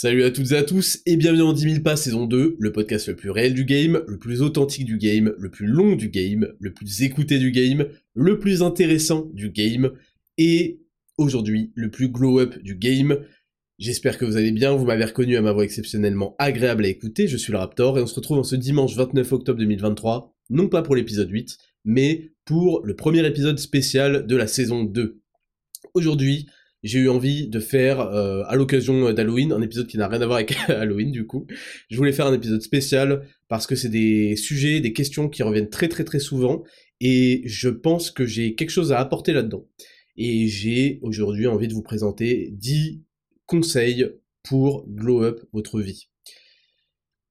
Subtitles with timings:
[0.00, 2.70] Salut à toutes et à tous et bienvenue dans 10 000 pas saison 2, le
[2.70, 6.08] podcast le plus réel du game, le plus authentique du game, le plus long du
[6.08, 7.84] game, le plus écouté du game,
[8.14, 9.90] le plus intéressant du game
[10.36, 10.78] et
[11.16, 13.18] aujourd'hui le plus glow up du game.
[13.80, 17.26] J'espère que vous allez bien, vous m'avez reconnu à ma voix exceptionnellement agréable à écouter,
[17.26, 20.68] je suis le Raptor et on se retrouve en ce dimanche 29 octobre 2023, non
[20.68, 25.20] pas pour l'épisode 8, mais pour le premier épisode spécial de la saison 2.
[25.94, 26.46] Aujourd'hui,
[26.88, 30.26] j'ai eu envie de faire, euh, à l'occasion d'Halloween, un épisode qui n'a rien à
[30.26, 31.46] voir avec Halloween du coup.
[31.90, 35.70] Je voulais faire un épisode spécial parce que c'est des sujets, des questions qui reviennent
[35.70, 36.64] très très très souvent
[37.00, 39.66] et je pense que j'ai quelque chose à apporter là-dedans.
[40.16, 43.02] Et j'ai aujourd'hui envie de vous présenter 10
[43.46, 44.06] conseils
[44.42, 46.08] pour glow up votre vie.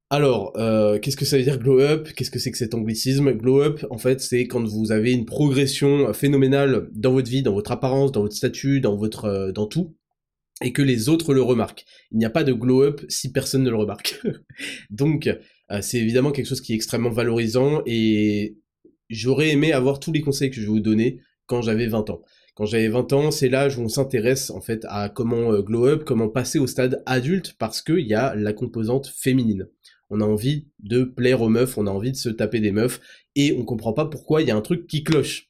[0.09, 2.07] Alors, euh, qu'est-ce que ça veut dire glow up?
[2.15, 3.33] Qu'est-ce que c'est que cet anglicisme?
[3.33, 7.53] Glow up, en fait, c'est quand vous avez une progression phénoménale dans votre vie, dans
[7.53, 9.97] votre apparence, dans votre statut, dans votre, euh, dans tout,
[10.61, 11.83] et que les autres le remarquent.
[12.11, 14.21] Il n'y a pas de glow up si personne ne le remarque.
[14.89, 15.27] Donc,
[15.71, 18.55] euh, c'est évidemment quelque chose qui est extrêmement valorisant, et
[19.09, 22.21] j'aurais aimé avoir tous les conseils que je vais vous donner quand j'avais 20 ans.
[22.55, 26.03] Quand j'avais 20 ans, c'est l'âge où on s'intéresse en fait à comment glow up,
[26.05, 29.67] comment passer au stade adulte, parce qu'il y a la composante féminine
[30.09, 32.99] on a envie de plaire aux meufs, on a envie de se taper des meufs,
[33.35, 35.49] et on comprend pas pourquoi il y a un truc qui cloche.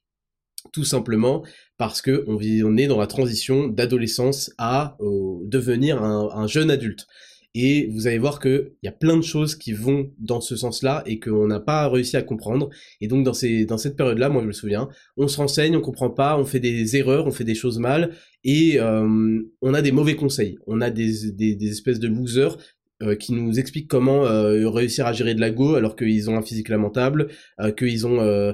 [0.73, 1.43] Tout simplement
[1.77, 2.39] parce que on,
[2.77, 4.97] est dans la transition d'adolescence à
[5.45, 7.07] devenir un, jeune adulte.
[7.53, 11.01] Et vous allez voir qu'il y a plein de choses qui vont dans ce sens-là
[11.05, 12.69] et qu'on n'a pas réussi à comprendre.
[13.01, 16.37] Et donc dans, cette période-là, moi je me souviens, on se renseigne, on comprend pas,
[16.37, 18.11] on fait des erreurs, on fait des choses mal,
[18.43, 20.57] et euh, on a des mauvais conseils.
[20.67, 22.57] On a des espèces de losers
[23.03, 26.37] euh, qui nous explique comment euh, réussir à gérer de la go alors qu'ils ont
[26.37, 28.53] un physique lamentable, euh, qu'ils ont...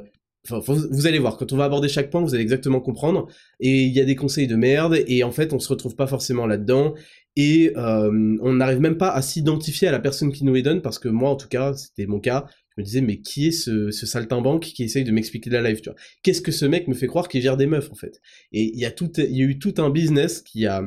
[0.49, 0.59] Enfin,
[0.91, 3.29] vous allez voir, quand on va aborder chaque point, vous allez exactement comprendre.
[3.61, 6.05] Et il y a des conseils de merde, et en fait, on se retrouve pas
[6.05, 6.95] forcément là-dedans.
[7.37, 10.99] Et on n'arrive même pas à s'identifier à la personne qui nous les donne, parce
[10.99, 12.45] que moi, en tout cas, c'était mon cas,
[12.75, 15.79] je me disais, mais qui est ce, ce saltimbanque qui essaye de m'expliquer la live,
[15.79, 15.97] tu vois?
[16.23, 18.19] Qu'est-ce que ce mec me fait croire qu'il gère des meufs, en fait?
[18.51, 20.83] Et il y a tout, il y a eu tout un business qui a,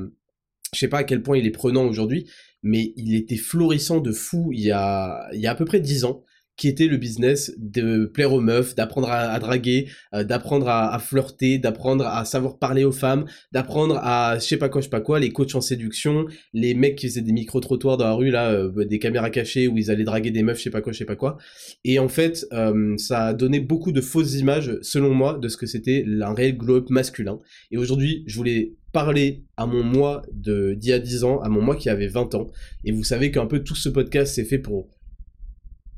[0.74, 2.28] je sais pas à quel point il est prenant aujourd'hui,
[2.62, 5.80] mais il était florissant de fou il y a, il y a à peu près
[5.80, 6.24] dix ans,
[6.56, 11.58] qui était le business de plaire aux meufs, d'apprendre à, draguer, euh, d'apprendre à, flirter,
[11.58, 15.00] d'apprendre à savoir parler aux femmes, d'apprendre à je sais pas quoi, je sais pas
[15.00, 18.50] quoi, les coachs en séduction, les mecs qui faisaient des micro-trottoirs dans la rue, là,
[18.50, 20.98] euh, des caméras cachées où ils allaient draguer des meufs, je sais pas quoi, je
[20.98, 21.36] sais pas quoi.
[21.84, 25.56] Et en fait, euh, ça a donné beaucoup de fausses images, selon moi, de ce
[25.56, 27.38] que c'était un réel globe masculin.
[27.70, 31.60] Et aujourd'hui, je voulais parler à mon moi d'il y a 10 ans, à mon
[31.60, 32.46] moi qui avait 20 ans.
[32.84, 34.88] Et vous savez qu'un peu tout ce podcast c'est fait pour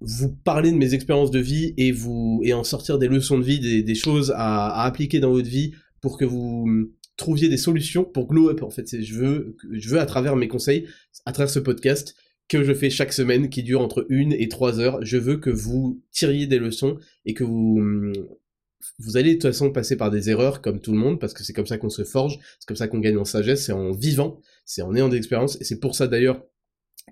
[0.00, 3.44] vous parler de mes expériences de vie et vous et en sortir des leçons de
[3.44, 8.28] vie, des, choses à, appliquer dans votre vie pour que vous trouviez des solutions pour
[8.28, 8.62] glow up.
[8.62, 10.86] En fait, je veux, je veux à travers mes conseils,
[11.26, 12.14] à travers ce podcast
[12.48, 15.50] que je fais chaque semaine, qui dure entre une et trois heures, je veux que
[15.50, 17.82] vous tiriez des leçons et que vous
[18.98, 21.44] vous allez de toute façon passer par des erreurs comme tout le monde, parce que
[21.44, 23.92] c'est comme ça qu'on se forge, c'est comme ça qu'on gagne en sagesse, c'est en
[23.92, 26.44] vivant, c'est en ayant des expériences, et c'est pour ça d'ailleurs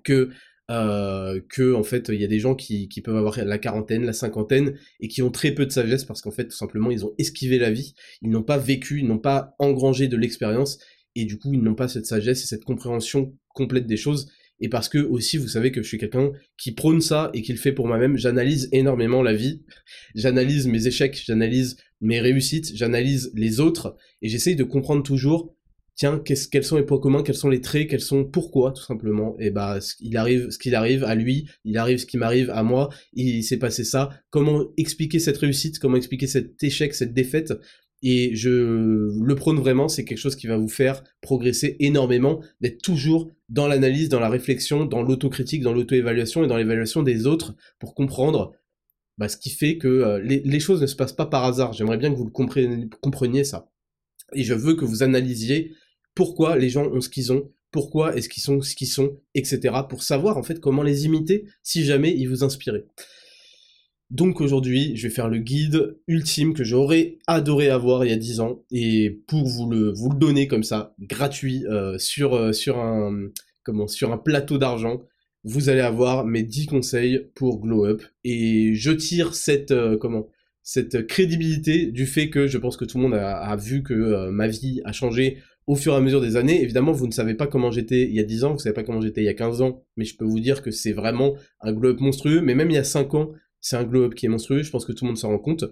[0.03, 0.29] que
[0.69, 4.03] euh, que en fait il y a des gens qui, qui peuvent avoir la quarantaine,
[4.03, 7.05] la cinquantaine et qui ont très peu de sagesse parce qu'en fait tout simplement ils
[7.05, 10.77] ont esquivé la vie, ils n'ont pas vécu, ils n'ont pas engrangé de l'expérience
[11.15, 14.29] et du coup ils n'ont pas cette sagesse et cette compréhension complète des choses.
[14.59, 17.53] Et parce que aussi vous savez que je suis quelqu'un qui prône ça et qui
[17.53, 19.63] le fait pour moi-même, j'analyse énormément la vie,
[20.15, 23.95] j'analyse mes échecs, j'analyse mes réussites, j'analyse les autres.
[24.21, 25.55] Et j'essaye de comprendre toujours
[25.97, 29.35] tiens, quels sont les points communs, quels sont les traits, quels sont pourquoi tout simplement.
[29.39, 32.63] Et bah il arrive ce qu'il arrive à lui, il arrive ce qui m'arrive à
[32.63, 34.11] moi, il s'est passé ça.
[34.29, 37.53] Comment expliquer cette réussite, comment expliquer cet échec, cette défaite?
[38.03, 42.81] Et je le prône vraiment, c'est quelque chose qui va vous faire progresser énormément, d'être
[42.81, 47.55] toujours dans l'analyse, dans la réflexion, dans l'autocritique, dans l'auto-évaluation et dans l'évaluation des autres
[47.79, 48.53] pour comprendre
[49.17, 51.73] bah, ce qui fait que euh, les, choses ne se passent pas par hasard.
[51.73, 53.71] J'aimerais bien que vous le compreniez ça.
[54.35, 55.73] Et je veux que vous analysiez
[56.17, 59.75] pourquoi les gens ont ce qu'ils ont, pourquoi est-ce qu'ils sont ce qu'ils sont, etc.
[59.87, 62.85] pour savoir en fait comment les imiter si jamais ils vous inspiraient.
[64.09, 68.17] Donc aujourd'hui, je vais faire le guide ultime que j'aurais adoré avoir il y a
[68.17, 74.17] 10 ans et pour vous le donner comme ça gratuit euh, sur euh, sur un
[74.17, 75.03] plateau d'argent,
[75.43, 80.29] vous allez avoir mes 10 conseils pour glow up et je tire cette euh, comment
[80.63, 84.47] cette crédibilité du fait que je pense que tout le monde a, vu que ma
[84.47, 85.37] vie a changé
[85.67, 86.61] au fur et à mesure des années.
[86.61, 88.73] Évidemment, vous ne savez pas comment j'étais il y a 10 ans, vous ne savez
[88.73, 90.93] pas comment j'étais il y a 15 ans, mais je peux vous dire que c'est
[90.93, 92.41] vraiment un glow-up monstrueux.
[92.41, 94.85] Mais même il y a 5 ans, c'est un glow-up qui est monstrueux, je pense
[94.85, 95.65] que tout le monde s'en rend compte.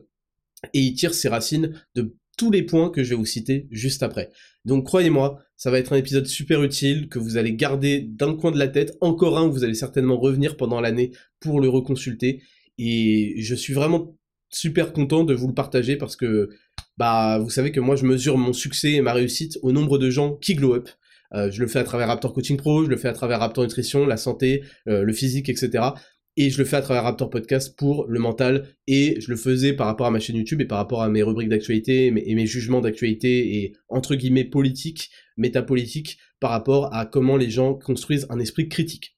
[0.73, 4.03] Et il tire ses racines de tous les points que je vais vous citer juste
[4.03, 4.31] après.
[4.65, 8.51] Donc croyez-moi, ça va être un épisode super utile que vous allez garder d'un coin
[8.51, 12.41] de la tête, encore un où vous allez certainement revenir pendant l'année pour le reconsulter.
[12.77, 14.17] Et je suis vraiment
[14.49, 16.49] super content de vous le partager parce que
[16.97, 20.09] bah vous savez que moi je mesure mon succès et ma réussite au nombre de
[20.09, 20.89] gens qui glow up.
[21.33, 23.63] Euh, je le fais à travers Raptor Coaching Pro, je le fais à travers Raptor
[23.63, 25.89] Nutrition, la santé, euh, le physique, etc
[26.37, 29.73] et je le fais à travers Raptor Podcast pour le mental, et je le faisais
[29.73, 32.45] par rapport à ma chaîne YouTube et par rapport à mes rubriques d'actualité et mes
[32.45, 38.39] jugements d'actualité et entre guillemets politique, métapolitique, par rapport à comment les gens construisent un
[38.39, 39.17] esprit critique.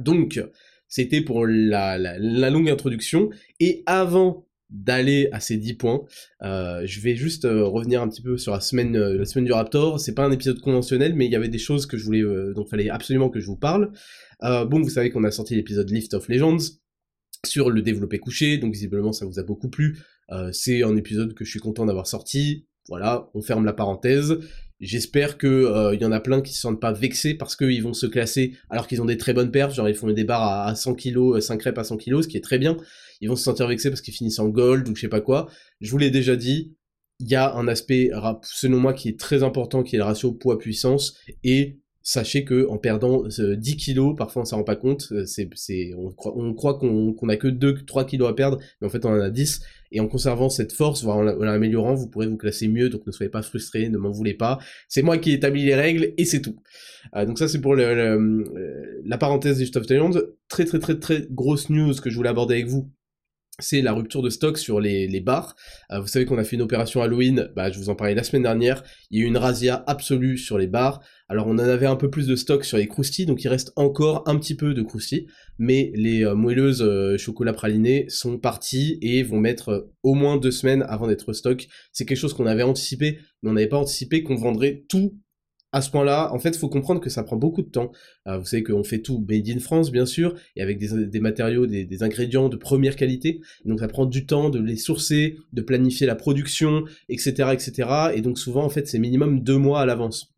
[0.00, 0.40] Donc,
[0.88, 3.28] c'était pour la, longue introduction,
[3.60, 6.02] et avant d'aller à ces 10 points.
[6.42, 9.44] Euh, je vais juste euh, revenir un petit peu sur la semaine, euh, la semaine
[9.44, 9.98] du Raptor.
[9.98, 12.22] C'est pas un épisode conventionnel, mais il y avait des choses que je voulais,
[12.54, 13.92] donc fallait absolument que je vous parle.
[14.40, 16.58] Bon, vous savez qu'on a sorti l'épisode Lift of Legends
[17.46, 19.98] sur le développé couché, donc visiblement ça vous a beaucoup plu.
[20.52, 22.66] C'est un épisode que je suis content d'avoir sorti.
[22.88, 24.38] Voilà, on ferme la parenthèse.
[24.80, 27.94] J'espère que euh, y en a plein qui se sentent pas vexés parce qu'ils vont
[27.94, 30.74] se classer alors qu'ils ont des très bonnes perfs, genre ils font des barres à
[30.74, 32.76] 100 kg, 5 reps à 100 kg, ce qui est très bien.
[33.20, 35.48] Ils vont se sentir vexés parce qu'ils finissent en gold ou je sais pas quoi.
[35.80, 36.76] Je vous l'ai déjà dit,
[37.18, 38.10] il y a un aspect
[38.42, 42.78] selon moi qui est très important qui est le ratio poids-puissance et sachez que en
[42.78, 46.32] perdant 10 euh, kilos, parfois on s'en rend pas compte, euh, c'est, c'est, on, croit,
[46.34, 49.20] on croit qu'on, qu'on a que 2-3 kilos à perdre, mais en fait on en
[49.20, 49.60] a 10,
[49.92, 53.12] et en conservant cette force, voire en l'améliorant, vous pourrez vous classer mieux, donc ne
[53.12, 54.58] soyez pas frustrés, ne m'en voulez pas,
[54.88, 56.56] c'est moi qui établis les règles, et c'est tout.
[57.14, 60.12] Euh, donc ça c'est pour le, la parenthèse des Stuff Thailand,
[60.48, 62.90] très très très très grosse news que je voulais aborder avec vous,
[63.58, 65.56] c'est la rupture de stock sur les, les bars.
[65.90, 68.42] vous savez qu'on a fait une opération Halloween, bah, je vous en parlais la semaine
[68.42, 71.00] dernière, il y a eu une razzia absolue sur les bars,
[71.30, 73.72] alors on en avait un peu plus de stock sur les croustilles, donc il reste
[73.76, 75.26] encore un petit peu de croustilles,
[75.58, 80.38] mais les euh, moelleuses euh, chocolat praliné sont parties et vont mettre euh, au moins
[80.38, 81.68] deux semaines avant d'être stock.
[81.92, 85.18] C'est quelque chose qu'on avait anticipé, mais on n'avait pas anticipé qu'on vendrait tout
[85.72, 87.92] à ce point-là, en fait, il faut comprendre que ça prend beaucoup de temps.
[88.26, 91.84] vous savez qu'on fait tout made in France, bien sûr, et avec des, matériaux, des,
[91.84, 93.40] des, ingrédients de première qualité.
[93.66, 97.88] Donc ça prend du temps de les sourcer, de planifier la production, etc., etc.
[98.14, 100.32] Et donc souvent, en fait, c'est minimum deux mois à l'avance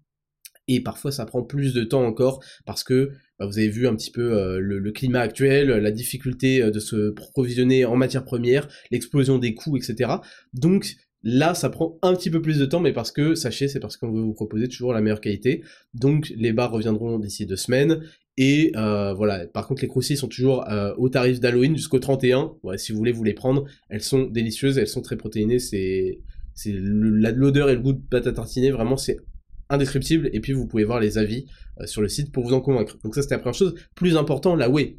[0.70, 3.96] et parfois ça prend plus de temps encore parce que bah, vous avez vu un
[3.96, 8.68] petit peu euh, le, climat actuel, la difficulté euh, de se provisionner en matière première,
[8.90, 10.12] l'explosion des coûts, etc.
[10.54, 13.80] Donc là, ça prend un petit peu plus de temps, mais parce que, sachez, c'est
[13.80, 15.62] parce qu'on veut vous proposer toujours la meilleure qualité.
[15.94, 18.02] Donc les bars reviendront d'ici deux semaines.
[18.36, 20.64] Et euh, voilà, par contre les croustilles sont toujours
[20.96, 22.52] au tarif d'Halloween jusqu'au 31.
[22.62, 26.20] Ouais, si vous voulez vous les prendre, elles sont délicieuses, elles sont très protéinées, c'est
[26.54, 29.16] c'est l'odeur et le goût de pâte à tartiner, vraiment c'est
[29.70, 31.46] indescriptible, et puis vous pouvez voir les avis
[31.80, 32.98] euh, sur le site pour vous en convaincre.
[33.04, 33.74] Donc ça c'était la première chose.
[33.94, 34.98] Plus important, la Whey.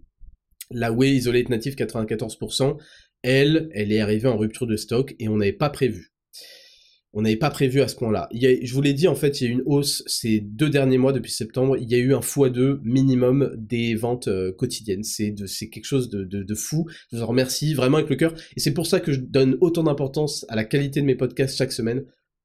[0.71, 2.77] La Whey Isolate Native 94%,
[3.23, 6.10] elle, elle est arrivée en rupture de stock et on n'avait pas prévu.
[7.13, 8.29] On n'avait pas prévu à ce point-là.
[8.33, 10.97] Je vous l'ai dit, en fait, il y a eu une hausse ces deux derniers
[10.97, 15.03] mois, depuis septembre, il y a eu un x2 minimum des ventes euh, quotidiennes.
[15.03, 15.33] C'est
[15.69, 16.87] quelque chose de, de, fou.
[17.11, 18.33] Je vous en remercie vraiment avec le cœur.
[18.55, 21.57] Et c'est pour ça que je donne autant d'importance à la qualité de mes podcasts
[21.57, 22.03] chaque semaine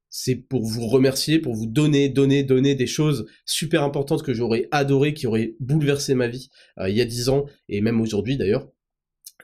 [0.09, 4.67] c'est pour vous remercier, pour vous donner, donner, donner des choses super importantes que j'aurais
[4.71, 8.37] adoré, qui auraient bouleversé ma vie euh, il y a dix ans et même aujourd'hui
[8.37, 8.69] d'ailleurs.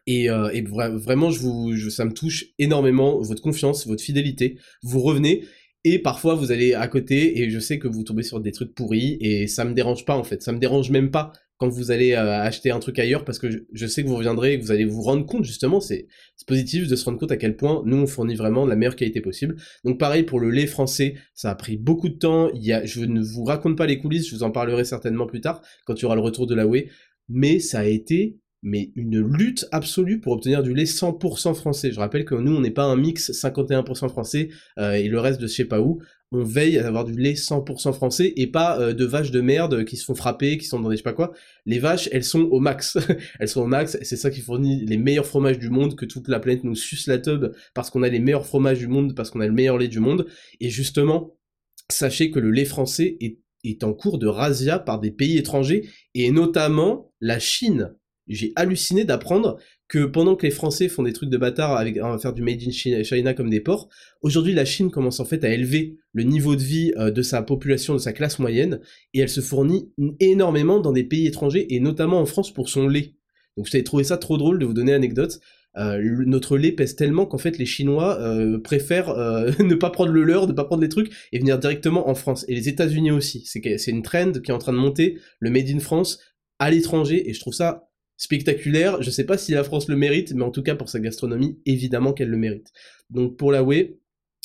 [0.07, 4.57] Et, euh, vraiment, je vous, ça me touche énormément votre confiance, votre fidélité.
[4.81, 5.43] Vous revenez
[5.86, 8.74] et parfois vous allez à côté et je sais que vous tombez sur des trucs
[8.74, 10.41] pourris et ça me dérange pas en fait.
[10.41, 13.48] Ça me dérange même pas quand vous allez euh, acheter un truc ailleurs parce que
[13.72, 16.07] je, sais que vous reviendrez et que vous allez vous rendre compte justement, c'est
[16.48, 19.22] positif de se rendre compte à quel point nous on fournit vraiment la meilleure qualité
[19.22, 19.55] possible.
[19.83, 23.43] Donc pareil pour le lait français, ça a pris beaucoup de temps, je ne vous
[23.43, 26.15] raconte pas les coulisses, je vous en parlerai certainement plus tard quand il y aura
[26.15, 26.89] le retour de la whey,
[27.29, 31.91] mais ça a été mais une lutte absolue pour obtenir du lait 100% français.
[31.91, 35.39] Je rappelle que nous, on n'est pas un mix 51% français euh, et le reste
[35.39, 36.01] de je sais pas où
[36.34, 39.86] on veille à avoir du lait 100% français et pas euh, de vaches de merde
[39.86, 41.32] qui se font frapper, qui sont dans des je sais pas quoi.
[41.65, 42.98] Les vaches, elles sont au max.
[43.39, 46.05] elles sont au max et c'est ça qui fournit les meilleurs fromages du monde, que
[46.05, 49.13] toute la planète nous suce la tube parce qu'on a les meilleurs fromages du monde,
[49.15, 50.25] parce qu'on a le meilleur lait du monde.
[50.60, 51.38] Et justement,
[51.89, 55.88] sachez que le lait français est, est en cours de razzia par des pays étrangers
[56.15, 57.93] et notamment la Chine.
[58.27, 59.58] J'ai halluciné d'apprendre
[59.89, 62.62] que pendant que les Français font des trucs de bâtard avec à faire du made
[62.65, 63.89] in China comme des porcs,
[64.22, 67.42] aujourd'hui la Chine commence en fait à élever le niveau de vie euh, de sa
[67.42, 68.80] population, de sa classe moyenne,
[69.13, 72.88] et elle se fournit énormément dans des pays étrangers et notamment en France pour son
[72.88, 73.15] lait.
[73.58, 75.39] Donc vous avez trouvé ça trop drôle de vous donner anecdote.
[75.75, 78.20] notre lait pèse tellement qu'en fait les Chinois
[78.63, 79.13] préfèrent
[79.60, 82.46] ne pas prendre le leur, ne pas prendre les trucs et venir directement en France.
[82.48, 83.46] Et les États-Unis aussi.
[83.46, 86.20] C'est une trend qui est en train de monter, le Made in France
[86.58, 89.01] à l'étranger et je trouve ça spectaculaire.
[89.01, 91.60] Je sais pas si la France le mérite, mais en tout cas pour sa gastronomie,
[91.65, 92.72] évidemment qu'elle le mérite.
[93.10, 93.98] Donc pour la Whey,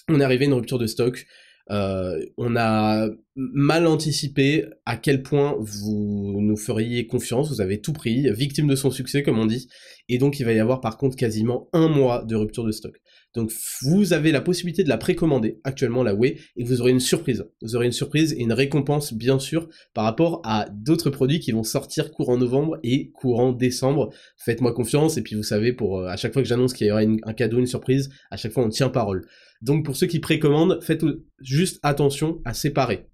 [0.09, 1.27] on est arrivé à une rupture de stock.
[1.71, 7.93] Euh, on a mal anticipé à quel point vous nous feriez confiance, vous avez tout
[7.93, 9.69] pris, victime de son succès comme on dit,
[10.09, 12.99] et donc il va y avoir par contre quasiment un mois de rupture de stock.
[13.39, 13.53] Donc
[13.83, 17.49] vous avez la possibilité de la précommander actuellement la Way et vous aurez une surprise.
[17.63, 21.53] Vous aurez une surprise et une récompense bien sûr par rapport à d'autres produits qui
[21.53, 24.13] vont sortir courant novembre et courant décembre.
[24.39, 26.91] Faites-moi confiance et puis vous savez pour euh, à chaque fois que j'annonce qu'il y
[26.91, 29.25] aura un cadeau, une surprise, à chaque fois on tient parole.
[29.63, 31.05] Donc pour ceux qui précommandent, faites
[31.41, 33.07] juste attention à séparer.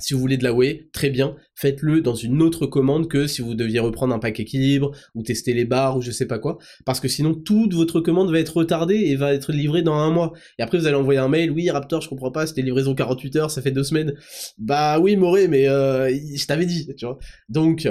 [0.00, 3.42] Si vous voulez de la whey, très bien, faites-le dans une autre commande que si
[3.42, 6.58] vous deviez reprendre un pack équilibre ou tester les barres ou je sais pas quoi,
[6.84, 10.10] parce que sinon toute votre commande va être retardée et va être livrée dans un
[10.10, 10.32] mois.
[10.58, 13.36] Et après vous allez envoyer un mail, oui Raptor, je comprends pas, c'était livraison 48
[13.36, 14.14] heures, ça fait deux semaines.
[14.58, 17.18] Bah oui Moré, mais euh, je t'avais dit, tu vois.
[17.48, 17.88] Donc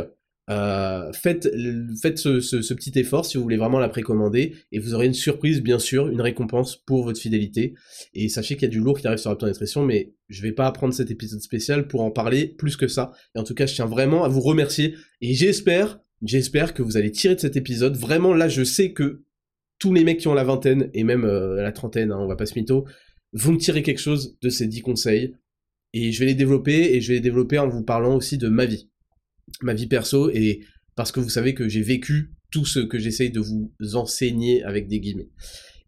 [0.50, 1.50] euh, faites,
[2.01, 5.62] faites ce, petit effort si vous voulez vraiment la précommander et vous aurez une surprise
[5.62, 7.75] bien sûr, une récompense pour votre fidélité.
[8.13, 10.51] Et sachez qu'il y a du lourd qui arrive sur Raptor Nutrition, mais je vais
[10.51, 13.12] pas prendre cet épisode spécial pour en parler plus que ça.
[13.35, 16.97] Et en tout cas, je tiens vraiment à vous remercier et j'espère, j'espère que vous
[16.97, 17.95] allez tirer de cet épisode.
[17.95, 19.23] Vraiment là, je sais que
[19.79, 22.35] tous les mecs qui ont la vingtaine et même euh, la trentaine, hein, on va
[22.35, 22.85] pas se mytho,
[23.33, 25.35] vont tirer quelque chose de ces 10 conseils.
[25.93, 28.50] Et je vais les développer et je vais les développer en vous parlant aussi de
[28.50, 28.89] ma vie
[29.62, 30.62] ma vie perso et
[30.95, 34.88] parce que vous savez que j'ai vécu tout ce que j'essaye de vous enseigner avec
[34.88, 35.29] des guillemets.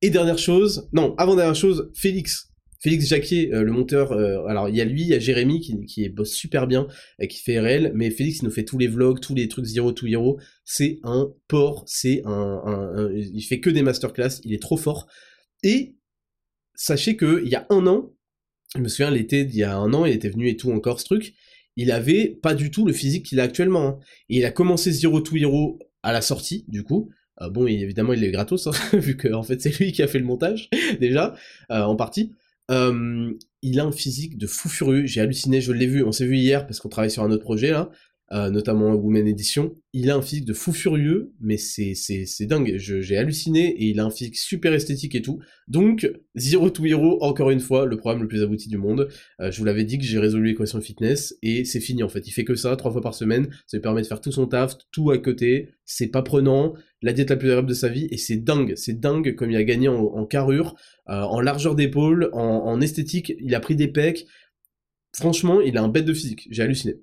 [0.01, 2.51] Et dernière chose, non, avant dernière chose, Félix.
[2.79, 5.59] Félix Jacquier, euh, le monteur, euh, alors il y a lui, il y a Jérémy
[5.59, 6.87] qui, qui bosse super bien,
[7.19, 9.65] et qui fait RL, mais Félix il nous fait tous les vlogs, tous les trucs
[9.65, 14.61] Zero to Hero, c'est un porc, c'est un, il fait que des masterclass, il est
[14.61, 15.07] trop fort.
[15.63, 15.95] Et
[16.75, 18.13] sachez que il y a un an,
[18.75, 20.99] je me souviens l'été d'il y a un an, il était venu et tout encore
[20.99, 21.33] ce truc,
[21.75, 23.87] il avait pas du tout le physique qu'il a actuellement.
[23.87, 23.99] Hein.
[24.29, 27.09] Et il a commencé Zero to Hero à la sortie, du coup.
[27.41, 30.07] Euh, bon, évidemment, il est gratos, hein, vu que en fait c'est lui qui a
[30.07, 31.35] fait le montage déjà
[31.71, 32.31] euh, en partie.
[32.69, 35.05] Il a un physique de fou furieux.
[35.05, 36.03] J'ai halluciné, je l'ai vu.
[36.03, 37.89] On s'est vu hier parce qu'on travaille sur un autre projet là.
[38.31, 42.75] Euh, notamment Women Edition, il a un physique de fou furieux, mais c'est c'est dingue,
[42.77, 45.39] j'ai halluciné, et il a un physique super esthétique et tout.
[45.67, 49.09] Donc, Zero to Hero, encore une fois, le programme le plus abouti du monde.
[49.41, 52.27] Euh, je vous l'avais dit que j'ai résolu l'équation fitness, et c'est fini en fait.
[52.27, 54.47] Il fait que ça, trois fois par semaine, ça lui permet de faire tout son
[54.47, 58.07] taf, tout à côté, c'est pas prenant, la diète la plus agréable de sa vie,
[58.09, 60.75] et c'est dingue, c'est dingue comme il a gagné en, carrure,
[61.09, 64.25] euh, en largeur d'épaule, en, en esthétique, il a pris des pecs,
[65.15, 66.95] franchement, il a un bête de physique, j'ai halluciné.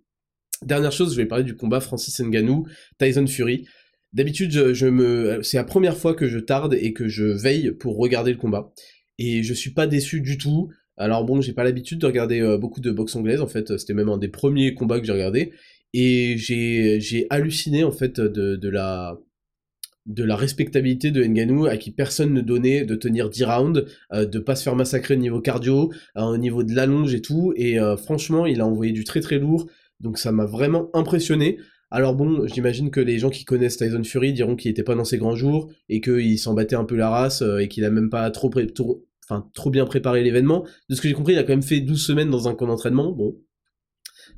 [0.64, 2.66] Dernière chose, je vais parler du combat Francis Ngannou,
[2.99, 3.66] Tyson Fury.
[4.12, 7.97] D'habitude, je, me, c'est la première fois que je tarde et que je veille pour
[7.97, 8.73] regarder le combat.
[9.19, 10.71] Et je suis pas déçu du tout.
[10.97, 13.95] Alors bon, j'ai pas l'habitude de regarder euh, beaucoup de boxe anglaise, en fait, c'était
[13.95, 15.52] même un des premiers combats que j'ai regardé.
[15.95, 19.19] Et j'ai, j'ai halluciné, en fait, de, la,
[20.07, 24.26] de la respectabilité de Ngannou à qui personne ne donnait de tenir 10 rounds, euh,
[24.26, 27.52] de pas se faire massacrer au niveau cardio, euh, au niveau de l'allonge et tout.
[27.57, 29.66] Et franchement, il a envoyé du très très lourd.
[30.02, 31.59] Donc ça m'a vraiment impressionné.
[31.90, 35.04] Alors bon, j'imagine que les gens qui connaissent Tyson Fury diront qu'il était pas dans
[35.04, 37.90] ses grands jours et qu'il s'en battait un peu la race euh, et qu'il a
[37.90, 38.50] même pas trop,
[39.28, 40.66] enfin, trop bien préparé l'événement.
[40.88, 42.66] De ce que j'ai compris, il a quand même fait 12 semaines dans un camp
[42.66, 43.37] d'entraînement, bon.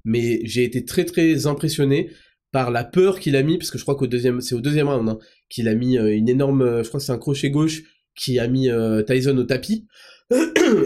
[0.04, 2.11] Mais j'ai été très très impressionné
[2.52, 4.88] par la peur qu'il a mis, parce que je crois qu'au deuxième, c'est au deuxième
[4.88, 5.18] round, hein,
[5.49, 7.83] qu'il a mis euh, une énorme, euh, je crois que c'est un crochet gauche
[8.16, 8.68] qui a mis
[9.06, 9.87] Tyson au tapis.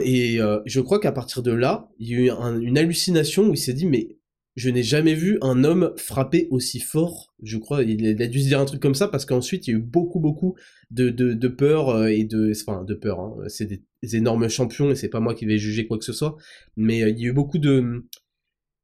[0.03, 2.31] Et je crois qu'à partir de là, il y a eu
[2.63, 4.19] une hallucination où il s'est dit mais
[4.59, 7.33] je n'ai jamais vu un homme frapper aussi fort.
[7.45, 9.75] Je crois, il a dû se dire un truc comme ça parce qu'ensuite il y
[9.75, 10.57] a eu beaucoup, beaucoup
[10.91, 13.21] de, peur euh, et de, enfin, de peur.
[13.21, 13.37] Hein.
[13.47, 13.83] C'est des,
[14.17, 16.37] énormes champions et c'est pas moi qui vais juger quoi que ce soit.
[16.77, 18.05] Mais euh, il y a eu beaucoup de,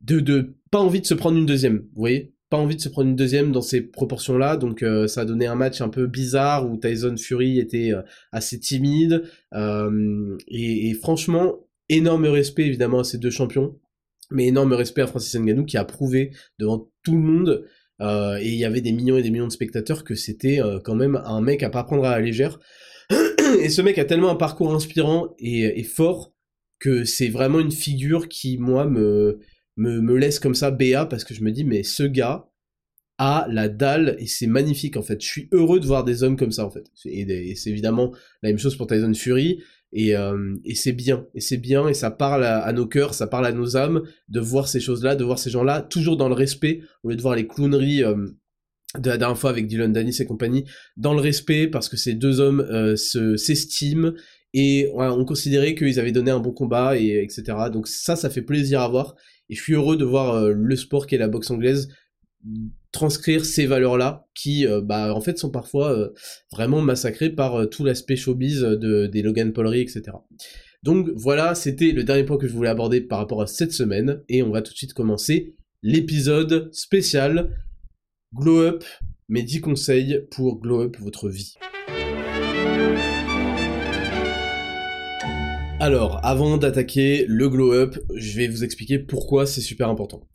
[0.00, 1.78] de, de, pas envie de se prendre une deuxième.
[1.78, 4.56] Vous voyez, pas envie de se prendre une deuxième dans ces proportions-là.
[4.56, 7.90] Donc euh, ça a donné un match un peu bizarre où Tyson Fury était
[8.30, 9.24] assez timide.
[9.52, 13.76] et franchement, énorme respect évidemment à ces deux champions
[14.30, 17.66] mais énorme respect à Francis Ngannou qui a prouvé devant tout le monde
[18.00, 20.80] euh, et il y avait des millions et des millions de spectateurs que c'était euh,
[20.80, 22.58] quand même un mec à pas prendre à la légère.
[23.60, 26.32] et ce mec a tellement un parcours inspirant et, fort
[26.78, 29.38] que c'est vraiment une figure qui moi me,
[29.76, 32.48] me, me laisse comme ça béat parce que je me dis mais ce gars
[33.18, 35.20] a la dalle et c'est magnifique en fait.
[35.20, 36.90] Je suis heureux de voir des hommes comme ça en fait.
[37.04, 38.12] Et, c'est évidemment
[38.42, 39.62] la même chose pour Tyson Fury.
[39.96, 43.46] Euh, et, c'est bien, et c'est bien, et ça parle à, nos cœurs, ça parle
[43.46, 46.80] à nos âmes, de voir ces choses-là, de voir ces gens-là, toujours dans le respect,
[47.02, 48.26] au lieu de voir les clowneries euh,
[48.98, 50.64] de la dernière fois avec Dylan Danis et compagnie,
[50.96, 54.12] dans le respect, parce que ces deux hommes euh, s'estiment,
[54.52, 57.56] et on considérait qu'ils avaient donné un bon combat, et etc.
[57.72, 59.14] Donc ça, ça fait plaisir à voir,
[59.48, 61.88] et je suis heureux de voir euh, le sport qui est la boxe anglaise
[62.92, 66.10] transcrire ces valeurs-là, qui, euh, bah, en fait, sont parfois
[66.52, 70.02] vraiment massacrées par tout l'aspect showbiz de, des Logan Paulry, etc.
[70.82, 74.22] Donc voilà, c'était le dernier point que je voulais aborder par rapport à cette semaine,
[74.28, 77.50] et on va tout de suite commencer l'épisode spécial
[78.34, 78.84] Glow Up,
[79.28, 81.54] mes 10 conseils pour glow up votre vie.
[85.80, 90.26] Alors, avant d'attaquer le glow up, je vais vous expliquer pourquoi c'est super important.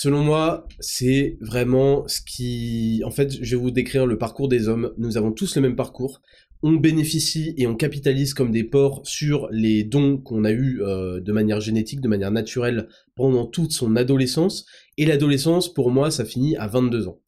[0.00, 3.02] Selon moi, c'est vraiment ce qui...
[3.04, 4.92] En fait, je vais vous décrire le parcours des hommes.
[4.96, 6.20] Nous avons tous le même parcours.
[6.62, 11.18] On bénéficie et on capitalise comme des porcs sur les dons qu'on a eus euh,
[11.18, 12.86] de manière génétique, de manière naturelle
[13.16, 14.66] pendant toute son adolescence.
[14.98, 17.18] Et l'adolescence, pour moi, ça finit à 22 ans.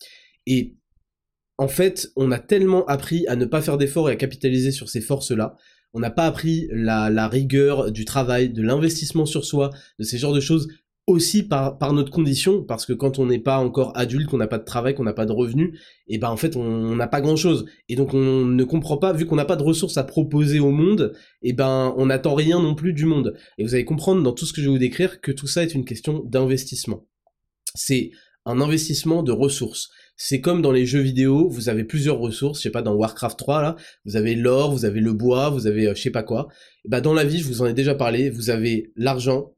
[0.47, 0.77] Et
[1.59, 4.89] en fait, on a tellement appris à ne pas faire d'efforts et à capitaliser sur
[4.89, 5.57] ces forces-là.
[5.93, 10.35] On n'a pas appris la, rigueur du travail, de l'investissement sur soi, de ces genres
[10.35, 10.69] de choses
[11.07, 14.47] aussi par, par notre condition, parce que quand on n'est pas encore adulte, qu'on n'a
[14.47, 17.21] pas de travail, qu'on n'a pas de revenus, et ben en fait on n'a pas
[17.21, 17.67] grand chose.
[17.89, 20.71] Et donc on ne comprend pas, vu qu'on n'a pas de ressources à proposer au
[20.71, 23.37] monde, et ben on n'attend rien non plus du monde.
[23.59, 25.63] Et vous allez comprendre dans tout ce que je vais vous décrire que tout ça
[25.63, 27.07] est une question d'investissement.
[27.75, 28.11] C'est
[28.47, 29.91] un investissement de ressources.
[30.17, 33.39] C'est comme dans les jeux vidéo, vous avez plusieurs ressources, je sais pas, dans Warcraft
[33.39, 36.23] 3, là, vous avez l'or, vous avez le bois, vous avez euh, je sais pas
[36.23, 36.49] quoi.
[36.85, 39.55] Et bah dans la vie, je vous en ai déjà parlé, vous avez l'argent,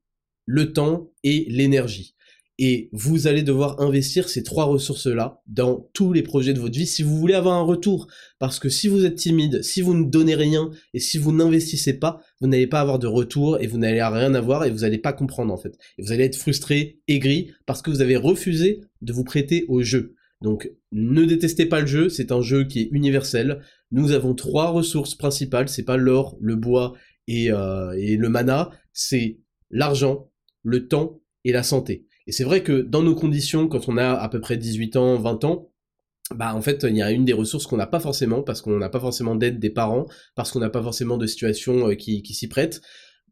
[0.46, 2.14] le temps et l'énergie.
[2.58, 6.86] Et vous allez devoir investir ces trois ressources-là dans tous les projets de votre vie
[6.86, 8.08] si vous voulez avoir un retour.
[8.38, 11.94] Parce que si vous êtes timide, si vous ne donnez rien et si vous n'investissez
[11.94, 14.98] pas, vous n'allez pas avoir de retour et vous n'allez rien avoir et vous n'allez
[14.98, 15.76] pas comprendre en fait.
[15.98, 19.82] Et vous allez être frustré, aigri parce que vous avez refusé de vous prêter au
[19.82, 20.14] jeu.
[20.42, 23.62] Donc ne détestez pas le jeu, c'est un jeu qui est universel.
[23.92, 26.92] Nous avons trois ressources principales, c'est pas l'or, le bois
[27.28, 29.38] et, euh, et le mana, c'est
[29.70, 30.31] l'argent,
[30.62, 32.06] le temps et la santé.
[32.26, 35.16] Et c'est vrai que dans nos conditions, quand on a à peu près 18 ans,
[35.16, 35.72] 20 ans,
[36.34, 38.78] bah en fait il y a une des ressources qu'on n'a pas forcément parce qu'on
[38.78, 42.22] n'a pas forcément d'aide des parents, parce qu'on n'a pas forcément de situation euh, qui,
[42.22, 42.80] qui s'y prête.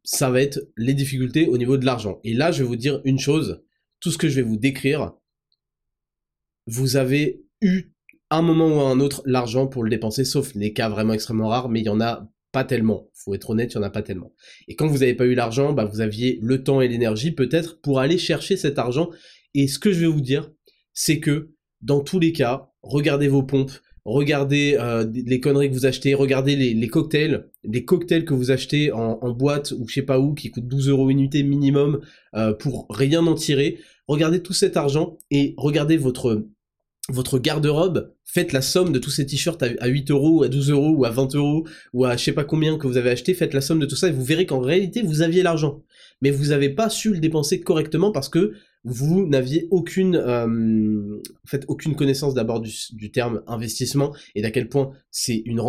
[0.02, 2.20] Ça va être les difficultés au niveau de l'argent.
[2.24, 3.62] Et là je vais vous dire une chose,
[4.00, 5.12] tout ce que je vais vous décrire,
[6.66, 7.92] vous avez eu
[8.30, 11.68] un moment ou un autre l'argent pour le dépenser, sauf les cas vraiment extrêmement rares,
[11.68, 13.08] mais il y en a pas tellement.
[13.14, 14.32] Faut être honnête, il n'y en a pas tellement.
[14.68, 17.80] Et quand vous n'avez pas eu l'argent, bah, vous aviez le temps et l'énergie peut-être
[17.80, 19.10] pour aller chercher cet argent.
[19.54, 20.50] Et ce que je vais vous dire,
[20.92, 21.50] c'est que
[21.82, 23.72] dans tous les cas, regardez vos pompes,
[24.04, 28.92] regardez euh, les conneries que vous achetez, regardez les, cocktails, les cocktails que vous achetez
[28.92, 32.00] en, boîte ou je sais pas où, qui coûtent 12 euros unité minimum
[32.34, 33.78] euh, pour rien en tirer.
[34.08, 36.46] Regardez tout cet argent et regardez votre
[37.08, 40.90] votre garde-robe, faites la somme de tous ces t-shirts à 8 euros, à 12 euros,
[40.90, 43.54] ou à 20 euros, ou à je sais pas combien que vous avez acheté, faites
[43.54, 45.82] la somme de tout ça et vous verrez qu'en réalité vous aviez l'argent.
[46.22, 48.52] Mais vous n'avez pas su le dépenser correctement parce que
[48.84, 51.20] vous n'aviez aucune, euh,
[51.68, 55.60] aucune connaissance d'abord du, terme investissement et d'à quel point c'est une,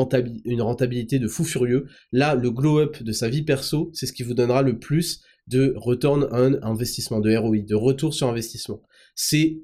[0.46, 1.88] une rentabilité de fou furieux.
[2.12, 5.74] Là, le glow-up de sa vie perso, c'est ce qui vous donnera le plus de
[5.76, 8.82] return on investissement, de ROI, de retour sur investissement.
[9.16, 9.62] C'est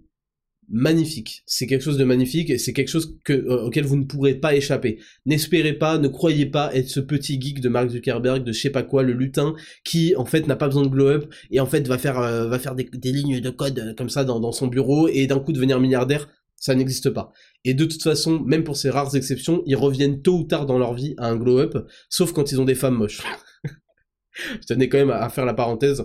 [0.69, 1.43] magnifique.
[1.45, 4.35] C'est quelque chose de magnifique et c'est quelque chose que, euh, auquel vous ne pourrez
[4.35, 4.99] pas échapper.
[5.25, 8.69] N'espérez pas, ne croyez pas être ce petit geek de Mark Zuckerberg, de je sais
[8.69, 11.65] pas quoi, le lutin, qui en fait n'a pas besoin de glow up et en
[11.65, 12.57] fait va faire euh,
[12.93, 15.79] des, lignes de code euh, comme ça dans, dans son bureau et d'un coup devenir
[15.79, 16.27] milliardaire.
[16.59, 17.31] Ça n'existe pas.
[17.63, 20.79] Et de toute façon, même pour ces rares exceptions, ils reviennent tôt ou tard dans
[20.79, 21.77] leur vie à un glow up,
[22.09, 23.21] sauf quand ils ont des femmes moches.
[24.33, 26.03] je tenais quand même à faire la parenthèse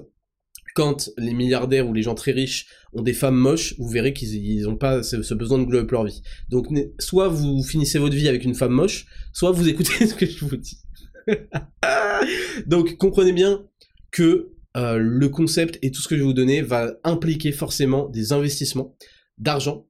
[0.75, 4.63] quand les milliardaires ou les gens très riches ont des femmes moches, vous verrez qu'ils
[4.63, 6.23] n'ont pas ce, besoin de glow up leur vie.
[6.49, 6.67] Donc
[6.99, 10.45] soit vous finissez votre vie avec une femme moche, soit vous écoutez ce que je
[10.45, 10.79] vous dis.
[12.67, 13.65] Donc comprenez bien
[14.11, 18.09] que euh, le concept et tout ce que je vais vous donner va impliquer forcément
[18.09, 18.97] des investissements
[19.39, 19.87] d'argent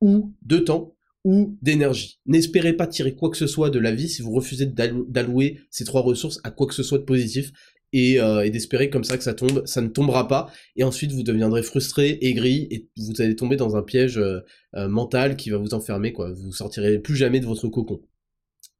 [0.00, 2.20] ou de temps ou d'énergie.
[2.26, 5.84] N'espérez pas tirer quoi que ce soit de la vie si vous refusez d'allouer ces
[5.84, 7.52] trois ressources à quoi que ce soit de positif
[7.94, 11.22] euh, et, d'espérer comme ça que ça tombe, ça ne tombera pas, et ensuite vous
[11.22, 14.40] deviendrez frustré, aigri, et vous allez tomber dans un piège euh,
[14.74, 16.32] euh, mental qui va vous enfermer, quoi.
[16.32, 18.02] Vous sortirez plus jamais de votre cocon.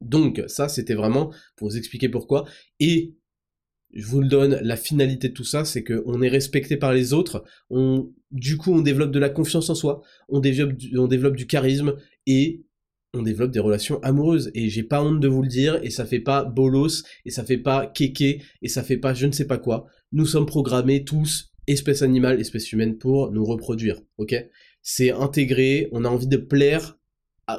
[0.01, 2.45] Donc ça, c'était vraiment pour vous expliquer pourquoi.
[2.79, 3.15] Et
[3.93, 7.11] je vous le donne, la finalité de tout ça, c'est qu'on est respecté par les
[7.13, 11.35] autres, on, du coup on développe de la confiance en soi, on développe on développe
[11.35, 11.95] du charisme,
[12.27, 12.63] et
[13.13, 16.05] on développe des relations amoureuses et j'ai pas honte de vous le dire et ça
[16.05, 19.47] fait pas bolos et ça fait pas kéké et ça fait pas je ne sais
[19.47, 19.87] pas quoi.
[20.11, 24.35] Nous sommes programmés tous, espèce animale, espèce humaine, pour nous reproduire, ok?
[24.81, 26.97] C'est intégré, on a envie de plaire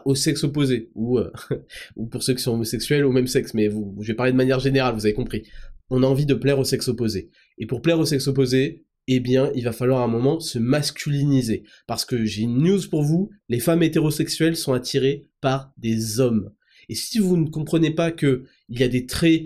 [0.04, 1.32] au sexe opposé, ou, euh,
[1.96, 4.36] ou pour ceux qui sont homosexuels au même sexe, mais vous, je vais parler de
[4.36, 5.42] manière générale, vous avez compris.
[5.90, 7.30] On a envie de plaire au sexe opposé.
[7.58, 10.60] Et pour plaire au sexe opposé, eh bien, il va falloir à un moment se
[10.60, 11.64] masculiniser.
[11.88, 16.52] Parce que j'ai une news pour vous, les femmes hétérosexuelles sont attirées par des hommes.
[16.88, 19.44] Et si vous ne comprenez pas que il y a des traits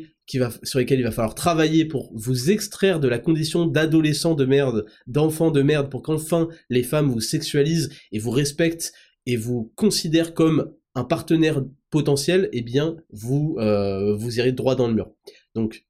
[0.62, 4.86] sur lesquels il va falloir travailler pour vous extraire de la condition d'adolescent de merde,
[5.06, 8.92] d'enfant de merde, pour qu'enfin les femmes vous sexualisent et vous respectent
[9.26, 14.94] et vous considèrent comme un partenaire potentiel, eh bien, vous, euh, irez droit dans le
[14.94, 15.12] mur.
[15.54, 15.84] Donc,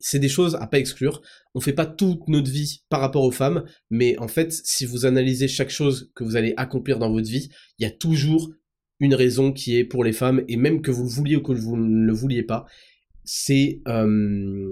[0.00, 1.22] c'est des choses à pas exclure.
[1.54, 5.06] On fait pas toute notre vie par rapport aux femmes, mais en fait, si vous
[5.06, 7.48] analysez chaque chose que vous allez accomplir dans votre vie,
[7.78, 8.52] il y a toujours
[9.00, 11.52] une raison qui est pour les femmes, et même que vous le vouliez ou que
[11.52, 12.66] vous ne le vouliez pas,
[13.30, 14.70] c'est euh,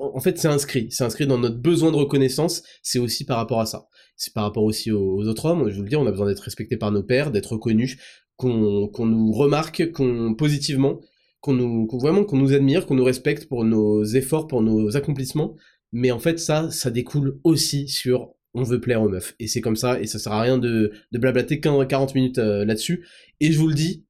[0.00, 0.88] en fait c'est inscrit.
[0.90, 3.86] C'est inscrit dans notre besoin de reconnaissance c'est aussi par rapport à ça.
[4.16, 6.40] C'est par rapport aussi aux, autres hommes je vous le dis on a besoin d'être
[6.40, 7.98] respecté par nos pères d'être reconnus
[8.34, 10.98] qu'on qu'on nous remarque qu'on positivement
[11.40, 15.54] qu'on nous vraiment qu'on nous admire qu'on nous respecte pour nos efforts pour nos accomplissements.
[15.92, 19.60] Mais en fait ça ça découle aussi sur on veut plaire aux meufs et c'est
[19.60, 23.06] comme ça et ça sert à rien de de blablater 40 minutes euh, là-dessus
[23.40, 24.06] et je vous le dis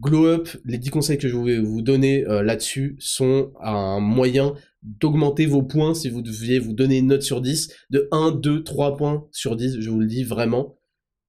[0.00, 4.54] Glow Up, les 10 conseils que je vais vous donner euh, là-dessus sont un moyen
[4.82, 8.62] d'augmenter vos points si vous deviez vous donner une note sur 10 de 1, 2,
[8.62, 10.78] 3 points sur 10, je vous le dis vraiment.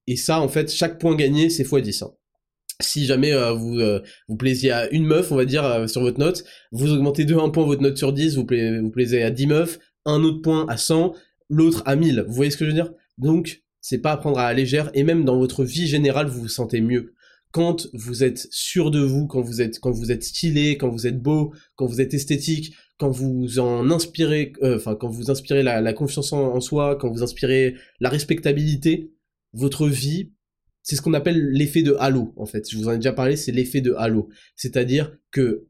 [0.06, 2.04] Et ça, en fait, chaque point gagné, c'est x10.
[2.04, 2.12] Hein.
[2.80, 6.18] Si jamais euh, vous euh, vous plaisiez à une meuf, on va dire, sur votre
[6.18, 9.46] note, vous augmentez de 1 point votre note sur 10, vous, vous plaisez à 10
[9.48, 11.14] meufs, un autre point à 100,
[11.50, 12.24] l'autre à 1000.
[12.26, 12.92] Vous voyez ce que je veux dire?
[13.18, 16.42] Donc, c'est pas à prendre à la légère, et même dans votre vie générale, vous
[16.42, 17.14] vous sentez mieux
[17.52, 21.06] quand vous êtes sûr de vous, quand vous êtes, quand vous êtes stylé, quand vous
[21.06, 25.62] êtes beau, quand vous êtes esthétique, quand vous en inspirez, euh, enfin quand vous inspirez
[25.62, 29.12] la, confiance en, soi, quand vous inspirez la respectabilité,
[29.52, 30.32] votre vie,
[30.82, 32.70] c'est ce qu'on appelle l'effet de halo en fait.
[32.70, 35.66] Je vous en ai déjà parlé, c'est l'effet de halo, c'est-à-dire que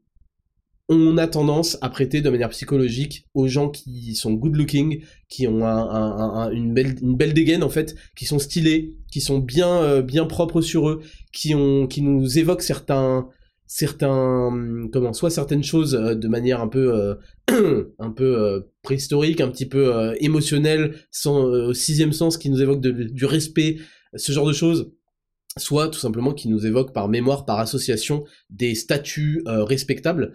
[0.91, 5.47] on a tendance à prêter de manière psychologique aux gens qui sont good looking, qui
[5.47, 10.01] ont une, belle, une belle dégaine en fait, qui sont stylés, qui sont bien, euh,
[10.01, 11.01] bien propres sur eux,
[11.31, 13.29] qui, ont, qui nous évoquent certains,
[13.67, 14.51] certains,
[14.91, 19.67] comment, soit certaines choses euh, de manière un peu, euh, un peu préhistorique, un petit
[19.67, 23.77] peu émotionnelle, sans, au sixième sens, qui nous évoquent du respect,
[24.15, 24.91] ce genre de choses
[25.57, 30.33] soit tout simplement qui nous évoquent par mémoire, par association, des statuts respectables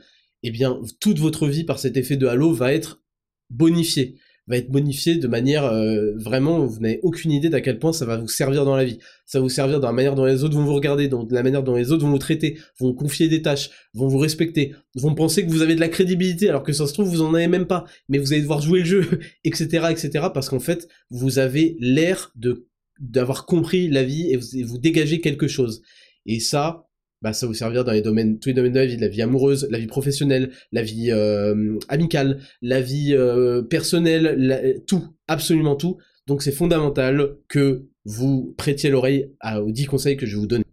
[0.49, 3.03] eh bien, toute votre vie par cet effet de halo va être
[3.51, 7.93] bonifiée va être bonifiée de manière euh, vraiment, vous n'avez aucune idée d'à quel point
[7.93, 8.99] ça va vous servir dans la vie.
[9.25, 11.43] Ça va vous servir dans la manière dont les autres vont vous regarder, dans la
[11.43, 14.75] manière dont les autres vont vous traiter, vont vous confier des tâches, vont vous respecter,
[14.95, 17.35] vont penser que vous avez de la crédibilité alors que ça se trouve vous en
[17.35, 20.27] avez même pas, mais vous allez devoir jouer le jeu, etc., etc.
[20.33, 22.67] Parce qu'en fait vous avez l'air de
[22.99, 25.83] d'avoir compris la vie et vous, vous dégagez quelque chose.
[26.25, 26.89] Et ça,
[27.23, 29.09] bah, ça va vous servir dans les domaines, tous les domaines de la vie, la
[29.09, 35.77] vie amoureuse, la vie professionnelle, la vie euh, amicale, la vie euh, personnelle, tout, absolument
[35.77, 35.99] tout.
[36.27, 40.65] Donc c'est fondamental que vous prêtiez l'oreille aux 10 conseils que je vais vous donner.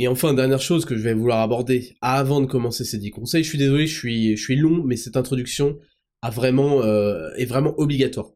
[0.00, 3.42] Et enfin, dernière chose que je vais vouloir aborder avant de commencer ces 10 conseils,
[3.42, 5.76] je suis désolé, je suis, long, mais cette introduction
[6.24, 8.30] euh, est vraiment obligatoire.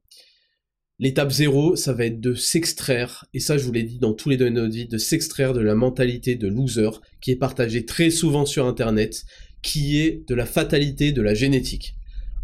[1.03, 4.29] L'étape zéro, ça va être de s'extraire, et ça je vous l'ai dit dans tous
[4.29, 7.85] les domaines de notre vie, de s'extraire de la mentalité de loser qui est partagée
[7.85, 9.25] très souvent sur Internet,
[9.63, 11.97] qui est de la fatalité de la génétique.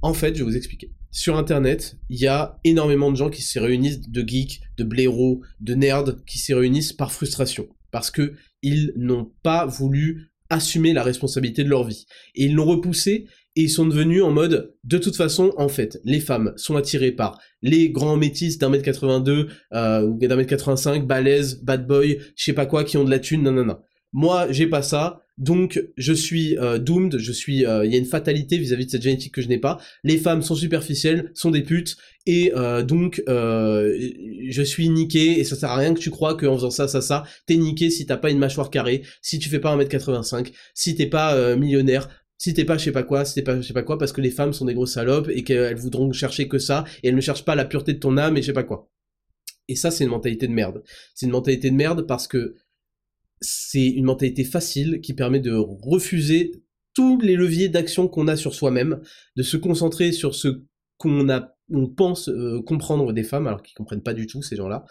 [0.03, 0.90] En fait, je vais vous expliquer.
[1.12, 5.40] Sur Internet, il y a énormément de gens qui se réunissent, de geeks, de blaireaux,
[5.61, 11.05] de nerds, qui se réunissent par frustration, parce que ils n'ont pas voulu assumer la
[11.05, 12.07] responsabilité de leur vie.
[12.35, 16.01] Et ils l'ont repoussé et ils sont devenus en mode, de toute façon, en fait,
[16.05, 20.49] les femmes sont attirées par les grands métis d'un mètre 82 euh, ou d'un mètre
[20.49, 23.79] 85, balèzes, bad boy, je sais pas quoi, qui ont de la thune, non.
[24.12, 27.99] Moi, j'ai pas ça, donc je suis euh, doomed, je suis, euh, il y a
[27.99, 29.79] une fatalité vis-à-vis de cette génétique que je n'ai pas.
[30.05, 35.57] Les femmes sont superficielles, sont des putes, et euh, donc je suis niqué, et ça
[35.57, 38.18] sert à rien que tu crois qu'en faisant ça, ça, ça, t'es niqué si t'as
[38.18, 42.64] pas une mâchoire carrée, si tu fais pas 1m85, si t'es pas millionnaire, si t'es
[42.64, 44.31] pas je sais pas quoi, si t'es pas je sais pas quoi, parce que les
[44.31, 47.44] femmes sont des grosses salopes et qu'elles voudront chercher que ça, et elles ne cherchent
[47.44, 48.88] pas la pureté de ton âme et je sais pas quoi.
[49.66, 50.83] Et ça, c'est une mentalité de merde.
[51.14, 52.55] C'est une mentalité de merde parce que
[53.40, 56.53] c'est une mentalité facile qui permet de refuser
[56.94, 59.01] tous les leviers d'action qu'on a sur soi-même,
[59.37, 60.62] de se concentrer sur ce
[60.96, 64.57] qu'on a, on pense euh, comprendre des femmes, alors qu'ils comprennent pas du tout ces
[64.57, 64.85] gens-là,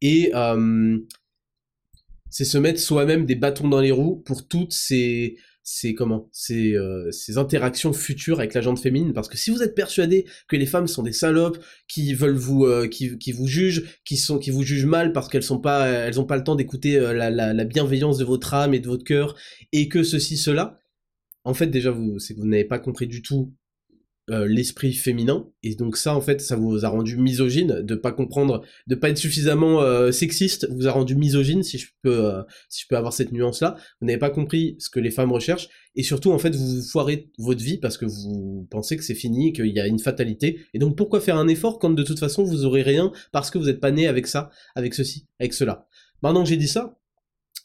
[0.00, 0.98] et euh,
[2.30, 6.28] c'est se mettre soi-même des bâtons dans les roues pour toutes ces ces comment?
[6.32, 9.12] Ces, euh, ces interactions futures avec la gente féminine.
[9.12, 12.64] Parce que si vous êtes persuadé que les femmes sont des salopes qui veulent vous
[12.64, 15.86] euh, qui, qui vous jugent qui sont qui vous jugent mal parce qu'elles sont pas
[15.86, 18.80] elles ont pas le temps d'écouter euh, la, la, la, bienveillance de votre âme et
[18.80, 19.36] de votre cœur
[19.72, 20.78] et que ceci cela
[21.44, 23.54] en fait déjà vous c'est que vous n'avez pas compris du tout
[24.30, 25.48] euh, l'esprit féminin.
[25.62, 29.10] Et donc ça en fait ça vous a rendu misogyne de pas comprendre de pas
[29.10, 32.96] être suffisamment euh, sexiste vous a rendu misogyne si je peux euh, si je peux
[32.96, 35.68] avoir cette nuance là vous n'avez pas compris ce que les femmes recherchent.
[35.96, 39.52] Et surtout en fait vous foirez votre vie parce que vous pensez que c'est fini
[39.52, 40.60] qu'il y a une fatalité.
[40.74, 43.58] Et donc pourquoi faire un effort quand de toute façon vous aurez rien parce que
[43.58, 45.88] vous n'êtes pas né avec ça avec ceci avec cela?
[46.22, 46.99] Maintenant que j'ai dit ça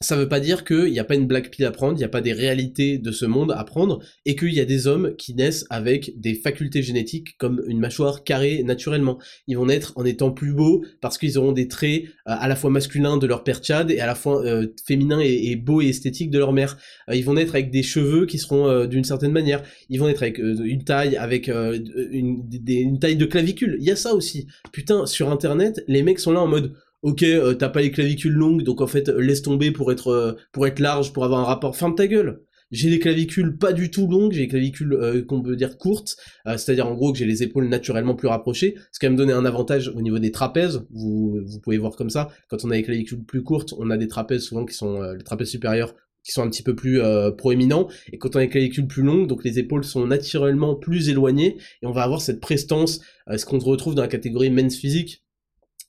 [0.02, 2.04] ça veut pas dire qu'il n'y a pas une black pill à prendre, il n'y
[2.04, 5.16] a pas des réalités de ce monde à prendre, et qu'il y a des hommes
[5.18, 9.20] qui naissent avec des facultés génétiques comme une mâchoire carrée naturellement.
[9.48, 12.56] Ils vont naître en étant plus beaux parce qu'ils auront des traits euh, à la
[12.56, 15.88] fois masculins de leur père Chad et à la fois euh, féminins et, beaux et
[15.88, 16.78] esthétiques de leur mère.
[17.10, 19.64] Euh, ils vont naître avec des cheveux qui seront d'une certaine manière.
[19.90, 23.78] Ils vont naître avec une taille, avec une, une taille de clavicule.
[23.80, 24.48] Il y a ça aussi.
[24.72, 26.74] Putain, sur internet, les mecs sont là en mode
[27.06, 30.34] ok, euh, t'as pas les clavicules longues, donc en fait, laisse tomber pour être, euh,
[30.52, 31.76] pour être large, pour avoir un rapport.
[31.76, 32.42] Ferme ta gueule.
[32.72, 36.18] J'ai des clavicules pas du tout longues, j'ai des clavicules euh, qu'on peut dire courtes,
[36.46, 39.34] c'est-à-dire en gros que j'ai les épaules naturellement plus rapprochées, ce qui va me donner
[39.34, 42.76] un avantage au niveau des trapèzes, vous, vous pouvez voir comme ça, quand on a
[42.76, 46.32] des clavicules plus courtes, on a des trapèzes souvent qui sont les trapèzes supérieurs qui
[46.32, 47.00] sont un petit peu plus
[47.38, 51.08] proéminents, et quand on a des clavicules plus longues, donc les épaules sont naturellement plus
[51.10, 53.00] éloignées, et on va avoir cette prestance,
[53.34, 55.25] ce qu'on retrouve dans la catégorie men's physique,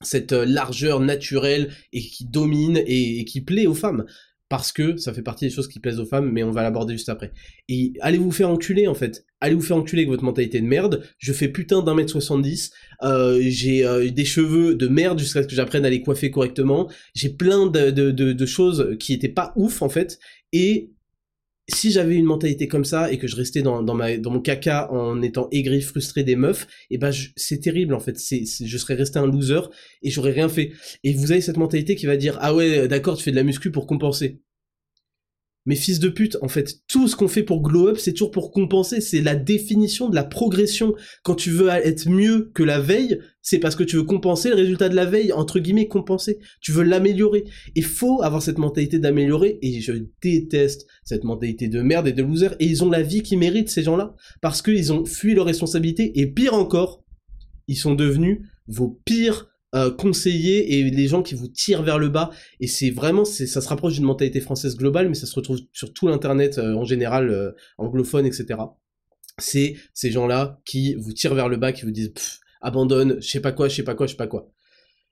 [0.02, 4.04] cette euh, largeur naturelle et qui domine et, qui plaît aux femmes
[4.48, 6.94] parce que ça fait partie des choses qui plaisent aux femmes, mais on va l'aborder
[6.94, 7.32] juste après.
[7.68, 9.24] Et allez vous faire enculer en fait.
[9.40, 11.02] Allez vous faire enculer avec votre mentalité de merde.
[11.18, 12.70] Je fais putain d'un mètre 70.
[13.02, 16.88] Euh, j'ai euh, des cheveux de merde jusqu'à ce que j'apprenne à les coiffer correctement.
[17.14, 20.20] J'ai plein de, de, de, choses qui étaient pas ouf en fait.
[20.52, 20.92] Et
[21.68, 25.48] si j'avais une mentalité comme ça et que je restais dans, mon caca en étant
[25.50, 28.18] aigri, frustré des meufs, et eh ben c'est terrible en fait.
[28.18, 29.60] C'est, je serais resté un loser
[30.02, 30.72] et j'aurais rien fait.
[31.04, 33.42] Et vous avez cette mentalité qui va dire ah ouais d'accord tu fais de la
[33.42, 34.40] muscu pour compenser
[35.66, 38.30] mais fils de pute, en fait, tout ce qu'on fait pour glow up, c'est toujours
[38.30, 40.94] pour compenser, c'est la définition de la progression.
[41.24, 44.54] Quand tu veux être mieux que la veille, c'est parce que tu veux compenser le
[44.54, 46.38] résultat de la veille, entre guillemets, compenser.
[46.60, 47.44] Tu veux l'améliorer.
[47.74, 52.22] Il faut avoir cette mentalité d'améliorer, et je déteste cette mentalité de merde et de
[52.22, 55.46] loser, et ils ont la vie qu'ils méritent, ces gens-là, parce qu'ils ont fui leurs
[55.46, 57.04] responsabilités, et pire encore,
[57.66, 62.08] ils sont devenus vos pires euh, conseiller et les gens qui vous tirent vers le
[62.08, 62.30] bas.
[62.60, 65.92] Et c'est vraiment, ça se rapproche d'une mentalité française globale, mais ça se retrouve sur
[65.92, 68.58] tout l'internet euh, en général, euh, anglophone, etc.
[69.38, 72.14] C'est ces gens-là qui vous tirent vers le bas, qui vous disent
[72.62, 74.50] abandonne, je sais pas quoi, je sais pas quoi, je sais pas quoi.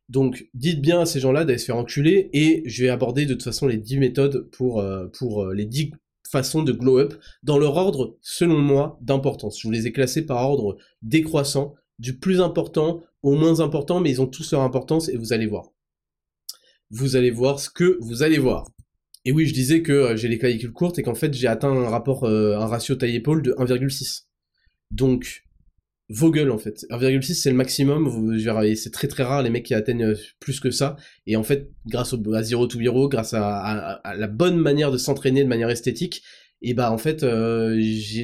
[0.09, 3.35] Donc dites bien à ces gens-là d'aller se faire enculer et je vais aborder de
[3.35, 4.85] toute façon les 10 méthodes pour,
[5.19, 5.93] pour les 10
[6.31, 9.61] façons de glow up dans leur ordre, selon moi, d'importance.
[9.61, 14.21] Je vous les ai classés par ordre décroissant du plus important moins important, mais ils
[14.21, 15.71] ont tous leur importance et vous allez voir.
[16.91, 18.67] Vous allez voir ce que vous allez voir.
[19.25, 21.71] Et oui, je disais que euh, j'ai les clavicules courtes et qu'en fait j'ai atteint
[21.71, 24.25] un rapport, euh, un ratio taille-épaule de 1,6.
[24.91, 25.45] Donc,
[26.11, 26.85] vos gueules en fait.
[26.91, 28.39] 1,6 c'est le maximum,
[28.77, 30.97] c'est très très rare les mecs qui atteignent euh, plus que ça.
[31.27, 34.99] Et en fait, grâce au, à Zero to Hero, grâce à la bonne manière de
[34.99, 36.23] s'entraîner de manière esthétique,
[36.65, 37.81] et bah en fait euh,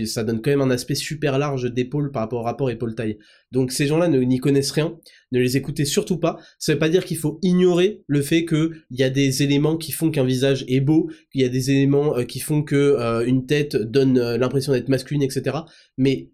[0.07, 3.19] ça donne quand même un aspect super large d'épaule par rapport au rapport épaule-taille.
[3.53, 4.97] Donc ces gens-là n'y connaissent rien,
[5.33, 6.39] ne les écoutez surtout pas.
[6.59, 9.93] Ça veut pas dire qu'il faut ignorer le fait qu'il y a des éléments qui
[9.93, 13.25] font qu'un visage est beau, qu'il y a des éléments euh, qui font que euh,
[13.27, 15.59] une tête donne l'impression d'être masculine, etc.
[15.99, 16.31] Mais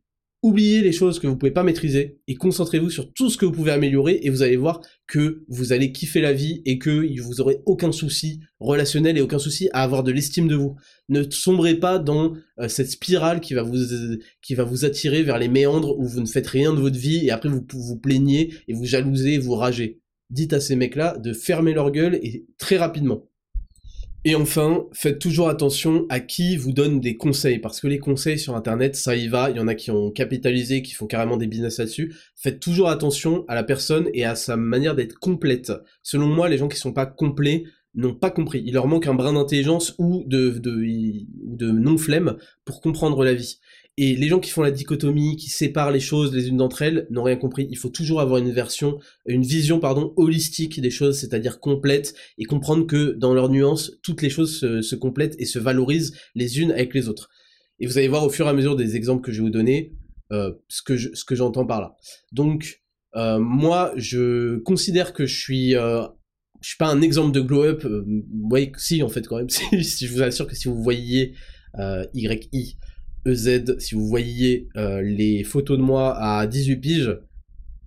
[0.47, 3.51] oubliez les choses que vous pouvez pas maîtriser et concentrez-vous sur tout ce que vous
[3.51, 7.41] pouvez améliorer et vous allez voir que vous allez kiffer la vie et que vous
[7.41, 10.77] aurez aucun souci relationnel et aucun souci à avoir de l'estime de vous.
[11.09, 13.77] Ne sombrez pas dans euh, cette spirale qui va vous
[14.41, 17.27] qui va vous attirer vers les méandres où vous ne faites rien de votre vie
[17.27, 20.01] et après vous vous plaignez et vous jalousez et vous ragez.
[20.31, 23.29] Dites à ces mecs-là de fermer leur gueule et très rapidement.
[24.29, 28.41] Et enfin, faites toujours attention à qui vous donne des conseils, parce que les conseils
[28.41, 31.37] sur Internet, ça y va, il y en a qui ont capitalisé, qui font carrément
[31.37, 32.12] des business là-dessus.
[32.35, 35.71] Faites toujours attention à la personne et à sa manière d'être complète.
[36.03, 38.65] Selon moi, les gens qui sont pas complets n'ont pas compris.
[38.67, 40.85] Il leur manque un brin d'intelligence ou de, de,
[41.45, 43.61] de non-flemme pour comprendre la vie.
[43.99, 47.07] Et les gens qui font la dichotomie, qui séparent les choses les unes d'entre elles,
[47.11, 47.67] n'ont rien compris.
[47.71, 52.45] Il faut toujours avoir une version, une vision, pardon, holistique des choses, c'est-à-dire complète, et
[52.45, 56.73] comprendre que dans leurs nuances, toutes les choses se, complètent et se valorisent les unes
[56.73, 57.31] avec les autres.
[57.81, 59.51] Et vous allez voir au fur et à mesure des exemples que je vais vous
[59.51, 59.95] donner,
[60.33, 61.97] euh, ce que ce que j'entends par là.
[62.33, 62.83] Donc,
[63.17, 66.03] euh, moi, je considère que je suis euh,
[66.61, 67.85] je suis pas un exemple de glow up.
[67.85, 69.49] Euh, si en fait quand même.
[69.51, 71.35] si je vous assure que si vous voyiez
[72.15, 72.79] Y-I,
[73.27, 77.19] E-Z, si vous voyez les photos de moi à 18 piges,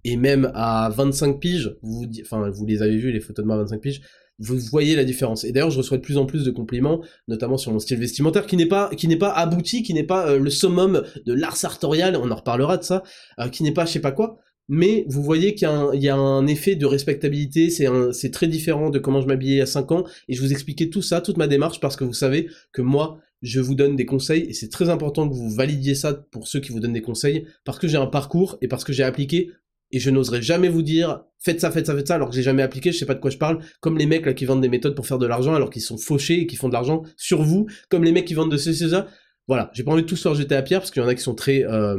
[0.04, 3.56] et même à 25 piges, vous, enfin, vous les avez vues, les photos de moi
[3.56, 4.02] à 25 piges,
[4.40, 5.44] vous voyez la différence.
[5.44, 8.48] Et d'ailleurs, je reçois de plus en plus de compliments, notamment sur mon style vestimentaire,
[8.48, 11.58] qui n'est pas, qui n'est pas abouti, qui n'est pas euh, le summum de l'art
[11.58, 13.04] sartorial, on en reparlera de ça,
[13.40, 16.16] euh, qui n'est pas je sais pas quoi, mais vous voyez qu'il y, y, a
[16.16, 19.92] un effet de respectabilité, c'est très différent de comment je m'habillais il y a 5
[19.92, 22.82] ans, et je vous expliquais tout ça, toute ma démarche, parce que vous savez que
[22.82, 26.48] moi, je vous donne des conseils, et c'est très important que vous validiez ça pour
[26.48, 29.04] ceux qui vous donnent des conseils, parce que j'ai un parcours, et parce que j'ai
[29.04, 29.52] appliqué
[29.92, 32.44] et je n'oserais jamais vous dire faites ça, faites ça, faites ça, alors que j'ai
[32.44, 34.62] jamais appliqué, je sais pas de quoi je parle, comme les mecs là qui vendent
[34.62, 37.04] des méthodes pour faire de l'argent alors qu'ils sont fauchés et qui font de l'argent
[37.18, 39.08] sur vous, comme les mecs qui vendent de ceci, ça.
[39.48, 41.16] Voilà, j'ai pas envie de tout se jeter à pierre parce qu'il y en a
[41.16, 41.98] qui sont très euh,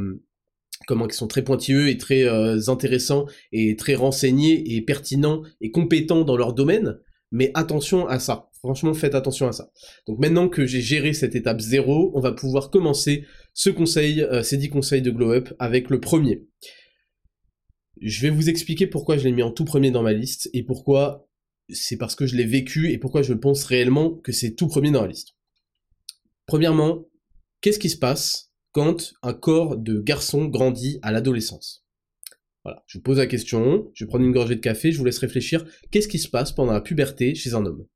[0.87, 5.73] comment qui sont très pointilleux et très euh, intéressants et très renseignés et pertinents et
[5.73, 6.99] compétents dans leur domaine,
[7.31, 8.51] mais attention à ça.
[8.59, 9.71] Franchement, faites attention à ça.
[10.07, 14.43] Donc maintenant que j'ai géré cette étape zéro, on va pouvoir commencer ce conseil, euh,
[14.43, 16.47] ces 10 conseils de Glow Up avec le premier.
[18.01, 20.63] Je vais vous expliquer pourquoi je l'ai mis en tout premier dans ma liste et
[20.63, 21.27] pourquoi
[21.73, 24.91] c'est parce que je l'ai vécu et pourquoi je pense réellement que c'est tout premier
[24.91, 25.37] dans la liste.
[26.47, 27.07] Premièrement,
[27.61, 31.87] qu'est-ce qui se passe quand un corps de garçon grandit à l'adolescence?
[32.65, 35.05] Voilà, je vous pose la question, je vais prendre une gorgée de café, je vous
[35.05, 35.65] laisse réfléchir.
[35.91, 37.87] Qu'est-ce qui se passe pendant la puberté chez un homme?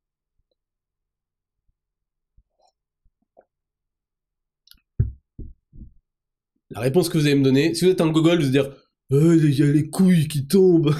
[6.71, 8.75] La réponse que vous allez me donner, si vous êtes un gogol, vous allez dire
[9.11, 10.95] il y a les couilles qui tombent.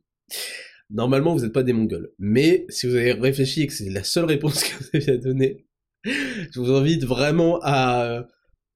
[0.90, 2.12] Normalement, vous n'êtes pas des mongols.
[2.18, 5.16] Mais si vous avez réfléchi et que c'est la seule réponse que vous avez à
[5.16, 5.66] donner,
[6.04, 8.26] je vous invite vraiment à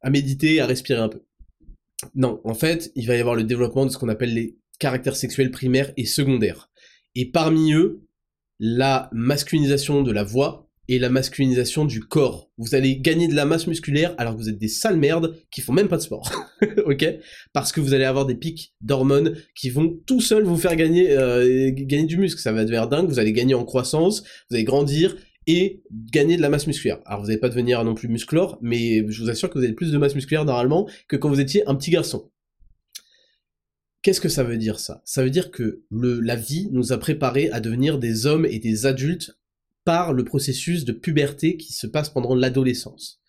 [0.05, 1.21] méditer, à respirer un peu.
[2.14, 5.16] Non, en fait, il va y avoir le développement de ce qu'on appelle les caractères
[5.16, 6.70] sexuels primaires et secondaires.
[7.14, 8.06] Et parmi eux,
[8.58, 12.50] la masculinisation de la voix, et la masculinisation du corps.
[12.58, 15.60] Vous allez gagner de la masse musculaire alors que vous êtes des sales merdes qui
[15.60, 16.32] font même pas de sport.
[16.84, 17.06] ok?
[17.52, 21.12] Parce que vous allez avoir des pics d'hormones qui vont tout seuls vous faire gagner,
[21.12, 22.40] euh, gagner du muscle.
[22.40, 25.16] Ça va devenir dingue, vous allez gagner en croissance, vous allez grandir
[25.50, 27.00] et gagner de la masse musculaire.
[27.04, 29.72] Alors vous n'allez pas devenir non plus musclore, mais je vous assure que vous avez
[29.72, 32.30] plus de masse musculaire normalement que quand vous étiez un petit garçon.
[34.02, 35.02] Qu'est-ce que ça veut dire ça?
[35.04, 38.86] Ça veut dire que la vie nous a préparés à devenir des hommes et des
[38.86, 39.36] adultes
[39.84, 43.20] par le processus de puberté qui se passe pendant l'adolescence.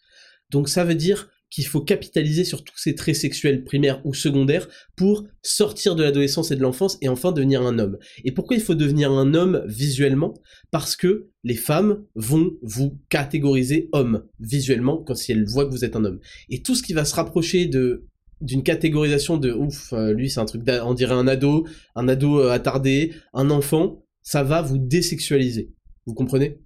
[0.51, 4.67] Donc ça veut dire qu'il faut capitaliser sur tous ces traits sexuels primaires ou secondaires
[4.95, 7.97] pour sortir de l'adolescence et de l'enfance et enfin devenir un homme.
[8.23, 10.33] Et pourquoi il faut devenir un homme visuellement?
[10.71, 15.85] Parce que les femmes vont vous catégoriser homme visuellement quand si elles voient que vous
[15.85, 16.19] êtes un homme.
[16.49, 18.07] Et tout ce qui va se rapprocher de
[18.39, 22.39] d'une catégorisation de ouf, euh, lui c'est un truc, on dirait un ado, un ado
[22.39, 25.69] euh, attardé, un enfant, ça va vous désexualiser.
[26.07, 26.57] Vous comprenez?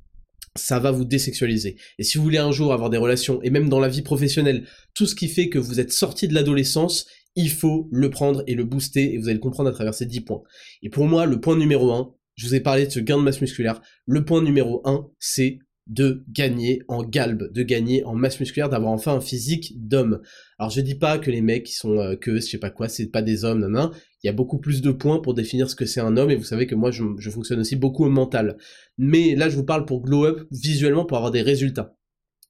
[0.55, 1.77] Ça va vous désexualiser.
[1.99, 4.65] Et si vous voulez un jour avoir des relations, et même dans la vie professionnelle,
[4.93, 8.55] tout ce qui fait que vous êtes sorti de l'adolescence, il faut le prendre et
[8.55, 10.41] le booster, et vous allez le comprendre à travers ces 10 points.
[10.81, 13.23] Et pour moi, le point numéro 1, je vous ai parlé de ce gain de
[13.23, 18.39] masse musculaire, le point numéro 1, c'est de gagner en galbe, de gagner en masse
[18.39, 20.21] musculaire, d'avoir enfin un physique d'homme.
[20.57, 22.89] Alors je dis pas que les mecs qui sont euh, que je sais pas quoi,
[22.89, 23.91] c'est pas des hommes, nan,
[24.25, 26.35] Il y a beaucoup plus de points pour définir ce que c'est un homme et
[26.35, 28.57] vous savez que moi je, fonctionne aussi beaucoup au mental.
[28.97, 31.95] Mais là je vous parle pour glow up visuellement pour avoir des résultats.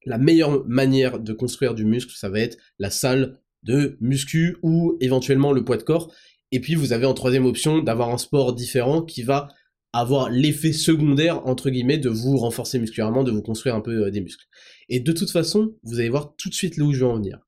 [0.05, 4.95] La meilleure manière de construire du muscle, ça va être la salle de muscu ou
[5.01, 6.13] éventuellement le poids de corps.
[6.53, 9.49] Et puis vous avez en troisième option d'avoir un sport différent qui va
[9.91, 14.11] avoir l'effet secondaire, entre guillemets, de vous renforcer musculairement, de vous construire un peu euh,
[14.11, 14.45] des muscles.
[14.87, 17.15] Et de toute façon, vous allez voir tout de suite là où je veux en
[17.15, 17.39] venir.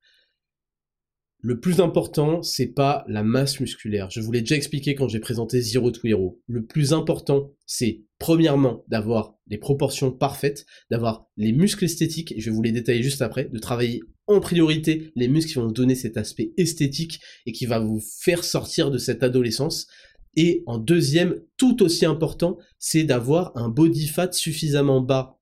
[1.39, 4.09] Le plus important, c'est pas la masse musculaire.
[4.09, 6.41] Je vous l'ai déjà expliqué quand j'ai présenté Zero to Hero.
[6.47, 12.49] Le plus important, c'est premièrement d'avoir les proportions parfaites, d'avoir les muscles esthétiques, et je
[12.49, 15.73] vais vous les détailler juste après, de travailler en priorité les muscles qui vont vous
[15.73, 19.87] donner cet aspect esthétique et qui va vous faire sortir de cette adolescence.
[20.35, 25.39] Et en deuxième, tout aussi important, c'est d'avoir un body fat suffisamment bas.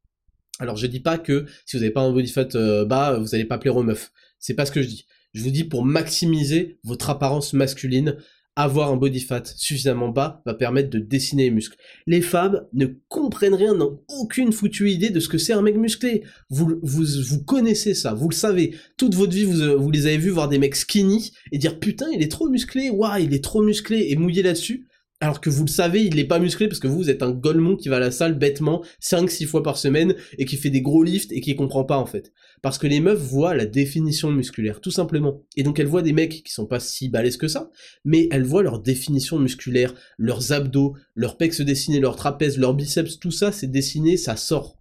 [0.59, 3.29] Alors je dis pas que si vous n'avez pas un body fat euh, bas, vous
[3.29, 4.11] n'allez pas plaire aux meufs.
[4.39, 5.05] C'est pas ce que je dis.
[5.35, 8.15] Je vous dis pour maximiser votre apparence masculine,
[8.55, 11.75] avoir un body fat suffisamment bas va permettre de dessiner les muscles.
[12.07, 15.75] Les femmes ne comprennent rien, n'ont aucune foutue idée de ce que c'est un mec
[15.75, 16.23] musclé.
[16.49, 18.75] Vous, connaissez ça, vous le savez.
[18.95, 22.23] Toute votre vie, vous, les avez vus voir des mecs skinny et dire putain, il
[22.23, 24.87] est trop musclé, waouh, il est trop musclé et mouiller là-dessus.
[25.25, 27.75] Alors que vous le savez, il n'est pas musclé parce que vous, êtes un golemon
[27.75, 31.01] qui va à la salle bêtement 5-6 fois par semaine et qui fait des gros
[31.01, 32.31] lifts et qui comprend pas en fait.
[32.61, 35.41] Parce que les meufs voient la définition musculaire, tout simplement.
[35.57, 37.71] Et donc elles voient des mecs qui sont pas si balèzes que ça,
[38.03, 42.75] mais elles voient leur définition musculaire, leurs abdos, leurs pecs se dessiner, leurs trapèzes, leurs
[42.75, 44.79] biceps, tout ça c'est dessiné, ça sort.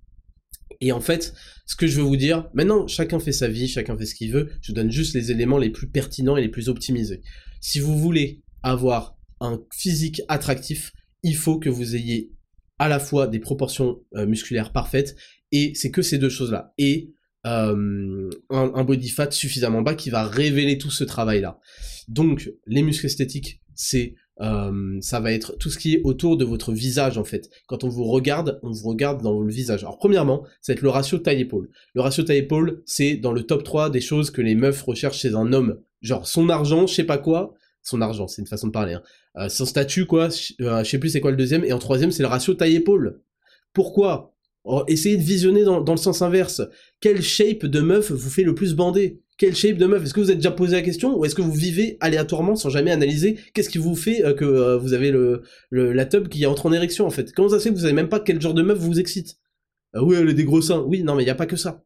[0.82, 1.32] Et en fait,
[1.64, 4.30] ce que je veux vous dire, maintenant, chacun fait sa vie, chacun fait ce qu'il
[4.30, 7.22] veut, je donne juste les éléments les plus pertinents et les plus optimisés.
[7.62, 12.32] Si vous voulez avoir un physique attractif, il faut que vous ayez
[12.78, 15.16] à la fois des proportions euh, musculaires parfaites,
[15.52, 16.72] et c'est que ces deux choses-là.
[16.78, 17.12] Et
[17.46, 21.60] euh, un, body fat suffisamment bas qui va révéler tout ce travail-là.
[22.08, 23.60] Donc, les muscles esthétiques,
[24.40, 27.50] euh, ça va être tout ce qui est autour de votre visage en fait.
[27.66, 29.84] Quand on vous regarde, on vous regarde dans le visage.
[29.84, 31.70] Alors premièrement, ça va être le ratio taille-épaule.
[31.94, 35.34] Le ratio taille-épaule, c'est dans le top 3 des choses que les meufs recherchent chez
[35.34, 35.80] un homme.
[36.02, 37.54] Genre son argent, je sais pas quoi.
[37.82, 38.94] Son argent, c'est une façon de parler.
[38.94, 39.02] Hein.
[39.36, 40.28] Euh, son statut, quoi.
[40.60, 41.64] Euh, je sais plus c'est quoi le deuxième.
[41.64, 43.20] Et en troisième, c'est le ratio taille-épaule.
[43.72, 44.34] Pourquoi?
[44.64, 46.62] Oh, essayez de visionner dans, le sens inverse.
[47.00, 49.20] Quelle shape de meuf vous fait le plus bander?
[49.36, 50.02] Quelle shape de meuf?
[50.02, 52.70] Est-ce que vous êtes déjà posé la question ou est-ce que vous vivez aléatoirement sans
[52.70, 55.12] jamais analyser qu'est-ce qui vous fait euh, que euh, vous avez
[55.70, 57.32] la tub qui entre en érection en fait?
[57.34, 59.36] Comment ça se fait que vous savez même pas quel genre de meuf vous excite?
[59.92, 60.80] Ah Oui, elle des gros seins.
[60.80, 61.84] Oui, non, mais il n'y a pas que ça.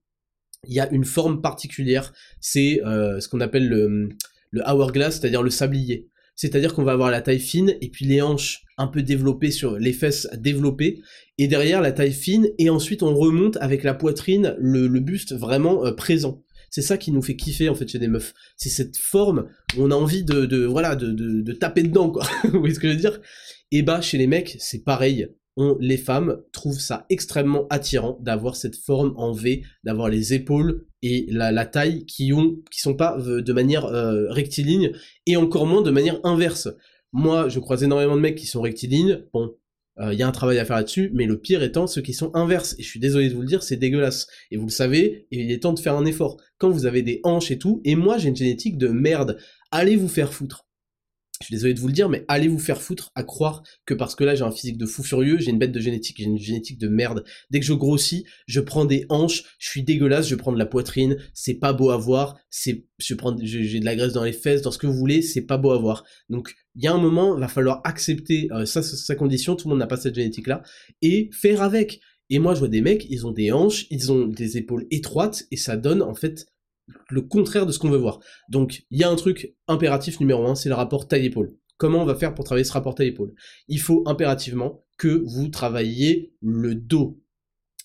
[0.66, 2.12] Il y a une forme particulière.
[2.40, 4.08] C'est ce qu'on appelle le,
[4.50, 6.08] le hourglass, c'est-à-dire le sablier
[6.38, 9.76] c'est-à-dire qu'on va avoir la taille fine et puis les hanches un peu développées sur
[9.76, 11.00] les fesses développées
[11.36, 15.84] et derrière la taille fine et ensuite on remonte avec la poitrine, le, buste vraiment
[15.84, 16.44] euh, présent.
[16.70, 18.34] C'est ça qui nous fait kiffer en fait chez des meufs.
[18.56, 22.24] C'est cette forme où on a envie de, voilà de, de, taper dedans quoi.
[22.44, 23.20] Vous voyez ce que je veux dire?
[23.72, 25.28] Et bah chez les mecs c'est pareil
[25.80, 31.26] les femmes trouvent ça extrêmement attirant d'avoir cette forme en V, d'avoir les épaules et
[31.30, 34.92] la, taille qui ont, qui sont pas euh, de manière euh, rectiligne
[35.26, 36.68] et encore moins de manière inverse.
[37.12, 39.24] Moi, je croise énormément de mecs qui sont rectilignes.
[39.32, 39.54] Bon,
[39.98, 42.12] il euh, y a un travail à faire là-dessus, mais le pire étant ceux qui
[42.12, 42.74] sont inverses.
[42.78, 44.28] Et je suis désolé de vous le dire, c'est dégueulasse.
[44.50, 46.36] Et vous le savez, il est temps de faire un effort.
[46.58, 49.38] Quand vous avez des hanches et tout, et moi j'ai une génétique de merde,
[49.70, 50.67] allez vous faire foutre
[51.40, 53.94] je suis désolé de vous le dire, mais allez vous faire foutre à croire que
[53.94, 56.24] parce que là j'ai un physique de fou furieux, j'ai une bête de génétique, j'ai
[56.24, 57.24] une génétique de merde.
[57.50, 60.66] Dès que je grossis, je prends des hanches, je suis dégueulasse, je prends de la
[60.66, 64.32] poitrine, c'est pas beau à voir, c'est, je prends, j'ai de la graisse dans les
[64.32, 66.04] fesses, dans ce que vous voulez, c'est pas beau à voir.
[66.28, 69.68] Donc il y a un moment, il va falloir accepter euh, ça, sa condition, tout
[69.68, 70.62] le monde n'a pas cette génétique là,
[71.02, 72.00] et faire avec.
[72.30, 75.44] Et moi je vois des mecs, ils ont des hanches, ils ont des épaules étroites,
[75.52, 76.46] et ça donne en fait
[77.10, 78.20] le contraire de ce qu'on veut voir.
[78.48, 81.54] Donc, il y a un truc impératif numéro un, c'est le rapport taille-épaule.
[81.76, 83.34] Comment on va faire pour travailler ce rapport taille-épaule?
[83.68, 87.20] Il faut impérativement que vous travailliez le dos.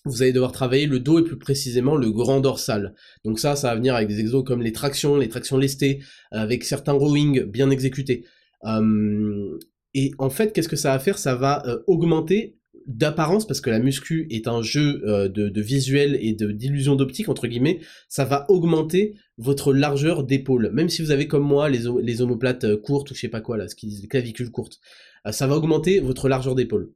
[0.04, 2.94] Vous allez devoir travailler le dos et plus précisément le grand dorsal.
[3.24, 6.64] Donc ça, ça va venir avec des exos comme les tractions, les tractions lestées, avec
[6.64, 8.26] certains rowing bien exécutés.
[8.62, 9.58] Hum,
[9.94, 11.18] et en fait, qu'est-ce que ça va faire?
[11.18, 16.18] Ça va euh, augmenter d'apparence, parce que la muscu est un jeu euh, de, visuel
[16.20, 20.70] et de d'illusion d'optique, entre guillemets, ça va augmenter votre largeur d'épaule.
[20.72, 23.40] Même si vous avez comme moi les, les omoplates euh, courtes ou je sais pas
[23.40, 24.80] quoi là, ce qui disent les clavicules courtes,
[25.26, 26.90] euh, ça va augmenter votre largeur d'épaule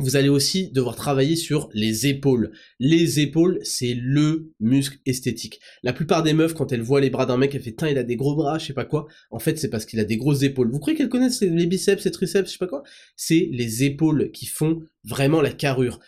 [0.00, 2.52] vous allez aussi devoir travailler sur les épaules.
[2.78, 5.58] Les épaules, c'est le muscle esthétique.
[5.82, 8.04] La plupart des meufs, quand elles voient les bras d'un mec, elles font, il a
[8.04, 9.08] des gros bras, je sais pas quoi.
[9.32, 10.70] En fait, c'est parce qu'il a des grosses épaules.
[10.70, 12.84] Vous croyez qu'elles connaissent les biceps, les triceps, je sais pas quoi?
[13.16, 15.98] C'est les épaules qui font vraiment la carrure.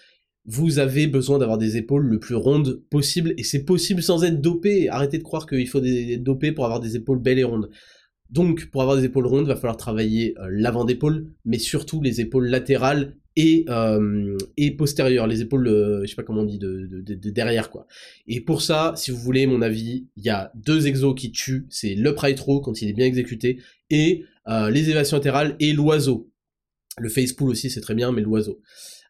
[0.44, 4.40] Vous avez besoin d'avoir des épaules le plus rondes possible, et c'est possible sans être
[4.40, 4.88] dopé.
[4.88, 7.70] Arrêtez de croire qu'il faut des dopés pour avoir des épaules belles et rondes.
[8.30, 12.00] Donc, pour avoir des épaules rondes, il va falloir travailler euh, l'avant d'épaule, mais surtout
[12.00, 16.46] les épaules latérales et, euh, et postérieures, les épaules, euh, je sais pas comment on
[16.46, 17.86] dit, de, de, derrière quoi.
[18.26, 21.66] Et pour ça, si vous voulez mon avis, il y a deux exos qui tuent,
[21.70, 23.58] c'est le row quand il est bien exécuté,
[23.88, 26.28] et les élévations latérales et l'oiseau.
[26.98, 28.60] Le face pull aussi c'est très bien, mais l'oiseau.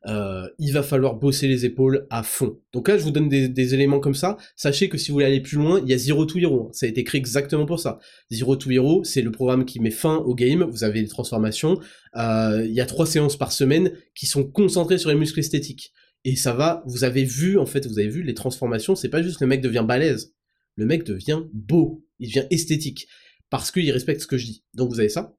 [0.06, 2.58] Euh, il va falloir bosser les épaules à fond.
[2.72, 4.38] Donc là, je vous donne des, éléments comme ça.
[4.56, 6.70] Sachez que si vous voulez aller plus loin, il y a Zero to Hero.
[6.72, 7.98] Ça a été créé exactement pour ça.
[8.30, 10.64] Zero to Hero, c'est le programme qui met fin au game.
[10.64, 11.78] Vous avez des transformations.
[12.16, 15.92] Euh, il y a trois séances par semaine qui sont concentrées sur les muscles esthétiques.
[16.24, 19.22] Et ça va, vous avez vu, en fait, vous avez vu les transformations, c'est pas
[19.22, 20.34] juste le mec devient balèze.
[20.76, 22.04] Le mec devient beau.
[22.18, 23.06] Il devient esthétique.
[23.48, 24.64] Parce qu'il respecte ce que je dis.
[24.74, 25.34] Donc vous avez ça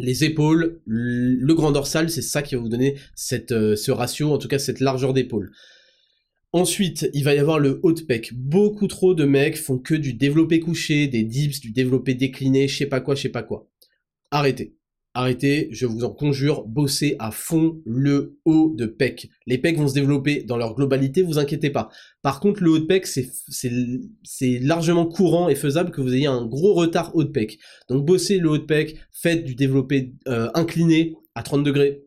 [0.00, 2.96] les épaules, le grand dorsal, c'est ça qui va vous donner
[3.50, 5.52] euh, ce ratio, en tout cas cette largeur d'épaule.
[6.52, 8.32] Ensuite, il va y avoir le haut de pec.
[8.34, 12.76] Beaucoup trop de mecs font que du développé couché, des dips, du développé décliné, je
[12.76, 13.70] sais pas quoi, je sais pas quoi.
[14.32, 14.79] Arrêtez
[15.14, 19.28] arrêtez, je vous en conjure, bossez à fond le haut de pec.
[19.46, 21.90] Les pecs vont se développer dans leur globalité, vous inquiétez pas.
[22.22, 26.46] Par contre, le haut de pec, c'est largement courant et faisable que vous ayez un
[26.46, 27.58] gros retard haut de pec.
[27.88, 32.04] Donc bossez le haut de pec, faites du développé euh, incliné à 30 degrés,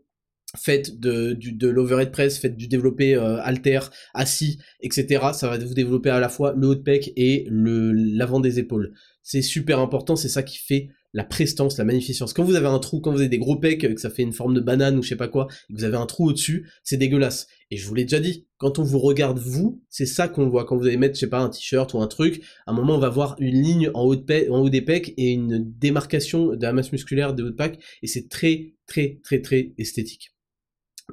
[0.58, 3.80] faites de, l'overhead press, faites du développé euh, alter,
[4.14, 5.26] assis, etc.
[5.34, 8.94] Ça va vous développer à la fois le haut de pec et l'avant des épaules.
[9.24, 12.34] C'est super important, c'est ça qui fait la prestance, la magnificence.
[12.34, 14.34] Quand vous avez un trou, quand vous avez des gros pecs, que ça fait une
[14.34, 16.70] forme de banane ou je sais pas quoi, et que vous avez un trou au-dessus,
[16.84, 17.48] c'est dégueulasse.
[17.72, 20.66] Et je vous l'ai déjà dit, quand on vous regarde vous, c'est ça qu'on voit.
[20.66, 22.96] Quand vous allez mettre, je sais pas, un t-shirt ou un truc, à un moment
[22.96, 26.56] on va voir une ligne en haut, de en haut des pecs et une démarcation
[26.56, 30.33] de la masse musculaire de haut de pack, et c'est très, très, très, très esthétique.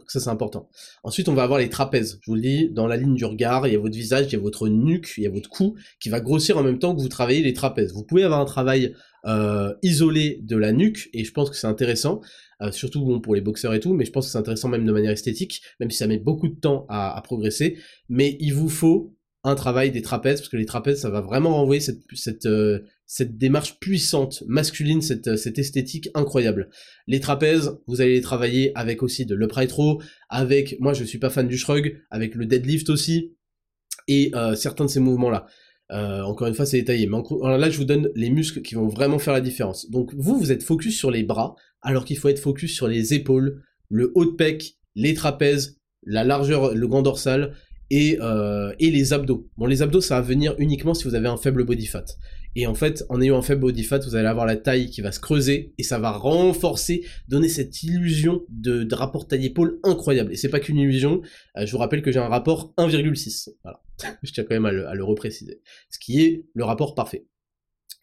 [0.00, 0.68] Donc ça c'est important.
[1.04, 2.18] Ensuite on va avoir les trapèzes.
[2.22, 4.32] Je vous le dis, dans la ligne du regard, il y a votre visage, il
[4.32, 6.94] y a votre nuque, il y a votre cou qui va grossir en même temps
[6.94, 7.92] que vous travaillez les trapèzes.
[7.92, 8.94] Vous pouvez avoir un travail
[9.26, 12.22] euh, isolé de la nuque et je pense que c'est intéressant,
[12.62, 14.86] euh, surtout bon pour les boxeurs et tout, mais je pense que c'est intéressant même
[14.86, 17.76] de manière esthétique, même si ça met beaucoup de temps à, progresser.
[18.08, 21.54] Mais il vous faut un travail des trapèzes parce que les trapèzes ça va vraiment
[21.54, 22.80] renvoyer cette, euh,
[23.12, 26.70] cette démarche puissante, masculine, cette, cette esthétique incroyable.
[27.08, 31.18] Les trapèzes, vous allez les travailler avec aussi de l'upright row, avec, moi je suis
[31.18, 33.34] pas fan du shrug, avec le deadlift aussi,
[34.06, 35.46] et euh, certains de ces mouvements-là.
[35.90, 37.08] Euh, encore une fois, c'est détaillé.
[37.08, 37.18] Mais
[37.58, 39.90] là, je vous donne les muscles qui vont vraiment faire la différence.
[39.90, 43.12] Donc vous, vous êtes focus sur les bras, alors qu'il faut être focus sur les
[43.12, 47.56] épaules, le haut de pec, les trapèzes, la largeur, le grand dorsal,
[47.92, 49.50] euh, et les abdos.
[49.56, 52.04] Bon, les abdos, ça va venir uniquement si vous avez un faible body fat.
[52.56, 55.00] Et en fait, en ayant un faible body fat, vous allez avoir la taille qui
[55.00, 60.32] va se creuser et ça va renforcer, donner cette illusion de, rapport taille-épaule incroyable.
[60.32, 61.22] Et c'est pas qu'une illusion.
[61.56, 63.50] Euh, je vous rappelle que j'ai un rapport 1,6.
[63.62, 63.82] Voilà.
[64.22, 65.60] je tiens quand même à le, à le repréciser.
[65.90, 67.26] Ce qui est le rapport parfait.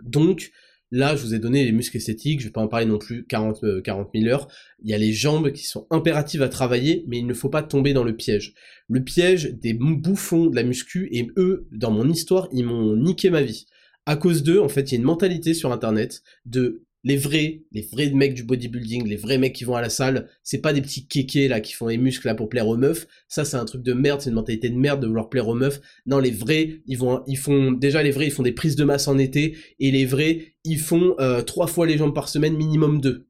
[0.04, 0.52] Donc,
[0.89, 3.26] Là, je vous ai donné les muscles esthétiques, je vais pas en parler non plus
[3.26, 4.48] 40, 40 000 heures.
[4.82, 7.62] Il y a les jambes qui sont impératives à travailler, mais il ne faut pas
[7.62, 8.54] tomber dans le piège.
[8.88, 13.30] Le piège des bouffons de la muscu, et eux, dans mon histoire, ils m'ont niqué
[13.30, 13.66] ma vie
[14.08, 17.64] à cause d'eux, en fait, il y a une mentalité sur Internet de les vrais,
[17.74, 20.72] les vrais mecs du bodybuilding, les vrais mecs qui vont à la salle, c'est pas
[20.72, 23.05] des petits kékés là qui font les muscles là pour plaire aux meufs.
[23.28, 25.55] Ça, c'est un truc de merde, c'est une mentalité de merde de vouloir plaire aux
[25.55, 25.82] meufs.
[26.05, 28.86] Non, les vrais, ils vont, ils font déjà les vrais, ils font des prises de
[28.86, 32.55] masse en été et les vrais, ils font euh, trois fois les jambes par semaine,
[32.55, 33.28] minimum deux.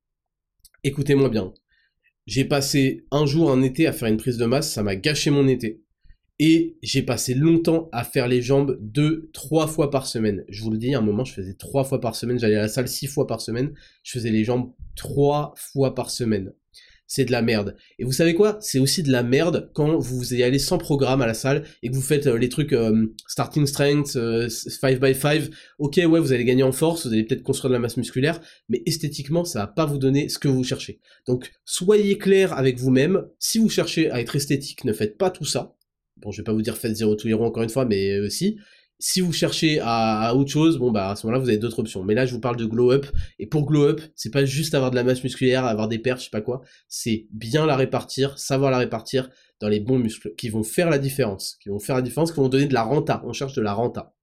[0.83, 1.53] Écoutez-moi bien.
[2.27, 5.31] J'ai passé un jour un été à faire une prise de masse, ça m'a gâché
[5.31, 5.81] mon été.
[6.39, 10.43] Et j'ai passé longtemps à faire les jambes deux, trois fois par semaine.
[10.49, 12.37] Je vous le dis, à un moment, je faisais trois fois par semaine.
[12.37, 13.73] J'allais à la salle six fois par semaine.
[14.03, 16.53] Je faisais les jambes trois fois par semaine.
[17.07, 17.75] C'est de la merde.
[17.99, 18.57] Et vous savez quoi?
[18.59, 21.89] C'est aussi de la merde quand vous y allez sans programme à la salle et
[21.89, 25.43] que vous faites euh, les trucs euh, starting strength, 5 euh, by 5.
[25.79, 28.41] Ok, ouais, vous allez gagner en force, vous allez peut-être construire de la masse musculaire,
[28.67, 30.99] mais esthétiquement, ça va pas vous donner ce que vous cherchez.
[31.25, 33.25] Donc, soyez clair avec vous-même.
[33.39, 35.76] Si vous cherchez à être esthétique, ne faites pas tout ça
[36.21, 38.57] bon, je vais pas vous dire faites zéro to hero encore une fois, mais aussi.
[38.57, 38.61] Euh,
[38.99, 42.03] si vous cherchez à, autre chose, bon bah à ce moment-là vous avez d'autres options.
[42.03, 43.05] Mais là je vous parle de glow up
[43.37, 46.19] et pour glow up, c'est pas juste avoir de la masse musculaire, avoir des pertes,
[46.19, 50.33] je sais pas quoi, c'est bien la répartir, savoir la répartir dans les bons muscles
[50.35, 52.83] qui vont faire la différence, qui vont faire la différence, qui vont donner de la
[52.83, 53.21] renta.
[53.25, 54.15] On cherche de la renta.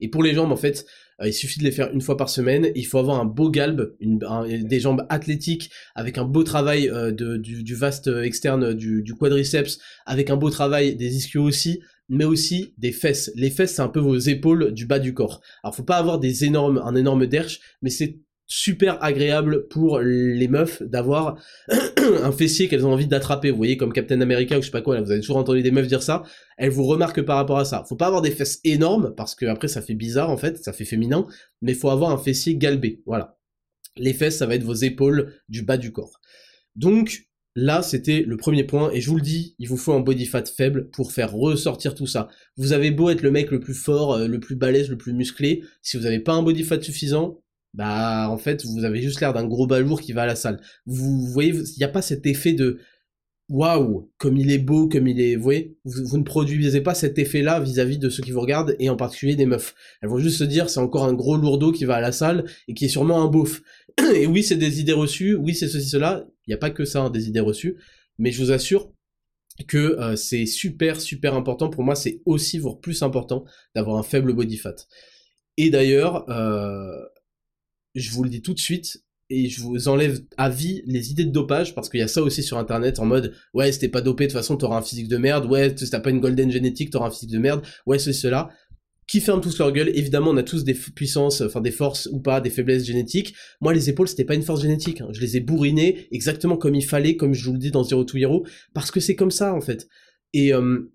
[0.00, 0.84] Et pour les jambes en fait,
[1.26, 2.70] il suffit de les faire une fois par semaine.
[2.74, 7.74] Il faut avoir un beau galbe, des jambes athlétiques, avec un beau travail euh, du,
[7.74, 13.32] vaste externe du, quadriceps, avec un beau travail des ischios aussi, mais aussi des fesses.
[13.34, 15.40] Les fesses, c'est un peu vos épaules du bas du corps.
[15.62, 18.18] Alors, faut pas avoir des énormes, un énorme derche, mais c'est
[18.48, 21.38] super agréable pour les meufs d'avoir
[21.68, 23.50] un fessier qu'elles ont envie d'attraper.
[23.50, 25.62] Vous voyez, comme Captain America ou je sais pas quoi, là, vous avez toujours entendu
[25.62, 26.22] des meufs dire ça.
[26.56, 27.84] Elles vous remarquent par rapport à ça.
[27.88, 30.72] Faut pas avoir des fesses énormes, parce que après ça fait bizarre en fait, ça
[30.72, 31.26] fait féminin,
[31.60, 33.02] mais faut avoir un fessier galbé.
[33.06, 33.38] Voilà.
[33.96, 36.18] Les fesses, ça va être vos épaules du bas du corps.
[36.74, 37.28] Donc,
[37.60, 40.26] Là, c'était le premier point, et je vous le dis, il vous faut un body
[40.26, 42.28] fat faible pour faire ressortir tout ça.
[42.56, 45.12] Vous avez beau être le mec le plus fort, euh, le plus balèze, le plus
[45.12, 47.42] musclé, si vous n'avez pas un body fat suffisant,
[47.74, 50.60] bah en fait vous avez juste l'air d'un gros balourd qui va à la salle.
[50.86, 52.78] Vous, voyez, il n'y a pas cet effet de
[53.48, 57.18] waouh, comme il est beau, comme il est, vous voyez, vous, ne produisez pas cet
[57.18, 59.74] effet-là vis-à-vis de ceux qui vous regardent et en particulier des meufs.
[60.02, 62.44] Elles vont juste se dire c'est encore un gros lourdeau qui va à la salle
[62.68, 63.62] et qui est sûrement un beauf.
[64.14, 66.26] Et oui, c'est des idées reçues, oui, c'est ceci, cela.
[66.46, 67.76] Il n'y a pas que ça, hein, des idées reçues.
[68.18, 68.92] Mais je vous assure
[69.66, 71.68] que euh, c'est super, super important.
[71.68, 73.44] Pour moi, c'est aussi, voire plus important,
[73.74, 74.76] d'avoir un faible body fat.
[75.56, 76.92] Et d'ailleurs, euh,
[77.98, 81.24] je vous le dis tout de suite, et je vous enlève à vie les idées
[81.24, 83.88] de dopage, parce qu'il y a ça aussi sur internet, en mode, ouais, si t'es
[83.88, 86.20] pas dopé, de toute façon, t'auras un physique de merde, ouais, si t'as pas une
[86.20, 88.50] golden génétique, t'auras un physique de merde, ouais, c'est cela.
[89.06, 92.20] Qui ferment tous leur gueule, évidemment, on a tous des puissances, enfin des forces ou
[92.20, 93.34] pas, des faiblesses génétiques.
[93.60, 95.08] Moi, les épaules, c'était pas une force génétique, hein.
[95.12, 98.04] je les ai bourrinées exactement comme il fallait, comme je vous le dis dans Zero
[98.04, 99.88] to Hero, parce que c'est comme ça, en fait.
[100.34, 100.90] Et, euh,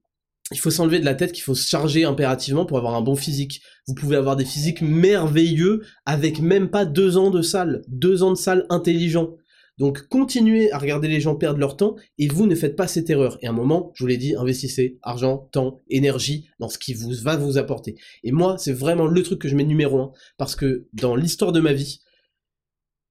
[0.52, 3.16] il faut s'enlever de la tête qu'il faut se charger impérativement pour avoir un bon
[3.16, 3.62] physique.
[3.88, 8.32] Vous pouvez avoir des physiques merveilleux avec même pas deux ans de salle, deux ans
[8.32, 9.36] de salle intelligent.
[9.80, 13.10] Donc continuez à regarder les gens perdre leur temps et vous ne faites pas cette
[13.10, 13.40] erreur.
[13.42, 16.94] Et à un moment, je vous l'ai dit, investissez argent, temps, énergie dans ce qui
[16.94, 17.96] vous va vous apporter.
[18.24, 21.52] Et moi, c'est vraiment le truc que je mets numéro un parce que dans l'histoire
[21.52, 22.02] de ma vie,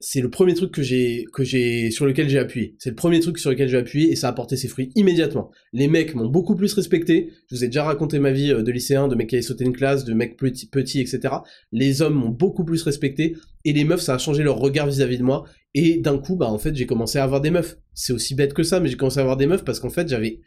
[0.05, 2.75] c'est le premier truc que j'ai que j'ai sur lequel j'ai appuyé.
[2.79, 5.53] C'est le premier truc sur lequel j'ai appuyé et ça a porté ses fruits immédiatement.
[5.73, 7.31] Les mecs m'ont beaucoup plus respecté.
[7.49, 9.65] Je vous ai déjà raconté ma vie euh, de lycéen, de mec qui avait sauté
[9.65, 11.35] une classe, de mec petit, etc.
[11.71, 15.19] Les hommes m'ont beaucoup plus respecté et les meufs ça a changé leur regard vis-à-vis
[15.19, 15.45] de moi.
[15.75, 17.79] Et d'un coup, bah en fait j'ai commencé à avoir des meufs.
[17.95, 20.09] C'est aussi bête que ça, mais j'ai commencé à avoir des meufs parce qu'en fait
[20.09, 20.41] j'avais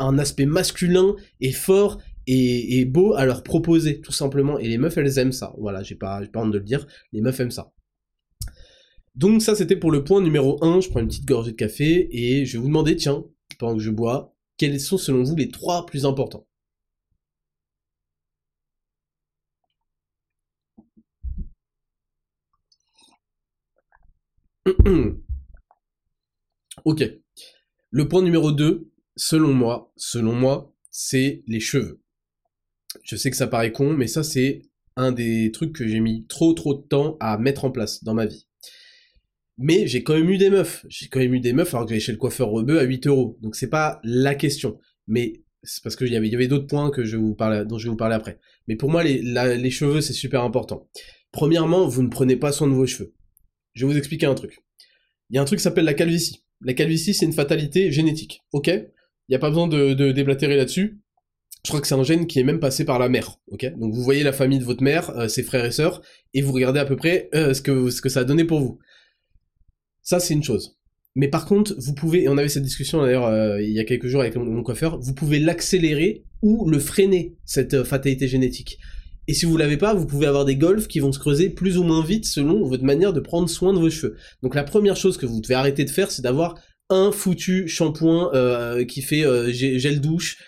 [0.00, 4.58] un aspect masculin et fort et, beau à leur proposer, tout simplement.
[4.58, 5.52] Et les meufs, elles aiment ça.
[5.58, 6.86] Voilà, j'ai pas, pas honte de le dire.
[7.12, 7.72] Les meufs aiment ça.
[9.14, 10.80] Donc ça, c'était pour le point numéro 1.
[10.80, 13.24] Je prends une petite gorgée de café et je vais vous demander, tiens,
[13.58, 16.46] pendant que je bois, quels sont selon vous les trois plus importants?
[26.84, 27.02] Ok.
[27.90, 32.00] Le point numéro 2, selon moi, selon moi, c'est les cheveux.
[33.02, 34.62] Je sais que ça paraît con, mais ça c'est
[34.96, 38.14] un des trucs que j'ai mis trop trop de temps à mettre en place dans
[38.14, 38.46] ma vie.
[39.62, 40.86] Mais j'ai quand même eu des meufs.
[40.88, 43.06] J'ai quand même eu des meufs alors que j'allais chez le coiffeur rebeu à 8
[43.06, 43.38] euros.
[43.42, 44.78] Donc c'est pas la question.
[45.06, 47.76] Mais c'est parce qu'il y avait, y avait d'autres points que je vous parle, dont
[47.76, 48.38] je vais vous parler après.
[48.68, 50.88] Mais pour moi, les, cheveux, c'est super important.
[51.30, 53.12] Premièrement, vous ne prenez pas soin de vos cheveux.
[53.74, 54.60] Je vais vous expliquer un truc.
[55.28, 56.42] Il y a un truc qui s'appelle la calvitie.
[56.62, 58.40] La calvitie, c'est une fatalité génétique.
[58.52, 58.68] Ok?
[58.68, 58.86] Il
[59.28, 61.00] n'y a pas besoin de, déblatérer là-dessus.
[61.66, 63.36] Je crois que c'est un gène qui est même passé par la mère.
[63.48, 63.66] Ok?
[63.76, 66.00] Donc vous voyez la famille de votre mère, euh, ses frères et sœurs,
[66.32, 68.78] et vous regardez à peu près euh, ce que ça a donné pour vous.
[70.10, 70.76] Ça, c'est une chose.
[71.14, 73.84] Mais par contre, vous pouvez, et on avait cette discussion d'ailleurs euh, il y a
[73.84, 78.78] quelques jours avec mon coiffeur, vous pouvez l'accélérer ou le freiner, cette euh, fatalité génétique.
[79.28, 81.78] Et si vous l'avez pas, vous pouvez avoir des golfs qui vont se creuser plus
[81.78, 84.16] ou moins vite selon votre manière de prendre soin de vos cheveux.
[84.42, 86.58] Donc la première chose que vous devez arrêter de faire, c'est d'avoir
[86.88, 90.38] un foutu shampoing euh, qui fait gel douche,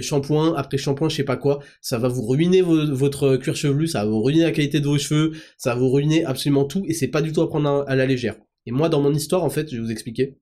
[0.00, 4.04] shampoing après shampoing, je sais pas quoi, ça va vous ruiner votre cuir chevelu, ça
[4.04, 6.94] va vous ruiner la qualité de vos cheveux, ça va vous ruiner absolument tout, et
[6.94, 8.36] c'est pas du tout à prendre à la légère.
[8.66, 10.38] Et moi, dans mon histoire, en fait, je vais vous expliquer.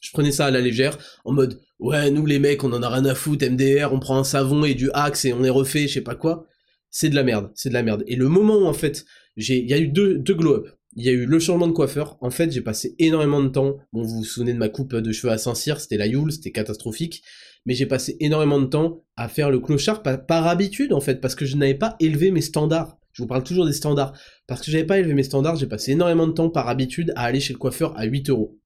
[0.00, 2.88] Je prenais ça à la légère, en mode, ouais, nous les mecs, on en a
[2.88, 5.86] rien à foutre, MDR, on prend un savon et du Axe et on est refait,
[5.86, 6.46] je sais pas quoi.
[6.90, 8.02] C'est de la merde, c'est de la merde.
[8.08, 9.04] Et le moment où, en fait,
[9.36, 10.68] j'ai, il y a eu deux, deux glow-up.
[10.94, 12.18] Il y a eu le changement de coiffeur.
[12.20, 13.78] En fait, j'ai passé énormément de temps.
[13.92, 16.50] Bon, vous vous souvenez de ma coupe de cheveux à Saint-Cyr, c'était la Yule, c'était
[16.50, 17.22] catastrophique.
[17.64, 21.20] Mais j'ai passé énormément de temps à faire le clochard par, par habitude, en fait,
[21.20, 22.98] parce que je n'avais pas élevé mes standards.
[23.12, 24.12] Je vous parle toujours des standards.
[24.46, 27.24] Parce que j'avais pas élevé mes standards, j'ai passé énormément de temps par habitude à
[27.24, 28.58] aller chez le coiffeur à 8 euros.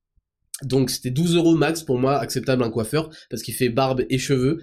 [0.62, 4.18] Donc c'était 12 euros max pour moi acceptable un coiffeur parce qu'il fait barbe et
[4.18, 4.62] cheveux.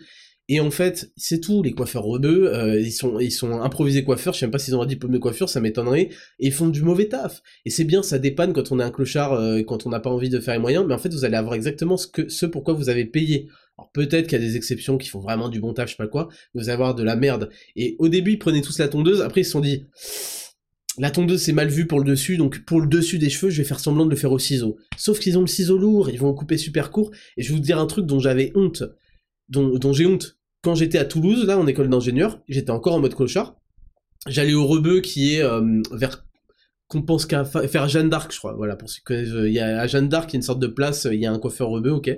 [0.49, 4.33] Et en fait, c'est tout, les coiffeurs rebeux, euh, ils sont ils sont improvisés coiffeurs,
[4.33, 6.09] je sais même pas s'ils ont un diplôme de coiffure, ça m'étonnerait,
[6.39, 7.41] et ils font du mauvais taf.
[7.63, 10.09] Et c'est bien, ça dépanne quand on est un clochard, euh, quand on n'a pas
[10.09, 12.45] envie de faire les moyens, mais en fait vous allez avoir exactement ce que ce
[12.45, 13.47] pourquoi vous avez payé.
[13.77, 15.97] Alors peut-être qu'il y a des exceptions qui font vraiment du bon taf, je sais
[15.97, 17.49] pas quoi, vous allez avoir de la merde.
[17.75, 19.87] Et au début, ils prenaient tous la tondeuse, après ils se sont dit,
[20.99, 23.57] la tondeuse c'est mal vu pour le dessus, donc pour le dessus des cheveux, je
[23.57, 24.77] vais faire semblant de le faire au ciseau.
[24.97, 27.61] Sauf qu'ils ont le ciseau lourd, ils vont couper super court, et je vais vous
[27.61, 28.83] dire un truc dont j'avais honte,
[29.49, 30.37] dont, j'ai honte.
[30.61, 33.55] Quand j'étais à Toulouse, là, en école d'ingénieur, j'étais encore en mode clochard,
[34.27, 36.25] j'allais au Rebeu qui est euh, vers
[36.87, 38.53] qu'on pense qu'à faire Jeanne d'Arc, je crois.
[38.53, 40.39] Voilà, pour ceux qui connaissent, euh, il y a à Jeanne d'Arc, il y a
[40.39, 42.15] une sorte de place, il y a un coiffeur Rebeu, ok.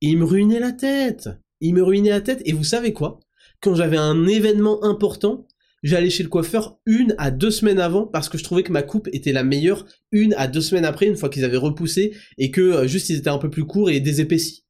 [0.00, 1.28] Il me ruinait la tête.
[1.60, 2.42] Il me ruinait la tête.
[2.44, 3.20] Et vous savez quoi?
[3.60, 5.46] Quand j'avais un événement important,
[5.82, 8.82] j'allais chez le coiffeur une à deux semaines avant parce que je trouvais que ma
[8.82, 12.50] coupe était la meilleure une à deux semaines après, une fois qu'ils avaient repoussé et
[12.50, 14.64] que euh, juste ils étaient un peu plus courts et désépaissis.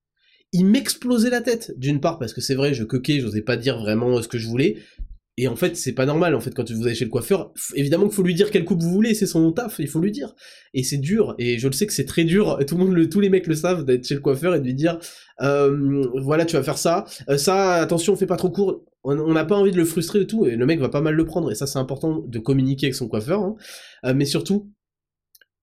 [0.53, 3.79] Il m'explosait la tête, d'une part parce que c'est vrai, je coquais, j'osais pas dire
[3.79, 4.79] vraiment ce que je voulais,
[5.37, 8.05] et en fait, c'est pas normal, en fait, quand vous allez chez le coiffeur, évidemment
[8.05, 10.35] qu'il faut lui dire quelle coupe vous voulez, c'est son taf, il faut lui dire.
[10.75, 13.09] Et c'est dur, et je le sais que c'est très dur, tout le monde, le,
[13.09, 14.99] tous les mecs le savent, d'être chez le coiffeur et de lui dire,
[15.41, 19.45] euh, voilà, tu vas faire ça, euh, ça, attention, fais pas trop court, on n'a
[19.45, 21.51] pas envie de le frustrer et tout, et le mec va pas mal le prendre,
[21.51, 23.57] et ça c'est important de communiquer avec son coiffeur, hein.
[24.05, 24.71] euh, mais surtout,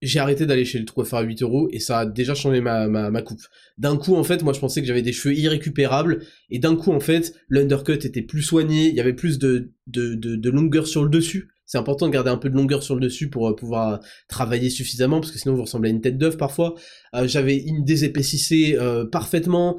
[0.00, 2.86] j'ai arrêté d'aller chez le coiffeur à 8 euros et ça a déjà changé ma,
[2.86, 3.42] ma, ma coupe.
[3.78, 6.92] D'un coup, en fait, moi je pensais que j'avais des cheveux irrécupérables et d'un coup,
[6.92, 11.02] en fait, l'undercut était plus soigné, il y avait plus de, de, de, longueur sur
[11.02, 11.48] le dessus.
[11.66, 14.70] C'est important de garder un peu de longueur sur le dessus pour euh, pouvoir travailler
[14.70, 16.76] suffisamment parce que sinon vous ressemblez à une tête d'œuf parfois.
[17.14, 19.78] Euh, j'avais une désépaississé euh, parfaitement,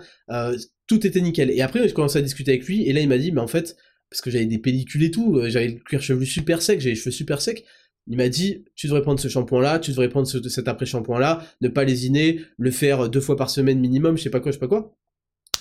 [0.88, 1.49] tout était nickel.
[1.51, 3.47] Et après, je commencé à discuter avec lui et là il m'a dit, mais en
[3.47, 3.76] fait,
[4.09, 6.99] parce que j'avais des pellicules et tout, j'avais le cuir chevelu super sec, j'avais les
[6.99, 7.63] cheveux super secs,
[8.08, 11.84] il m'a dit, tu devrais prendre ce shampoing-là, tu devrais prendre cet après-shampoing-là, ne pas
[11.84, 14.68] lésiner, le faire deux fois par semaine minimum, je sais pas quoi, je sais pas
[14.68, 14.95] quoi.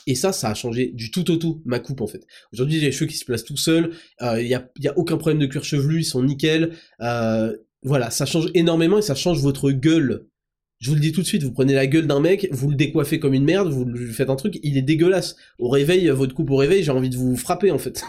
[0.06, 2.26] Et ça, ça a changé du tout au tout ma coupe en fait.
[2.52, 4.96] Aujourd'hui, j'ai les cheveux qui se placent tout seuls, il euh, y, a, y, a,
[4.96, 6.72] aucun problème de cuir chevelu, ils sont nickel.
[7.02, 10.26] Euh, voilà, ça change énormément et ça change votre gueule.
[10.80, 12.76] Je vous le dis tout de suite, vous prenez la gueule d'un mec, vous le
[12.76, 15.34] décoiffez comme une merde, vous lui faites un truc, il est dégueulasse.
[15.58, 18.04] Au réveil, votre coupe au réveil, j'ai envie de vous frapper en fait.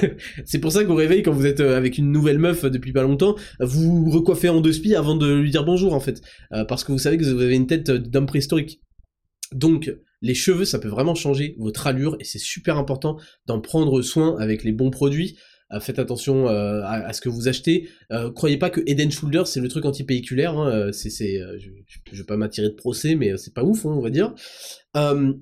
[0.44, 3.02] c'est pour ça qu'au réveil, quand vous êtes euh, avec une nouvelle meuf depuis pas
[3.02, 6.20] longtemps, vous recoiffez en deux spies avant de lui dire bonjour en fait.
[6.52, 8.82] Euh, parce que vous savez que vous avez une tête d'homme préhistorique.
[9.54, 13.16] Donc, les cheveux, ça peut vraiment changer votre allure et c'est super important
[13.46, 15.38] d'en prendre soin avec les bons produits.
[15.72, 17.88] Euh, faites attention euh, à, ce que vous achetez.
[18.10, 20.56] Euh, croyez pas que Eden Shoulder c'est le truc anti-péiculaire.
[20.56, 24.10] Hein, c'est, je, vais pas m'attirer de procès, mais c'est pas ouf, hein, on va
[24.10, 24.34] dire.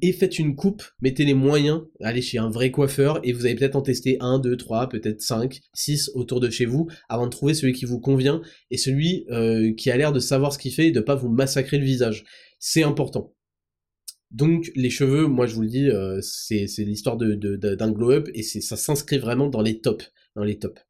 [0.03, 3.55] et faites une coupe, mettez les moyens, allez chez un vrai coiffeur et vous allez
[3.55, 7.31] peut-être en tester un, deux, trois, peut-être cinq, six autour de chez vous avant de
[7.31, 9.27] trouver celui qui vous convient et celui
[9.77, 12.25] qui a l'air de savoir ce qu'il fait et de pas vous massacrer le visage.
[12.59, 13.33] C'est important.
[14.33, 15.89] Donc les cheveux, moi je vous le dis,
[16.21, 20.11] c'est, l'histoire d'un glow-up et ça s'inscrit vraiment dans les tops
[20.45, 20.81] les tops.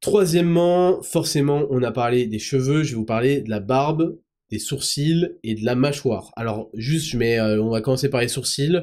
[0.00, 4.18] Troisièmement, forcément, on a parlé des cheveux, je vais vous parler de la barbe,
[4.50, 6.32] des sourcils et de la mâchoire.
[6.36, 8.82] Alors, juste, euh, on va commencer par les sourcils.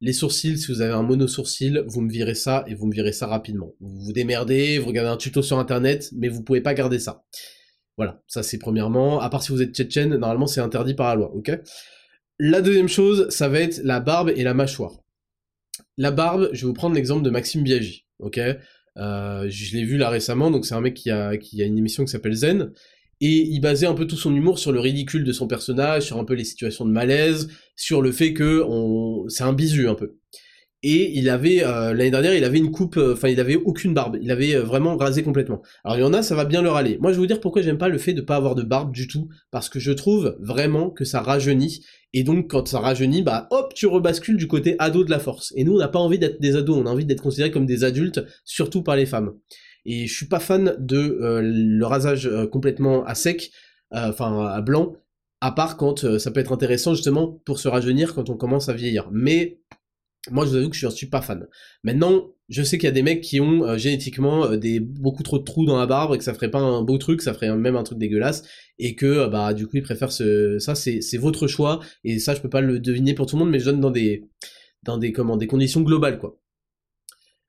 [0.00, 3.12] Les sourcils, si vous avez un mono-sourcil, vous me virez ça et vous me virez
[3.12, 3.74] ça rapidement.
[3.80, 7.24] Vous vous démerdez, vous regardez un tuto sur internet, mais vous pouvez pas garder ça.
[7.96, 9.20] Voilà, ça c'est premièrement.
[9.20, 11.50] À part si vous êtes tchétchène, normalement c'est interdit par la loi, ok?
[12.38, 14.92] La deuxième chose, ça va être la barbe et la mâchoire.
[15.96, 18.38] La barbe, je vais vous prendre l'exemple de Maxime Biaggi, ok?
[18.96, 22.04] Je l'ai vu là récemment, donc c'est un mec qui a, qui a une émission
[22.04, 22.72] qui s'appelle Zen,
[23.20, 26.18] et il basait un peu tout son humour sur le ridicule de son personnage, sur
[26.18, 29.28] un peu les situations de malaise, sur le fait que on...
[29.28, 30.17] c'est un bisu un peu.
[30.82, 33.94] Et il avait euh, l'année dernière, il avait une coupe, euh, enfin il avait aucune
[33.94, 35.60] barbe, il avait vraiment rasé complètement.
[35.84, 36.98] Alors il y en a, ça va bien leur aller.
[37.00, 38.92] Moi je vais vous dire pourquoi j'aime pas le fait de pas avoir de barbe
[38.92, 41.82] du tout, parce que je trouve vraiment que ça rajeunit
[42.14, 45.52] et donc, quand ça rajeunit, bah hop, tu rebascules du côté ado de la force.
[45.56, 47.66] Et nous, on n'a pas envie d'être des ados, on a envie d'être considérés comme
[47.66, 49.34] des adultes, surtout par les femmes.
[49.84, 53.50] Et je suis pas fan de euh, le rasage euh, complètement à sec,
[53.94, 54.96] euh, enfin à blanc,
[55.40, 58.72] à part quand ça peut être intéressant justement pour se rajeunir quand on commence à
[58.72, 59.08] vieillir.
[59.12, 59.60] Mais
[60.30, 61.46] moi, je vous avoue que je suis pas fan.
[61.84, 65.38] Maintenant, je sais qu'il y a des mecs qui ont euh, génétiquement euh, beaucoup trop
[65.38, 67.54] de trous dans la barbe et que ça ferait pas un beau truc, ça ferait
[67.54, 68.44] même un truc dégueulasse
[68.78, 72.34] et que euh, bah du coup ils préfèrent ça c'est c'est votre choix et ça
[72.34, 74.24] je peux pas le deviner pour tout le monde mais je donne dans des
[74.82, 76.38] dans des comment des conditions globales quoi.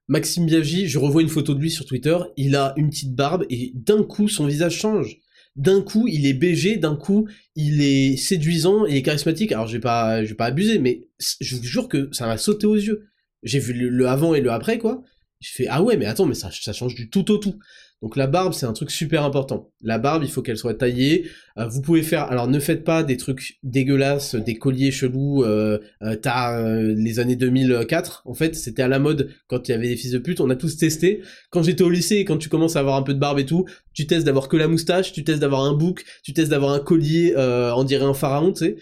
[0.10, 3.46] Maxime Biaggi, je revois une photo de lui sur Twitter, il a une petite barbe
[3.50, 5.20] et d'un coup son visage change
[5.56, 9.52] d'un coup il est BG, d'un coup il est séduisant et charismatique.
[9.52, 11.08] Alors je pas, je vais pas abuser, mais
[11.42, 13.08] je vous jure que ça m'a sauté aux yeux.
[13.44, 15.04] J'ai vu le, avant et le après quoi.
[15.40, 17.60] Je fais ah ouais mais attends mais ça change du tout au tout.
[18.02, 19.72] Donc la barbe, c'est un truc super important.
[19.82, 21.30] La barbe, il faut qu'elle soit taillée.
[21.58, 25.44] Euh, vous pouvez faire, alors ne faites pas des trucs dégueulasses, des colliers chelous.
[25.44, 29.72] Euh, euh T'as euh, les années 2004, en fait, c'était à la mode quand il
[29.72, 30.40] y avait des fils de pute.
[30.40, 31.22] On a tous testé.
[31.50, 33.66] Quand j'étais au lycée, quand tu commences à avoir un peu de barbe et tout,
[33.94, 36.80] tu testes d'avoir que la moustache, tu testes d'avoir un bouc, tu testes d'avoir un
[36.80, 38.78] collier, on dirait un pharaon, tu sais.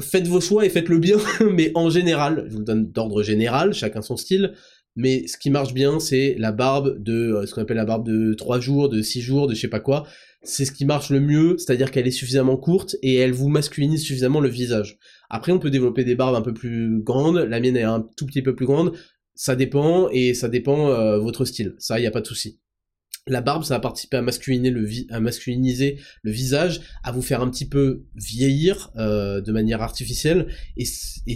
[0.00, 1.16] faites vos choix et faites-le bien,
[1.50, 4.52] mais en général, je vous donne d'ordre général, chacun son style
[5.00, 8.06] mais ce qui marche bien, c'est la barbe de euh, ce qu'on appelle la barbe
[8.06, 10.06] de 3 jours, de 6 jours, de je sais pas quoi.
[10.42, 14.02] C'est ce qui marche le mieux, c'est-à-dire qu'elle est suffisamment courte et elle vous masculinise
[14.02, 14.98] suffisamment le visage.
[15.30, 18.26] Après, on peut développer des barbes un peu plus grandes, la mienne est un tout
[18.26, 18.92] petit peu plus grande,
[19.34, 22.58] ça dépend et ça dépend euh, votre style, ça y a pas de souci.
[23.26, 24.86] La barbe, ça va participer à masculiner le
[25.20, 30.84] masculiniser le visage, à vous faire un petit peu vieillir euh, de manière artificielle, et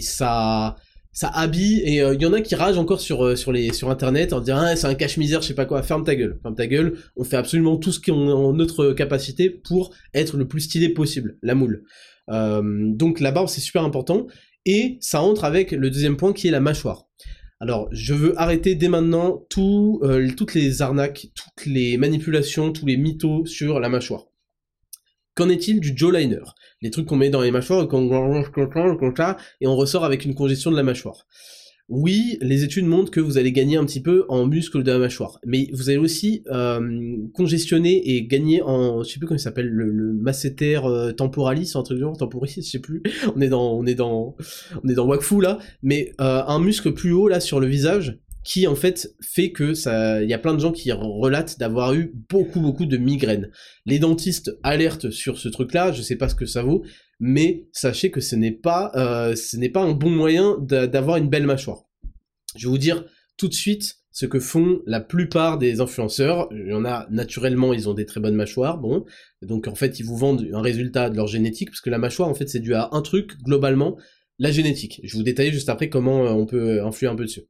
[0.01, 0.75] ça,
[1.15, 3.71] ça habille et il euh, y en a qui ragent encore sur euh, sur les
[3.71, 5.81] sur internet en disant ah, c'est un cache-misère je sais pas quoi.
[5.81, 6.37] Ferme ta gueule.
[6.43, 6.97] Ferme ta gueule.
[7.15, 10.89] On fait absolument tout ce qui est en notre capacité pour être le plus stylé
[10.89, 11.37] possible.
[11.41, 11.85] La moule.
[12.29, 12.61] Euh,
[12.91, 14.27] donc la barbe c'est super important.
[14.65, 17.07] Et ça entre avec le deuxième point qui est la mâchoire.
[17.61, 20.01] Alors je veux arrêter dès maintenant tout,
[20.35, 24.25] toutes les arnaques toutes les manipulations tous les mythos sur la mâchoire
[25.35, 26.39] Qu'en est-il du jawliner
[26.81, 30.77] Les trucs qu'on met dans les mâchoires et qu'on on ressort avec une congestion de
[30.77, 31.25] la mâchoire.
[31.87, 34.97] Oui, les études montrent que vous allez gagner un petit peu en muscle de la
[34.97, 39.41] mâchoire, mais vous allez aussi euh, congestionner et gagner en, je sais plus comment il
[39.41, 43.03] s'appelle, le, le masséter euh, temporalis, un truc genre temporalis, je sais plus.
[43.35, 44.35] On est dans, on est dans,
[44.83, 48.17] on est dans Wakfu là, mais euh, un muscle plus haut là sur le visage
[48.45, 51.93] qui en fait fait que ça, il y a plein de gens qui relatent d'avoir
[51.95, 53.49] eu beaucoup beaucoup de migraines.
[53.85, 56.83] Les dentistes alertent sur ce truc-là, je sais pas ce que ça vaut,
[57.19, 59.35] mais sachez que ce n'est pas, euh,
[59.75, 61.85] un bon moyen d'avoir une belle mâchoire.
[62.55, 63.03] Je vais vous dire
[63.37, 66.47] tout de suite ce que font la plupart des influenceurs.
[66.51, 69.05] Il y en a naturellement, ils ont des très bonnes mâchoires, bon.
[69.41, 72.29] Donc en fait, ils vous vendent un résultat de leur génétique, parce que la mâchoire,
[72.29, 73.97] en fait, c'est dû à un truc globalement,
[74.39, 75.01] la génétique.
[75.03, 77.41] Je vais vous détailler juste après comment euh, on peut influer un peu dessus.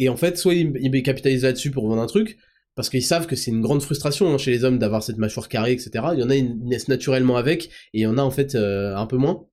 [0.00, 2.38] Et en fait, soit il, capitalise là-dessus pour vendre un truc,
[2.74, 5.46] parce qu'ils savent que c'est une grande frustration hein, chez les hommes d'avoir cette mâchoire
[5.46, 5.90] carrée, etc.
[6.14, 8.54] Il y en a qui naissent naturellement avec, et il y en a en fait
[8.54, 9.46] euh, un peu moins.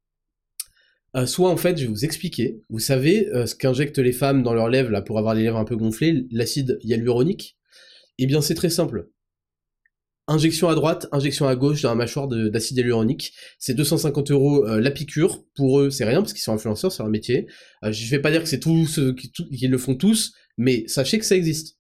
[1.18, 4.54] Euh, soit en fait, je vais vous expliquer, vous savez ce qu'injectent les femmes dans
[4.54, 7.58] leurs lèvres là pour avoir les lèvres un peu gonflées, l'acide hyaluronique?
[8.18, 9.10] Eh bien c'est très simple.
[10.30, 13.34] Injection à droite, injection à gauche dans la mâchoire d'acide hyaluronique.
[13.60, 15.46] C'est 250 euros la piqûre.
[15.56, 17.48] Pour eux, c'est rien parce qu'ils sont influenceurs, c'est un métier.
[17.82, 19.32] je vais pas dire que c'est tous ceux qui,
[19.68, 21.78] le font tous, mais sachez que ça existe.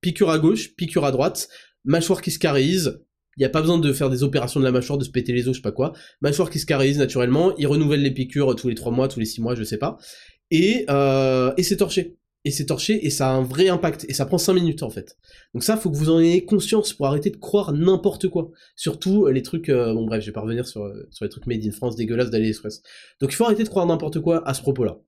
[0.00, 1.48] Piqûre à gauche, piqûre à droite,
[1.84, 3.00] mâchoire qui se carise.
[3.36, 5.32] Il n'y a pas besoin de faire des opérations de la mâchoire, de se péter
[5.32, 5.92] les os, je sais pas quoi.
[6.20, 7.56] Mâchoire qui se carise naturellement.
[7.56, 9.98] Ils renouvellent les piqûres tous les 3 mois, tous les 6 mois, je sais pas.
[10.50, 14.14] Et, euh, et c'est torché et c'est torché et ça a un vrai impact et
[14.14, 15.16] ça prend 5 minutes en fait.
[15.54, 18.50] Donc ça faut que vous en ayez conscience pour arrêter de croire n'importe quoi.
[18.74, 21.28] Surtout euh, les trucs euh, bon bref, je vais pas revenir sur, euh, sur les
[21.28, 22.82] trucs made in France dégueulasses d'AliExpress.
[23.20, 24.98] Donc il faut arrêter de croire n'importe quoi à ce propos-là.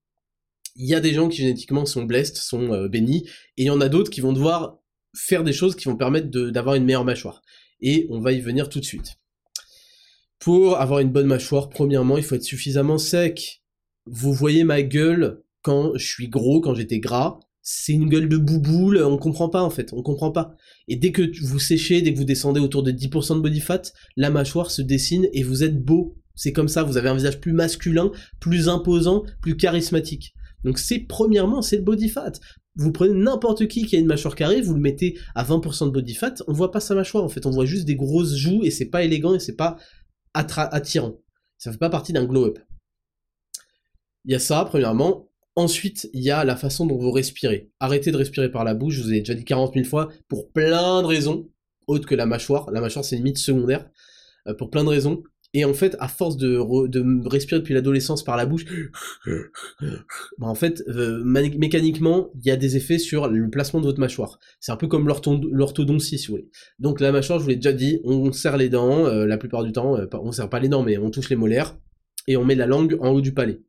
[0.76, 3.80] Il y a des gens qui génétiquement sont blessed, sont bénis et il y en
[3.80, 4.78] a d'autres qui vont devoir
[5.16, 7.42] faire des choses qui vont permettre d'avoir une meilleure mâchoire.
[7.80, 9.14] Et on va y venir tout de suite.
[10.40, 13.62] Pour avoir une bonne mâchoire, premièrement, il faut être suffisamment sec.
[14.06, 18.36] Vous voyez ma gueule, quand je suis gros, quand j'étais gras, c'est une gueule de
[18.36, 20.54] bouboule, on comprend pas en fait, on comprend pas.
[20.86, 23.80] Et dès que vous séchez, dès que vous descendez autour de 10% de body fat,
[24.16, 26.18] la mâchoire se dessine et vous êtes beau.
[26.34, 30.34] C'est comme ça, vous avez un visage plus masculin, plus imposant, plus charismatique.
[30.64, 32.32] Donc c'est premièrement, c'est le body fat.
[32.76, 35.90] Vous prenez n'importe qui qui a une mâchoire carrée, vous le mettez à 20% de
[35.92, 38.60] body fat, on voit pas sa mâchoire en fait, on voit juste des grosses joues
[38.64, 39.78] et c'est pas élégant et c'est pas
[40.34, 41.16] attirant.
[41.56, 42.58] Ça fait pas partie d'un glow-up.
[44.26, 45.30] Il y a ça, premièrement.
[45.56, 47.70] Ensuite, il y a la façon dont vous respirez.
[47.78, 50.50] Arrêtez de respirer par la bouche, je vous ai déjà dit 40 000 fois, pour
[50.50, 51.48] plein de raisons,
[51.86, 52.70] autres que la mâchoire.
[52.72, 53.88] La mâchoire, c'est une mythe secondaire,
[54.48, 55.22] euh, pour plein de raisons.
[55.56, 58.64] Et en fait, à force de, de respirer depuis l'adolescence par la bouche,
[59.26, 64.00] bah en fait, euh, mécaniquement, il y a des effets sur le placement de votre
[64.00, 64.40] mâchoire.
[64.58, 66.50] C'est un peu comme l'orthodontie, si vous voulez.
[66.80, 69.62] Donc la mâchoire, je vous l'ai déjà dit, on serre les dents, euh, la plupart
[69.62, 71.78] du temps, on serre pas les dents, mais on touche les molaires,
[72.26, 73.60] et on met la langue en haut du palais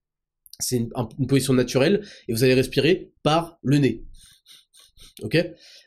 [0.60, 4.04] c'est une, position naturelle, et vous allez respirer par le nez.
[5.22, 5.38] Ok?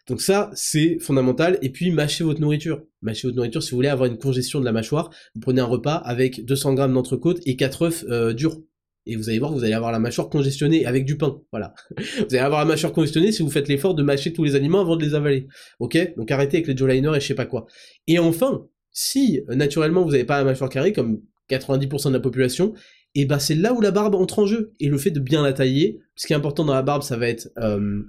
[0.09, 1.59] Donc ça, c'est fondamental.
[1.61, 2.83] Et puis, mâchez votre nourriture.
[3.03, 5.11] Mâchez votre nourriture si vous voulez avoir une congestion de la mâchoire.
[5.35, 8.59] Vous prenez un repas avec 200 grammes d'entrecôte et 4 œufs euh, durs.
[9.05, 11.41] Et vous allez voir vous allez avoir la mâchoire congestionnée avec du pain.
[11.51, 11.75] Voilà.
[11.97, 14.81] vous allez avoir la mâchoire congestionnée si vous faites l'effort de mâcher tous les aliments
[14.81, 15.47] avant de les avaler.
[15.79, 16.15] Ok?
[16.17, 17.67] Donc arrêtez avec les Joe Liner et je sais pas quoi.
[18.07, 22.75] Et enfin, si naturellement vous n'avez pas la mâchoire carrée, comme 90% de la population,
[23.19, 24.75] et bah c'est là où la barbe entre en jeu.
[24.79, 27.17] Et le fait de bien la tailler, ce qui est important dans la barbe, ça
[27.17, 28.03] va être euh,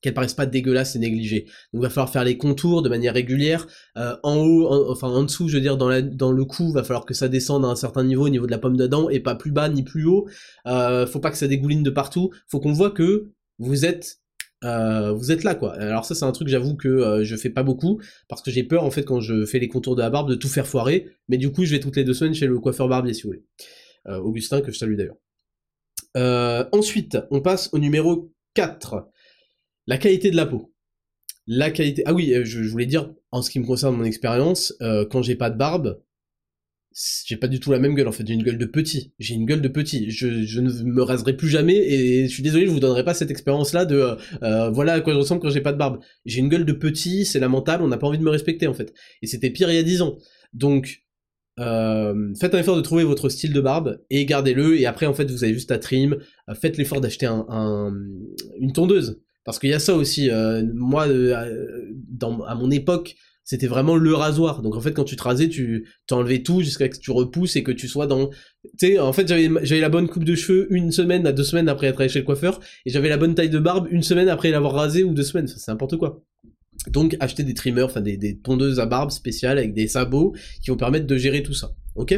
[0.00, 1.46] qu'elle paraisse pas dégueulasse et négligée.
[1.72, 3.66] Donc il va falloir faire les contours de manière régulière.
[3.96, 7.12] Euh, en haut, enfin en dessous, je veux dire, dans, le cou, va falloir que
[7.12, 9.50] ça descende à un certain niveau au niveau de la pomme d'Adam, et pas plus
[9.50, 10.28] bas ni plus haut.
[10.68, 12.30] Euh, faut pas que ça dégouline de partout.
[12.46, 14.20] Faut qu'on voit que vous êtes
[14.64, 15.74] euh, vous êtes là quoi.
[15.74, 18.64] Alors ça c'est un truc j'avoue que euh, je fais pas beaucoup parce que j'ai
[18.64, 21.08] peur en fait quand je fais les contours de la barbe de tout faire foirer,
[21.28, 23.28] mais du coup je vais toutes les deux semaines chez le coiffeur barbier si vous
[23.30, 23.44] voulez.
[24.08, 25.18] Euh, Augustin, que je salue d'ailleurs.
[26.16, 29.08] Euh, ensuite, on passe au numéro 4.
[29.86, 30.72] La qualité de la peau.
[31.46, 32.02] La qualité.
[32.06, 34.74] Ah oui, euh, je, voulais dire, en ce qui me concerne mon expérience,
[35.10, 36.00] quand j'ai pas de barbe,
[37.26, 39.34] j'ai pas du tout la même gueule en fait, j'ai une gueule de petit, j'ai
[39.34, 42.70] une gueule de petit, je, ne me raserai plus jamais et je suis désolé, je
[42.70, 44.16] vous donnerai pas cette expérience là de
[44.72, 46.00] voilà à quoi je ressemble quand j'ai pas de barbe.
[46.24, 48.72] J'ai une gueule de petit, c'est lamentable, on n'a pas envie de me respecter en
[48.72, 48.94] fait.
[49.20, 50.16] Et c'était pire il y a 10 ans.
[50.54, 51.05] Donc
[51.58, 54.78] euh, faites un effort de trouver votre style de barbe et gardez-le.
[54.78, 56.16] Et après en fait vous avez juste à trim
[56.48, 57.92] euh, faites l'effort d'acheter un,
[58.58, 59.20] une tondeuse.
[59.44, 61.06] Parce qu'il y a ça aussi euh, moi
[62.08, 64.60] dans, à mon époque c'était vraiment le rasoir.
[64.60, 67.56] Donc en fait quand tu te rasais tu t'enlevais tout jusqu'à ce que tu repousses
[67.56, 70.66] et que tu sois dans tu sais en fait j'avais la bonne coupe de cheveux
[70.70, 73.34] une semaine à deux semaines après être allé chez le coiffeur et j'avais la bonne
[73.34, 75.46] taille de barbe une semaine après l'avoir rasé ou deux semaines.
[75.46, 76.25] C'est n'importe quoi
[76.88, 80.76] donc acheter des trimmers, enfin des, tondeuses à barbe spéciales avec des sabots qui vont
[80.76, 81.72] permettre de gérer tout ça.
[81.94, 82.14] Ok?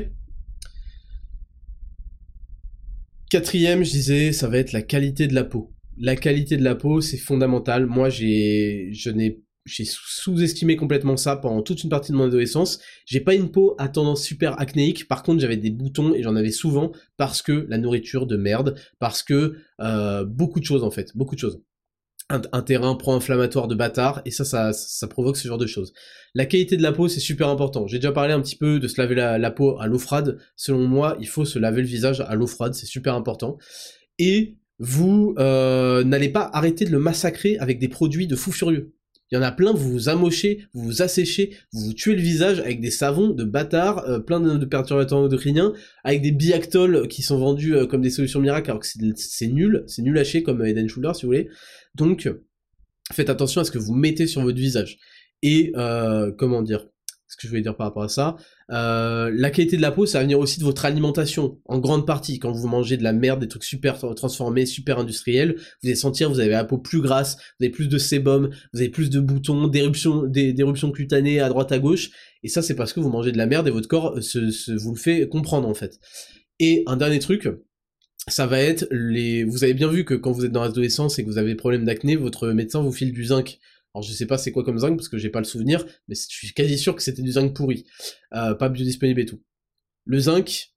[3.31, 5.75] Quatrième, je disais, ça va être la qualité de la peau.
[5.99, 7.87] La qualité de la peau, c'est fondamental.
[7.87, 8.91] Moi, j'ai
[9.67, 12.79] sous-estimé complètement ça pendant toute une partie de mon adolescence.
[13.05, 15.09] J'ai pas une peau à tendance super acnéique.
[15.09, 18.77] Par contre, j'avais des boutons et j'en avais souvent parce que la nourriture de merde,
[18.99, 21.61] parce que euh, beaucoup de choses en fait, beaucoup de choses
[22.31, 25.93] un, terrain pro-inflammatoire de bâtard, et ça, ça, provoque ce genre de choses.
[26.35, 27.87] La qualité de la peau, c'est super important.
[27.87, 30.39] J'ai déjà parlé un petit peu de se laver la, peau à l'eau froide.
[30.55, 33.57] Selon moi, il faut se laver le visage à l'eau froide, c'est super important.
[34.19, 38.93] Et vous euh, n'allez pas arrêter de le massacrer avec des produits de fou furieux.
[39.31, 42.23] Il y en a plein, vous vous amochez, vous vous asséchez, vous vous tuez le
[42.23, 47.23] visage avec des savons de bâtard, euh, plein de, perturbateurs endocriniens, avec des biactols qui
[47.23, 50.43] sont vendus euh, comme des solutions miracles, alors que c'est nul, c'est nul à chier
[50.43, 51.49] comme Eden Shoulder si vous voulez.
[51.95, 52.31] Donc,
[53.13, 54.99] faites attention à ce que vous mettez sur votre visage.
[55.43, 56.87] Et euh, comment dire?
[57.39, 58.37] Que je voulais dire par rapport à ça.
[58.71, 62.07] Euh, la qualité de la peau, ça va venir aussi de votre alimentation, en grande
[62.07, 62.39] partie.
[62.39, 66.29] Quand vous mangez de la merde, des trucs super transformés, super industriels, vous allez sentir,
[66.29, 69.21] vous avez la peau plus grasse, vous avez plus de sébum, vous avez plus de
[69.21, 72.11] boutons, d'éruptions, d'éruptions cutanées à droite à gauche.
[72.43, 74.93] Et ça, c'est parce que vous mangez de la merde et votre corps se, vous
[74.93, 75.99] le fait comprendre, en fait.
[76.61, 77.49] Et un dernier truc,
[78.27, 79.45] ça va être les...
[79.45, 81.57] Vous avez bien vu que quand vous êtes dans l'adolescence et que vous avez des
[81.57, 83.59] problèmes d'acné, votre médecin vous file du zinc.
[83.95, 86.15] Alors je sais pas c'est quoi comme zinc parce que j'ai pas le souvenir, mais
[86.15, 87.85] je suis quasi sûr que c'était du zinc pourri,
[88.35, 89.43] euh, pas biodisponible et tout.
[90.05, 90.73] Le zinc,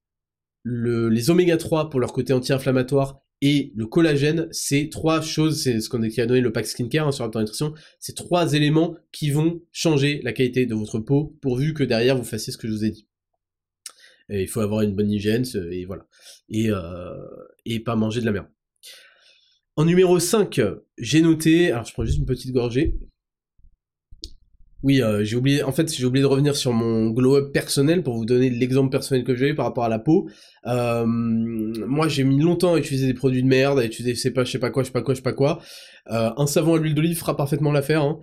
[0.63, 5.81] le, les oméga 3 pour leur côté anti-inflammatoire et le collagène, c'est trois choses, c'est
[5.81, 9.31] ce qu'on a donné le pack skincare hein, sur la nutrition, c'est trois éléments qui
[9.31, 12.73] vont changer la qualité de votre peau pourvu que derrière vous fassiez ce que je
[12.73, 13.07] vous ai dit.
[14.29, 16.05] Il faut avoir une bonne hygiène et voilà.
[16.49, 17.15] Et, euh,
[17.65, 18.47] et pas manger de la merde.
[19.77, 20.61] En numéro 5,
[20.97, 22.99] j'ai noté, alors je prends juste une petite gorgée.
[24.83, 28.15] Oui, euh, j'ai oublié, en fait, j'ai oublié de revenir sur mon glow-up personnel pour
[28.15, 30.27] vous donner l'exemple personnel que j'ai par rapport à la peau.
[30.65, 34.31] Euh, moi, j'ai mis longtemps à utiliser des produits de merde, à utiliser, je sais
[34.31, 35.59] pas, je sais pas quoi, je sais pas quoi, je sais pas quoi.
[36.09, 38.01] Euh, un savon à l'huile d'olive fera parfaitement l'affaire.
[38.01, 38.19] Hein.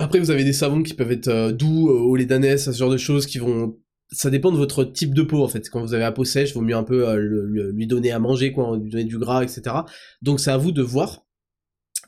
[0.00, 2.96] Après, vous avez des savons qui peuvent être doux, au lait d'ânesse, ce genre de
[2.96, 3.76] choses qui vont
[4.12, 5.68] ça dépend de votre type de peau en fait.
[5.70, 8.52] Quand vous avez la peau sèche, il vaut mieux un peu lui donner à manger,
[8.52, 9.76] quoi, lui donner du gras, etc.
[10.22, 11.24] Donc c'est à vous de voir.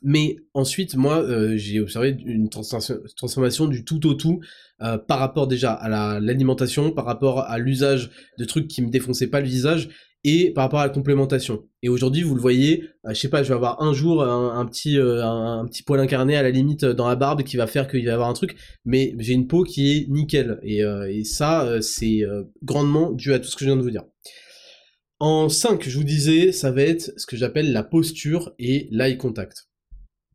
[0.03, 4.41] Mais ensuite, moi, euh, j'ai observé une transformation du tout au tout
[4.83, 9.29] euh, par rapport déjà à l'alimentation, par rapport à l'usage de trucs qui me défonçaient
[9.29, 9.91] pas le visage
[10.25, 11.65] et par rapport à la complémentation.
[11.83, 14.65] Et aujourd'hui, vous le voyez, euh, je sais pas, je vais avoir un jour un,
[14.67, 18.05] petit un, petit poil incarné à la limite dans la barbe qui va faire qu'il
[18.05, 20.59] va y avoir un truc, mais j'ai une peau qui est nickel.
[20.63, 22.23] Et, et ça, c'est
[22.63, 24.05] grandement dû à tout ce que je viens de vous dire.
[25.19, 29.17] En 5, je vous disais, ça va être ce que j'appelle la posture et l'eye
[29.17, 29.69] contact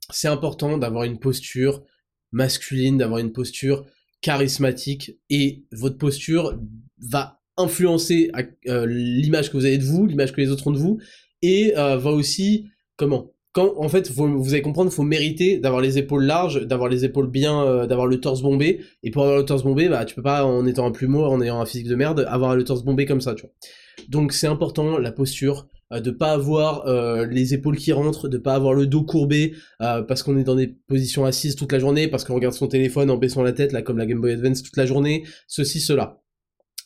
[0.09, 1.83] c'est important d'avoir une posture
[2.31, 3.85] masculine, d'avoir une posture
[4.21, 6.59] charismatique, et votre posture
[6.97, 8.31] va influencer
[8.67, 10.99] euh, l'image que vous avez de vous, l'image que les autres ont de vous,
[11.41, 13.33] et euh, va aussi, comment?
[13.53, 17.27] Quand, en fait, vous allez comprendre, faut mériter d'avoir les épaules larges, d'avoir les épaules
[17.27, 18.81] bien, euh, d'avoir le torse bombé.
[19.01, 21.41] Et pour avoir le torse bombé, bah, tu peux pas, en étant un plumeau, en
[21.41, 23.51] ayant un physique de merde, avoir le torse bombé comme ça, tu vois.
[24.09, 26.85] Donc c'est important, la posture, de pas avoir
[27.25, 30.67] les épaules qui rentrent, de pas avoir le dos courbé parce qu'on est dans des
[30.67, 33.81] positions assises toute la journée, parce qu'on regarde son téléphone en baissant la tête, là
[33.81, 36.21] comme la Game Boy Advance toute la journée, ceci, cela.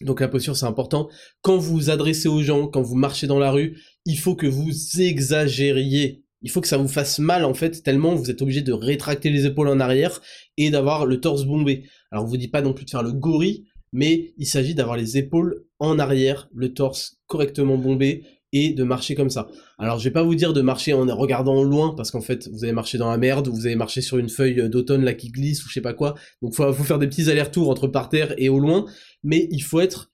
[0.03, 1.09] Donc la posture c'est important.
[1.41, 4.47] Quand vous vous adressez aux gens, quand vous marchez dans la rue, il faut que
[4.47, 6.23] vous exagériez.
[6.41, 9.29] Il faut que ça vous fasse mal en fait, tellement vous êtes obligé de rétracter
[9.29, 10.21] les épaules en arrière
[10.57, 11.85] et d'avoir le torse bombé.
[12.11, 14.97] Alors on vous dit pas non plus de faire le gorille, mais il s'agit d'avoir
[14.97, 18.23] les épaules en arrière, le torse correctement bombé
[18.53, 19.49] et de marcher comme ça.
[19.77, 22.63] Alors je vais pas vous dire de marcher en regardant loin parce qu'en fait vous
[22.63, 25.29] allez marcher dans la merde ou vous allez marcher sur une feuille d'automne là qui
[25.29, 26.15] glisse ou je sais pas quoi.
[26.41, 28.85] Donc faut, faut faire des petits allers-retours entre par terre et au loin,
[29.23, 30.11] mais il faut être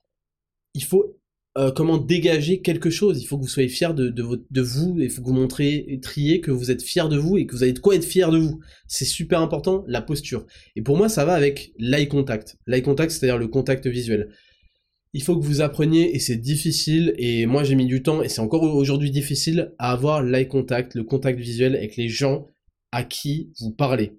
[0.73, 1.17] il faut
[1.57, 3.19] euh, comment dégager quelque chose.
[3.19, 5.99] Il faut que vous soyez fier de, de, de vous, il faut que vous montrez,
[6.03, 8.29] trier que vous êtes fier de vous et que vous avez de quoi être fier
[8.29, 8.59] de vous.
[8.85, 10.45] C'est super important, la posture.
[10.75, 12.57] Et pour moi, ça va avec l'eye contact.
[12.67, 14.29] L'eye contact, c'est-à-dire le contact visuel
[15.13, 18.29] il faut que vous appreniez, et c'est difficile, et moi j'ai mis du temps, et
[18.29, 22.47] c'est encore aujourd'hui difficile, à avoir l'eye contact, le contact visuel avec les gens
[22.91, 24.17] à qui vous parlez.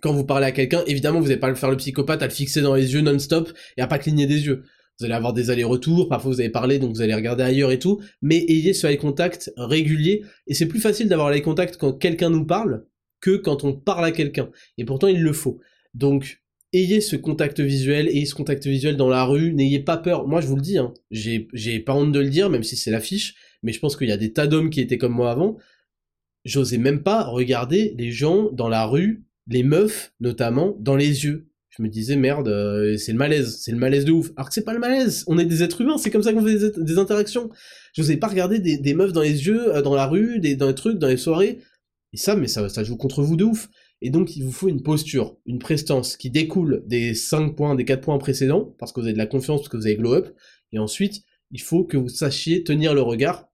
[0.00, 2.32] Quand vous parlez à quelqu'un, évidemment, vous n'allez pas le faire le psychopathe, à le
[2.32, 4.62] fixer dans les yeux non-stop, et à pas cligner des yeux.
[4.98, 7.78] Vous allez avoir des allers-retours, parfois vous allez parler, donc vous allez regarder ailleurs et
[7.78, 11.92] tout, mais ayez ce eye contact régulier, et c'est plus facile d'avoir l'eye contact quand
[11.92, 12.84] quelqu'un nous parle,
[13.20, 14.50] que quand on parle à quelqu'un.
[14.76, 15.60] Et pourtant, il le faut.
[15.94, 16.40] Donc,
[16.72, 20.26] ayez ce contact visuel, ayez ce contact visuel dans la rue, n'ayez pas peur.
[20.26, 22.90] Moi, je vous le dis, hein, j'ai, pas honte de le dire, même si c'est
[22.90, 25.56] l'affiche, mais je pense qu'il y a des tas d'hommes qui étaient comme moi avant.
[26.44, 31.48] J'osais même pas regarder les gens dans la rue, les meufs notamment, dans les yeux.
[31.70, 34.30] Je me disais, merde, euh, c'est le malaise, c'est le malaise de ouf.
[34.36, 36.44] Alors que c'est pas le malaise, on est des êtres humains, c'est comme ça qu'on
[36.44, 37.50] fait des, interactions.
[37.94, 40.66] Je n'osais pas regarder des, meufs dans les yeux, euh, dans la rue, des, dans
[40.66, 41.60] les trucs, dans les soirées.
[42.12, 43.68] Et ça, mais ça, ça joue contre vous de ouf.
[44.00, 47.84] Et donc, il vous faut une posture, une prestance qui découle des 5 points, des
[47.84, 50.14] 4 points précédents, parce que vous avez de la confiance, parce que vous avez glow
[50.14, 50.28] up.
[50.72, 53.47] Et ensuite, il faut que vous sachiez tenir le regard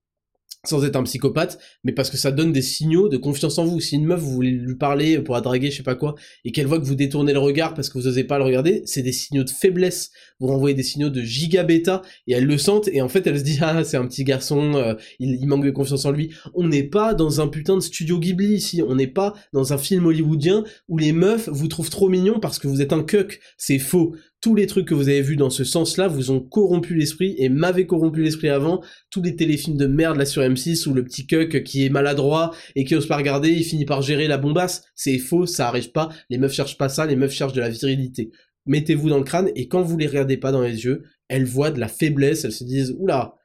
[0.67, 3.79] sans être un psychopathe, mais parce que ça donne des signaux de confiance en vous.
[3.79, 6.51] Si une meuf, vous voulez lui parler pour la draguer, je sais pas quoi, et
[6.51, 9.01] qu'elle voit que vous détournez le regard parce que vous osez pas le regarder, c'est
[9.01, 10.11] des signaux de faiblesse.
[10.39, 13.43] Vous renvoyez des signaux de gigabêta, et elle le sente, et en fait, elle se
[13.43, 16.31] dit, ah, c'est un petit garçon, euh, il, manque de confiance en lui.
[16.53, 19.77] On n'est pas dans un putain de studio Ghibli ici, on n'est pas dans un
[19.77, 23.39] film hollywoodien où les meufs vous trouvent trop mignon parce que vous êtes un cuck.
[23.57, 26.95] C'est faux tous les trucs que vous avez vus dans ce sens-là vous ont corrompu
[26.95, 28.83] l'esprit et m'avaient corrompu l'esprit avant.
[29.09, 32.51] Tous les téléfilms de merde là sur M6 où le petit cuck qui est maladroit
[32.75, 34.83] et qui ose pas regarder, il finit par gérer la bombasse.
[34.95, 36.09] C'est faux, ça arrive pas.
[36.29, 38.31] Les meufs cherchent pas ça, les meufs cherchent de la virilité.
[38.65, 41.71] Mettez-vous dans le crâne et quand vous les regardez pas dans les yeux, elles voient
[41.71, 43.35] de la faiblesse, elles se disent oula,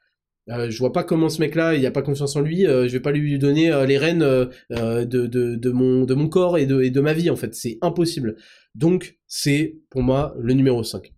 [0.49, 2.65] euh, je vois pas comment ce mec-là, il a pas confiance en lui.
[2.65, 6.65] Euh, je vais pas lui donner euh, les rênes de, de, de, mon, corps et
[6.65, 7.53] de ma vie, en fait.
[7.55, 8.35] C'est impossible.
[8.75, 11.13] Donc, c'est pour moi le numéro 5.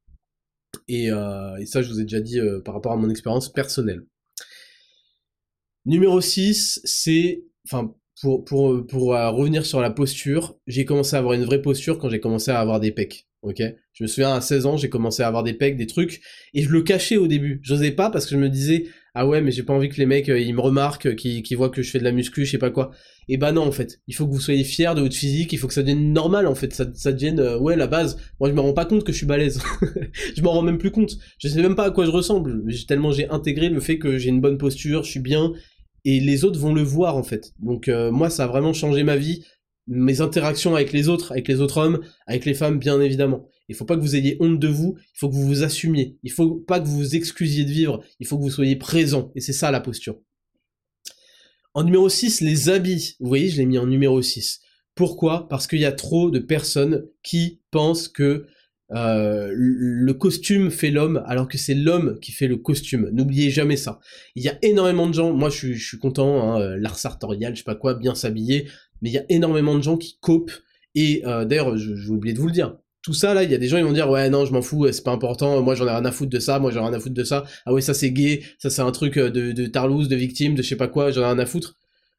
[0.87, 4.05] Et, et ça, je vous ai déjà dit par rapport à mon expérience personnelle.
[5.85, 7.45] Numéro 6, c'est...
[7.65, 12.09] Enfin, pour, pour revenir sur la posture, j'ai commencé à avoir une vraie posture quand
[12.09, 13.27] j'ai commencé à avoir des pecs.
[13.43, 16.21] Ok, je me souviens à 16 ans, j'ai commencé à avoir des pecs, des trucs,
[16.53, 17.59] et je le cachais au début.
[17.61, 18.85] J'osais pas parce que je me disais
[19.15, 21.57] ah ouais mais j'ai pas envie que les mecs euh, ils me remarquent, euh, qu'ils
[21.57, 22.91] voient que je fais de la muscu, je sais pas quoi.
[23.27, 25.57] Et bah non en fait, il faut que vous soyez fiers de votre physique, il
[25.59, 28.17] faut que ça devienne normal en fait, ça, ça devienne euh, ouais la base.
[28.39, 29.61] Moi je me rends pas compte que je suis balèze,
[30.37, 31.17] je m'en rends même plus compte.
[31.37, 34.29] Je sais même pas à quoi je ressemble, tellement j'ai intégré le fait que j'ai
[34.29, 35.51] une bonne posture, je suis bien,
[36.05, 37.51] et les autres vont le voir en fait.
[37.59, 39.43] Donc moi ça a vraiment changé ma vie,
[39.87, 43.47] mes interactions avec les autres, avec les autres hommes, avec les femmes bien évidemment.
[43.69, 46.17] Il faut pas que vous ayez honte de vous, il faut que vous vous assumiez.
[46.23, 49.31] Il faut pas que vous vous excusiez de vivre, il faut que vous soyez présent.
[49.35, 50.19] Et c'est ça la posture.
[51.73, 53.15] En numéro 6, les habits.
[53.19, 54.61] Vous voyez, je l'ai mis en numéro 6.
[54.95, 55.47] Pourquoi?
[55.47, 58.45] Parce qu'il y a trop de personnes qui pensent que
[58.93, 63.09] euh, le costume fait l'homme alors que c'est l'homme qui fait le costume.
[63.11, 63.99] N'oubliez jamais ça.
[64.35, 67.59] Il y a énormément de gens, moi je suis, content, hein, euh, l'art sartorial, je
[67.59, 68.67] sais pas quoi, bien s'habiller,
[69.01, 70.51] mais il y a énormément de gens qui copent.
[70.95, 73.57] Et euh, d'ailleurs, j'ai oublié de vous le dire, tout ça là, il y a
[73.57, 75.85] des gens ils vont dire ouais non je m'en fous, c'est pas important, moi j'en
[75.85, 77.73] ai rien à foutre de ça, moi j'en ai rien à foutre de ça, ah
[77.73, 80.69] ouais ça c'est gay, ça c'est un truc euh, de, de de victime, de je
[80.69, 81.75] sais pas quoi, j'en ai rien à foutre.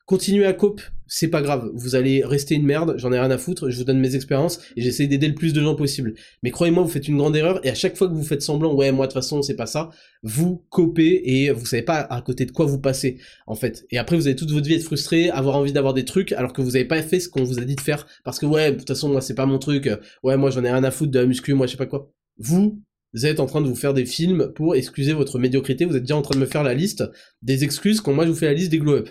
[0.07, 3.39] Continuez à cope, c'est pas grave, vous allez rester une merde, j'en ai rien à
[3.39, 6.13] foutre, je vous donne mes expériences et j'essaie d'aider le plus de gens possible.
[6.43, 8.75] Mais croyez-moi, vous faites une grande erreur et à chaque fois que vous faites semblant,
[8.75, 9.89] ouais, moi de toute façon c'est pas ça,
[10.23, 13.87] vous copez et vous savez pas à côté de quoi vous passez en fait.
[13.91, 16.53] Et après vous allez toute votre vie être frustré, avoir envie d'avoir des trucs alors
[16.53, 18.73] que vous avez pas fait ce qu'on vous a dit de faire parce que ouais,
[18.73, 19.89] de toute façon moi c'est pas mon truc,
[20.23, 22.13] ouais moi j'en ai rien à foutre de la muscu, moi je sais pas quoi.
[22.37, 22.79] Vous
[23.15, 26.03] vous êtes en train de vous faire des films pour excuser votre médiocrité, vous êtes
[26.03, 27.05] déjà en train de me faire la liste
[27.41, 29.09] des excuses quand moi je vous fais la liste des glow-up.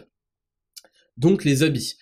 [1.18, 1.96] Donc les habits.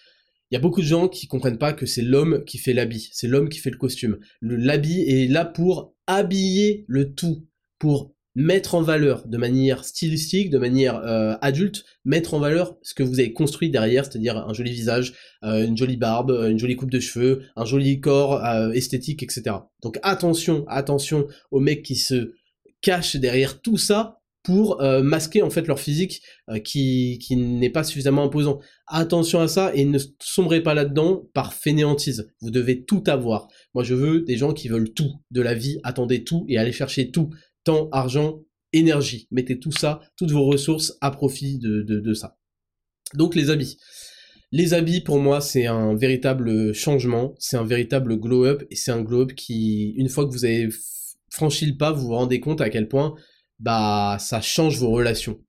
[0.49, 3.09] Il y a beaucoup de gens qui comprennent pas que c'est l'homme qui fait l'habit,
[3.13, 4.19] c'est l'homme qui fait le costume.
[4.41, 7.47] L'habit est là pour habiller le tout,
[7.79, 12.93] pour mettre en valeur de manière stylistique, de manière euh, adulte, mettre en valeur ce
[12.93, 16.75] que vous avez construit derrière, c'est-à-dire un joli visage, euh, une jolie barbe, une jolie
[16.75, 19.55] coupe de cheveux, un joli corps euh, esthétique, etc.
[19.83, 22.33] Donc attention, attention aux mecs qui se
[22.81, 27.83] cachent derrière tout ça pour euh, masquer en fait leur physique euh, qui, n'est pas
[27.83, 28.59] suffisamment imposant.
[28.87, 32.31] Attention à ça et ne sombrez pas là-dedans par fainéantise.
[32.41, 33.47] Vous devez tout avoir.
[33.73, 36.71] Moi je veux des gens qui veulent tout de la vie, attendez tout et allez
[36.71, 37.29] chercher tout.
[37.63, 38.41] Temps, argent,
[38.73, 39.27] énergie.
[39.29, 42.37] Mettez tout ça, toutes vos ressources à profit de, de, de ça.
[43.13, 43.77] Donc les habits.
[44.53, 49.01] Les habits, pour moi, c'est un véritable changement, c'est un véritable glow-up, et c'est un
[49.01, 50.67] glow-up qui, une fois que vous avez
[51.29, 53.15] franchi le pas, vous vous rendez compte à quel point
[53.61, 55.39] bah ça change vos relations.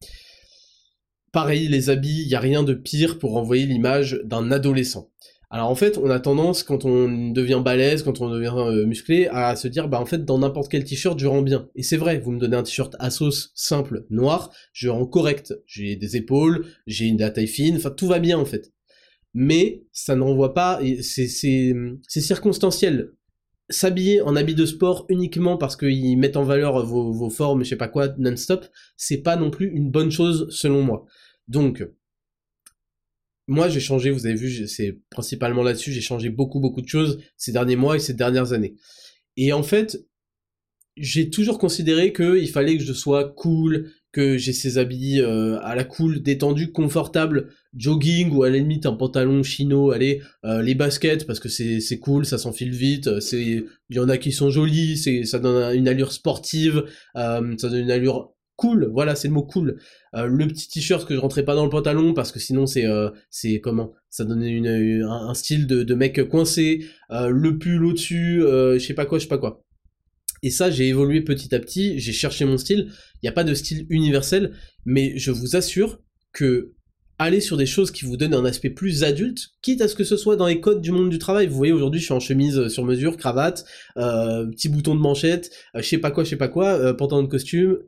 [1.32, 5.10] Pareil, les habits, il n'y a rien de pire pour envoyer l'image d'un adolescent.
[5.50, 9.28] Alors en fait, on a tendance, quand on devient balèze, quand on devient euh, musclé,
[9.28, 11.68] à se dire, bah en fait, dans n'importe quel t-shirt, je rends bien.
[11.74, 15.54] Et c'est vrai, vous me donnez un t-shirt Asos simple, noir, je rends correct.
[15.66, 18.72] J'ai des épaules, j'ai une taille fine, enfin tout va bien en fait.
[19.34, 21.74] Mais ça ne renvoie pas, c'est
[22.08, 23.12] circonstanciel
[23.72, 27.76] s'habiller en habit de sport uniquement parce qu'ils mettent en valeur vos, formes, je sais
[27.76, 28.66] pas quoi, non-stop,
[28.96, 31.06] c'est pas non plus une bonne chose selon moi.
[31.48, 31.84] Donc,
[33.48, 37.20] moi j'ai changé, vous avez vu, c'est principalement là-dessus, j'ai changé beaucoup beaucoup de choses
[37.36, 38.76] ces derniers mois et ces dernières années.
[39.36, 39.98] Et en fait,
[40.96, 45.74] j'ai toujours considéré qu'il fallait que je sois cool, que j'ai ces habits euh, à
[45.74, 50.74] la cool, détendu, confortable, jogging ou à la limite un pantalon chino, allez, euh, les
[50.74, 54.30] baskets parce que c'est cool, ça s'enfile vite, euh, c'est il y en a qui
[54.30, 56.84] sont jolis, c'est ça donne une allure sportive,
[57.14, 59.78] ça donne une allure cool, voilà, c'est le mot cool.
[60.12, 62.86] le petit t-shirt que je rentrais pas dans le pantalon parce que sinon c'est
[63.28, 68.78] c'est comment ça donnait une, un, style de, de mec coincé, le pull au-dessus, je
[68.78, 69.61] sais pas quoi, je sais pas quoi.
[70.42, 72.88] Et ça, j'ai évolué petit à petit, j'ai cherché mon style.
[73.16, 74.52] Il n'y a pas de style universel,
[74.84, 76.00] mais je vous assure
[76.32, 76.74] que
[77.18, 80.04] aller sur des choses qui vous donnent un aspect plus adulte, quitte à ce que
[80.04, 81.46] ce soit dans les codes du monde du travail.
[81.46, 83.64] Vous voyez, aujourd'hui, je suis en chemise euh, sur mesure, cravate,
[83.96, 86.94] euh, petit bouton de manchette, euh, je sais pas quoi, je sais pas quoi, euh,
[86.94, 87.78] pantalon de costume.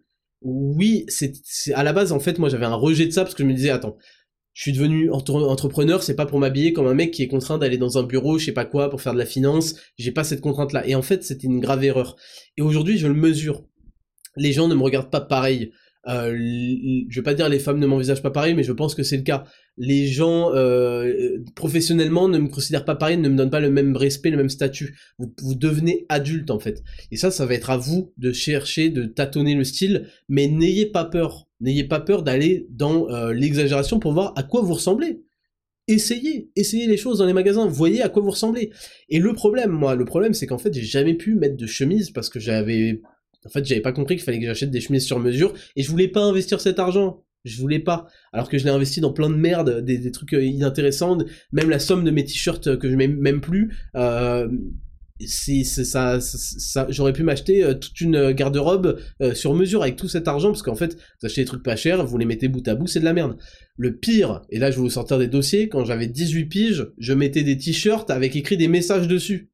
[0.43, 1.33] Oui, c'est
[1.75, 3.55] à la base, en fait, moi, j'avais un rejet de ça parce que je me
[3.55, 3.97] disais, attends,
[4.55, 7.77] je suis devenu entrepreneur, c'est pas pour m'habiller comme un mec qui est contraint d'aller
[7.77, 9.75] dans un bureau, je sais pas quoi, pour faire de la finance.
[9.99, 10.87] J'ai pas cette contrainte-là.
[10.87, 12.15] Et en fait, c'était une grave erreur.
[12.57, 13.65] Et aujourd'hui, je le mesure.
[14.37, 15.73] Les gens ne me regardent pas pareil.
[16.07, 16.37] Euh,
[17.09, 19.17] je vais pas dire les femmes ne m'envisagent pas pareil, mais je pense que c'est
[19.17, 19.45] le cas.
[19.77, 23.97] Les gens euh, professionnellement ne me considèrent pas pareil, ne me donnent pas le même
[23.97, 24.97] respect, le même statut.
[25.19, 26.83] Vous, devenez adulte en fait.
[27.11, 30.87] Et ça, ça va être à vous de chercher, de tâtonner le style, mais n'ayez
[30.87, 31.49] pas peur.
[31.61, 35.23] N'ayez pas peur d'aller dans euh, l'exagération pour voir à quoi vous ressemblez.
[35.87, 38.71] Essayez, essayez les choses dans les magasins, voyez à quoi vous ressemblez.
[39.11, 42.11] Et le problème, moi, le problème, c'est qu'en fait, j'ai jamais pu mettre de chemise
[42.11, 43.03] parce que j'avais
[43.45, 45.91] en fait, j'avais pas compris qu'il fallait que j'achète des chemises sur mesure et je
[45.91, 47.25] voulais pas investir cet argent.
[47.45, 48.07] Je voulais pas.
[48.33, 51.19] Alors que je l'ai investi dans plein de merde, des, trucs euh, inintéressants,
[51.53, 53.77] même la somme de mes t-shirts que je mets même plus.
[53.97, 54.49] Euh,
[55.21, 58.99] c'est ça, ça, j'aurais pu m'acheter euh, toute une garde-robe
[59.33, 62.05] sur mesure avec tout cet argent parce qu'en fait vous achetez des trucs pas chers
[62.05, 63.37] vous les mettez bout à bout c'est de la merde
[63.77, 67.13] le pire et là je vais vous sortir des dossiers quand j'avais 18 piges je
[67.13, 69.54] mettais des t-shirts avec écrit des messages dessus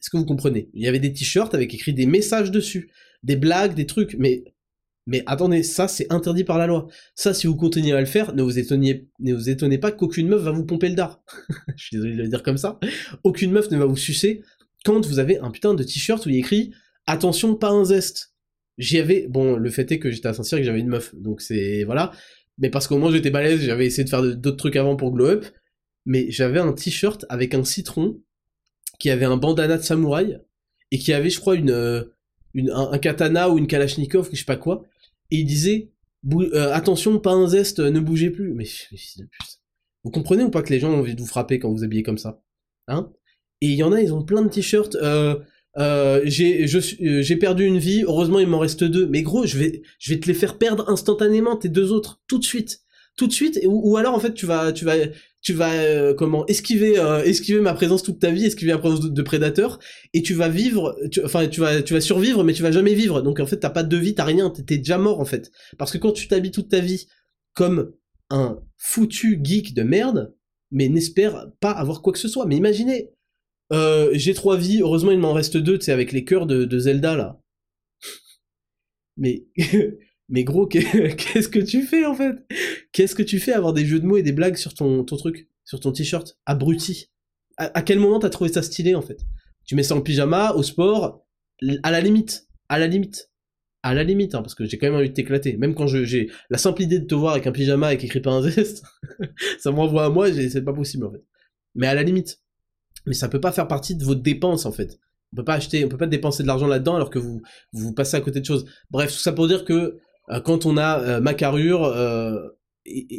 [0.00, 2.90] est-ce que vous comprenez Il y avait des t-shirts avec écrit des messages dessus,
[3.22, 4.44] des blagues, des trucs, mais
[5.08, 6.88] mais attendez, ça c'est interdit par la loi.
[7.14, 10.64] Ça, si vous continuez à le faire, ne vous étonnez, pas qu'aucune meuf va vous
[10.64, 11.22] pomper le dard.
[11.76, 12.80] Je suis désolé de le dire comme ça.
[13.22, 14.42] Aucune meuf ne va vous sucer
[14.84, 16.72] quand vous avez un putain de t-shirt où il écrit
[17.06, 18.34] attention, pas un zeste.
[18.78, 21.14] J'y avais, bon, le fait est que j'étais à Saint-Cyr et que j'avais une meuf,
[21.14, 22.12] donc c'est voilà.
[22.58, 25.26] Mais parce qu'au moins j'étais balèze, j'avais essayé de faire d'autres trucs avant pour glow
[25.26, 25.46] up.
[26.04, 28.20] Mais j'avais un t-shirt avec un citron
[28.98, 30.40] qui avait un bandana de samouraï
[30.90, 32.04] et qui avait, je crois, une, euh,
[32.72, 34.84] un, katana ou une kalachnikov, je sais pas quoi,
[35.30, 35.90] et il disait
[36.32, 38.52] euh, attention, pas un zeste, ne bougez plus.
[38.52, 38.66] Mais,
[40.04, 42.02] vous comprenez ou pas que les gens ont envie de vous frapper quand vous habillez
[42.02, 42.42] comme ça,
[42.88, 43.10] hein?
[43.60, 44.96] Et il y en a, ils ont plein de t-shirts.
[45.78, 49.06] Euh, j'ai perdu une vie, heureusement il m'en reste deux.
[49.06, 52.38] Mais gros, je vais, je vais te les faire perdre instantanément, tes deux autres, tout
[52.38, 52.82] de suite.
[53.16, 54.96] Tout de suite, ou, ou alors en fait tu vas, tu vas,
[55.46, 59.00] tu vas euh, comment esquiver euh, esquiver ma présence toute ta vie, esquiver la présence
[59.00, 59.78] de, prédateurs
[60.12, 63.22] et tu vas vivre enfin tu vas tu vas survivre mais tu vas jamais vivre.
[63.22, 65.52] Donc en fait, t'as pas de vie, t'as rien, t'es déjà mort en fait.
[65.78, 67.06] Parce que quand tu t'habilles toute ta vie
[67.54, 67.92] comme
[68.28, 70.34] un foutu geek de merde,
[70.72, 72.46] mais n'espère pas avoir quoi que ce soit.
[72.46, 73.12] Mais imaginez,
[73.72, 76.64] euh, j'ai trois vies, heureusement il m'en reste deux, tu sais, avec les cœurs de,
[76.64, 77.40] de Zelda là.
[79.16, 79.44] Mais
[80.28, 82.36] Mais gros, qu'est-ce que tu fais en fait?
[82.92, 85.16] Qu'est-ce que tu fais avoir des jeux de mots et des blagues sur ton, ton
[85.16, 86.38] truc Sur ton t-shirt?
[86.46, 87.10] Abruti.
[87.58, 89.20] À, quel moment t'as trouvé ça stylé en fait?
[89.64, 91.24] Tu mets ça en pyjama, au sport,
[91.82, 92.48] à la limite.
[92.68, 93.30] À la limite.
[93.82, 95.56] À la limite, hein, parce que j'ai quand même envie de t'éclater.
[95.56, 98.32] Même quand j'ai la simple idée de te voir avec un pyjama avec écrit pas
[98.32, 98.84] un zeste,
[99.58, 101.24] ça m'envoie à moi, c'est pas possible en fait.
[101.74, 102.40] Mais à la limite.
[103.06, 104.98] Mais ça peut pas faire partie de vos dépenses en fait.
[105.32, 107.42] On peut pas acheter, on peut pas dépenser de l'argent là-dedans alors que vous,
[107.72, 108.66] vous passez à côté de choses.
[108.90, 109.98] Bref, tout ça pour dire que
[110.44, 112.48] quand on a euh, ma carrure, euh,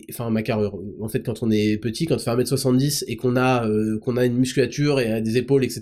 [0.09, 3.35] enfin ma carrure, en fait quand on est petit, quand on fait 1m70 et qu'on
[3.35, 3.67] a
[4.01, 5.81] qu'on a une musculature et des épaules, etc.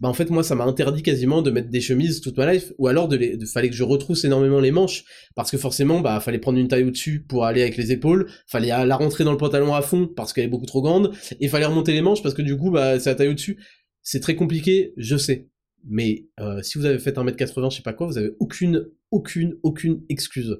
[0.00, 2.72] Bah en fait moi ça m'a interdit quasiment de mettre des chemises toute ma life,
[2.78, 5.04] ou alors de, les, de fallait que je retrousse énormément les manches
[5.34, 8.68] parce que forcément bah fallait prendre une taille au-dessus pour aller avec les épaules, fallait
[8.68, 11.66] la rentrer dans le pantalon à fond parce qu'elle est beaucoup trop grande, et fallait
[11.66, 13.58] remonter les manches parce que du coup bah c'est la taille au-dessus.
[14.02, 15.48] C'est très compliqué, je sais
[15.84, 19.56] mais euh, si vous avez fait 1m80, je sais pas quoi, vous avez aucune, aucune,
[19.62, 20.58] aucune excuse.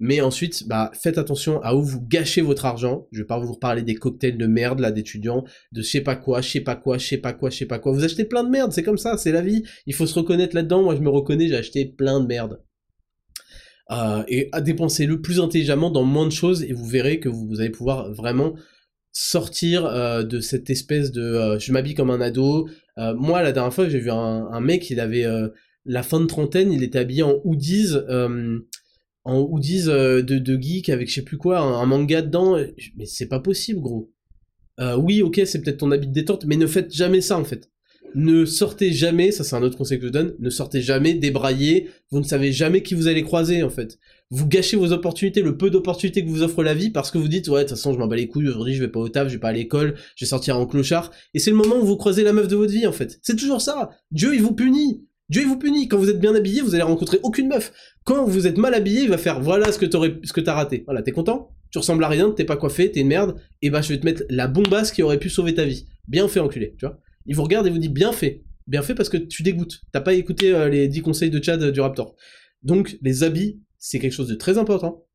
[0.00, 3.06] Mais ensuite, bah, faites attention à où vous gâchez votre argent.
[3.12, 6.16] Je vais pas vous reparler des cocktails de merde, là, d'étudiants, de je sais pas
[6.16, 7.92] quoi, je sais pas quoi, je sais pas quoi, je sais pas quoi.
[7.92, 9.62] Vous achetez plein de merde, c'est comme ça, c'est la vie.
[9.86, 10.82] Il faut se reconnaître là-dedans.
[10.82, 12.60] Moi, je me reconnais, j'ai acheté plein de merde.
[13.90, 17.28] Euh, et à dépenser le plus intelligemment dans moins de choses et vous verrez que
[17.28, 18.54] vous allez pouvoir vraiment
[19.14, 22.68] sortir euh, de cette espèce de euh, je m'habille comme un ado.
[22.98, 25.26] Euh, moi, la dernière fois, j'ai vu un, mec, il avait
[25.84, 27.94] la fin de trentaine, il était habillé en hoodies,
[29.24, 32.56] en hoodies de, de geek avec je sais plus quoi, un, manga dedans.
[32.96, 34.10] Mais c'est pas possible, gros.
[34.98, 37.70] oui, ok, c'est peut-être ton habit de détente, mais ne faites jamais ça en fait.
[38.14, 41.88] Ne sortez jamais, ça c'est un autre conseil que je donne, ne sortez jamais débraillé,
[42.10, 43.98] vous ne savez jamais qui vous allez croiser en fait
[44.34, 47.28] vous gâchez vos opportunités, le peu d'opportunités que vous offre la vie parce que vous
[47.28, 49.08] dites ouais de toute façon je m'en bats les couilles aujourd'hui je vais pas au
[49.08, 51.76] taf, je vais pas à l'école, je vais sortir en clochard et c'est le moment
[51.76, 53.18] où vous croisez la meuf de votre vie en fait.
[53.22, 53.90] C'est toujours ça.
[54.10, 55.06] Dieu il vous punit.
[55.28, 55.88] Dieu vous punit.
[55.88, 57.72] Quand vous êtes bien habillé, vous allez rencontrer aucune meuf.
[58.04, 60.54] Quand vous êtes mal habillé, il va faire voilà ce que t'aurais ce que t'as
[60.54, 60.82] raté.
[60.86, 61.50] Voilà, t'es content?
[61.70, 64.04] Tu ressembles à rien, t'es pas coiffé, t'es une merde, et bah je vais te
[64.04, 65.86] mettre la bombasse qui aurait pu sauver ta vie.
[66.06, 67.00] Bien fait enculé, tu vois.
[67.26, 68.44] Il vous regarde et vous dit bien fait.
[68.66, 69.80] Bien fait parce que tu dégoûtes.
[69.92, 72.14] T'as pas écouté euh, les 10 conseils de Chad euh, du Raptor.
[72.62, 75.06] Donc les habits, c'est quelque chose de très important.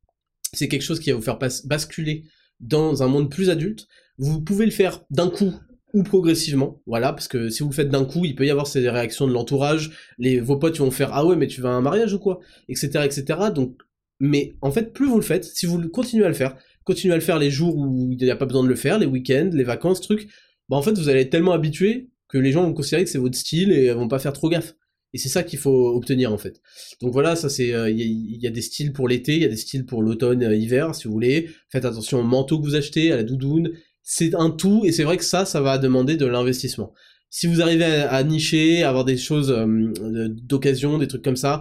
[0.52, 2.24] C'est quelque chose qui va vous faire basculer
[2.60, 3.86] dans un monde plus adulte.
[4.18, 5.54] Vous pouvez le faire d'un coup
[5.92, 8.66] ou progressivement, voilà, parce que si vous le faites d'un coup, il peut y avoir
[8.66, 11.72] ces réactions de l'entourage, les vos potes vont faire ah ouais mais tu vas à
[11.72, 13.24] un mariage ou quoi, etc., etc.
[13.54, 13.76] Donc,
[14.20, 17.16] mais en fait, plus vous le faites, si vous continuez à le faire, continuez à
[17.16, 19.50] le faire les jours où il n'y a pas besoin de le faire, les week-ends,
[19.52, 20.28] les vacances, trucs,
[20.68, 23.18] bah en fait vous allez être tellement habitué que les gens vont considérer que c'est
[23.18, 24.74] votre style et vont pas faire trop gaffe.
[25.12, 26.60] Et c'est ça qu'il faut obtenir en fait.
[27.00, 29.48] Donc voilà, ça c'est, euh, il y, a des styles pour l'été, il y a
[29.48, 31.50] des styles pour l'automne, euh, hiver, si vous voulez.
[31.68, 33.72] Faites attention au manteau que vous achetez, à la doudoune.
[34.12, 36.92] C'est un tout, et c'est vrai que ça, ça va demander de l'investissement.
[37.30, 41.60] Si vous arrivez à, nicher, à avoir des choses euh, d'occasion, des trucs comme ça,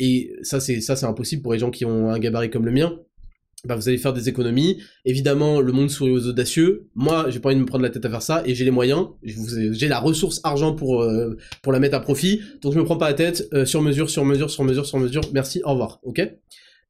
[0.00, 2.72] et ça c'est ça c'est impossible pour les gens qui ont un gabarit comme le
[2.72, 2.98] mien
[3.64, 4.82] bah vous allez faire des économies.
[5.04, 6.88] Évidemment, le monde sourit aux audacieux.
[6.94, 8.70] Moi, j'ai pas envie de me prendre la tête à faire ça, et j'ai les
[8.70, 9.08] moyens.
[9.22, 12.40] J'ai la ressource argent pour euh, pour la mettre à profit.
[12.62, 13.48] Donc je me prends pas la tête.
[13.52, 15.22] Euh, sur mesure, sur mesure, sur mesure, sur mesure.
[15.32, 16.00] Merci, au revoir.
[16.02, 16.20] Ok?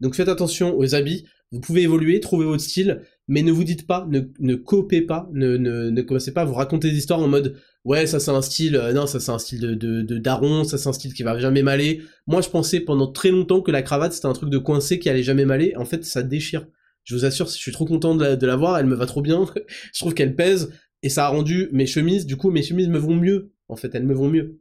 [0.01, 1.27] Donc faites attention aux habits.
[1.53, 5.29] Vous pouvez évoluer, trouver votre style, mais ne vous dites pas, ne, ne copiez pas,
[5.33, 8.31] ne, ne, ne commencez pas à vous raconter des histoires en mode ouais ça c'est
[8.31, 11.15] un style, euh, non ça c'est un style de, de, daron, ça c'est un style
[11.15, 12.03] qui va jamais m'aller.
[12.27, 15.09] Moi je pensais pendant très longtemps que la cravate c'était un truc de coincé qui
[15.09, 15.75] allait jamais m'aller.
[15.77, 16.67] En fait ça déchire.
[17.05, 19.23] Je vous assure, je suis trop content de la, de la elle me va trop
[19.23, 19.47] bien.
[19.95, 20.73] je trouve qu'elle pèse
[21.03, 23.53] et ça a rendu mes chemises, du coup mes chemises me vont mieux.
[23.69, 24.61] En fait elles me vont mieux.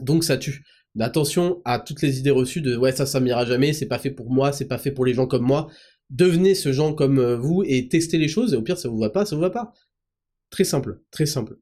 [0.00, 0.64] Donc ça tue.
[0.98, 4.10] Attention à toutes les idées reçues de ouais ça ça m'ira jamais, c'est pas fait
[4.10, 5.68] pour moi, c'est pas fait pour les gens comme moi.
[6.10, 8.98] Devenez ce genre comme euh, vous et testez les choses et au pire ça vous
[8.98, 9.72] va pas, ça vous va pas.
[10.50, 11.56] Très simple, très simple.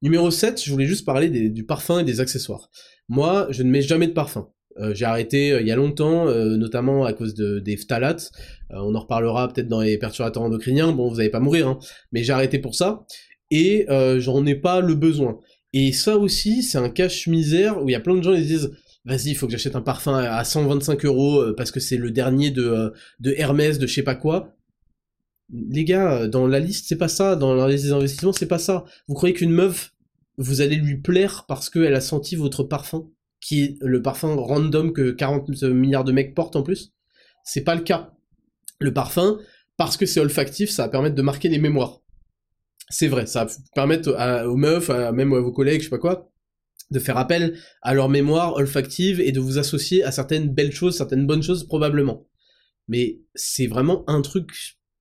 [0.00, 2.70] Numéro 7, je voulais juste parler du parfum et des accessoires.
[3.08, 4.48] Moi, je ne mets jamais de parfum.
[4.78, 8.30] Euh, j'ai arrêté euh, il y a longtemps, notamment à cause de, des phtalates.
[8.70, 10.92] on en reparlera peut-être dans les perturbateurs endocriniens.
[10.92, 11.78] Bon, vous n'allez pas mourir, hein.
[12.12, 13.04] mais j'ai arrêté pour ça.
[13.50, 13.86] Et
[14.18, 15.40] j'en ai pas le besoin.
[15.72, 18.70] Et ça aussi, c'est un cache-misère où il y a plein de gens qui disent
[19.08, 22.50] vas-y, il faut que j'achète un parfum à 125 euros parce que c'est le dernier
[22.50, 24.54] de, de Hermès, de je sais pas quoi
[25.50, 27.36] les gars, dans la liste, c'est pas ça.
[27.36, 28.84] Dans la liste des investissements, c'est pas ça.
[29.06, 29.94] Vous croyez qu'une meuf,
[30.36, 33.08] vous allez lui plaire parce qu'elle a senti votre parfum,
[33.40, 36.92] qui est le parfum random que 40 milliards de mecs portent en plus?
[37.44, 38.12] C'est pas le cas.
[38.78, 39.38] Le parfum,
[39.76, 42.00] parce que c'est olfactif, ça va permettre de marquer les mémoires.
[42.90, 44.10] C'est vrai, ça va permettre
[44.46, 46.30] aux meufs, même à vos collègues, je sais pas quoi,
[46.90, 50.96] de faire appel à leur mémoire olfactive et de vous associer à certaines belles choses,
[50.96, 52.26] certaines bonnes choses probablement.
[52.88, 54.50] Mais c'est vraiment un truc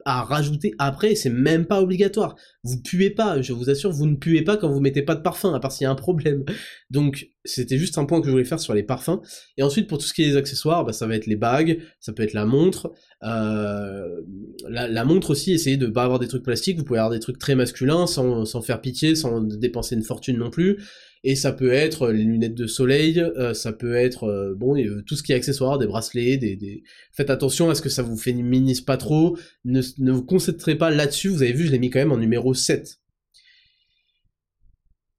[0.08, 2.38] à rajouter après, c'est même pas obligatoire.
[2.64, 5.22] Vous puez pas, je vous assure, vous ne puez pas quand vous mettez pas de
[5.22, 6.46] parfum, à part s'il y a un problème.
[6.90, 9.20] Donc, c'était juste un point que je voulais faire sur les parfums.
[9.58, 11.82] Et ensuite, pour tout ce qui est des accessoires, bah, ça va être les bagues,
[12.00, 12.94] ça peut être la montre.
[13.24, 14.22] Euh,
[14.70, 17.38] la, montre aussi, essayez de pas avoir des trucs plastiques, vous pouvez avoir des trucs
[17.38, 20.78] très masculins, sans, sans faire pitié, sans dépenser une fortune non plus
[21.24, 24.76] et ça peut être les lunettes de soleil, euh, ça peut être euh, bon
[25.06, 28.18] tout ce qui est accessoire, des bracelets, des, faites attention à ce que ça vous
[28.18, 29.82] féminise pas trop, ne,
[30.12, 33.00] vous concentrez pas là-dessus, vous avez vu, je l'ai mis quand même en numéro 7.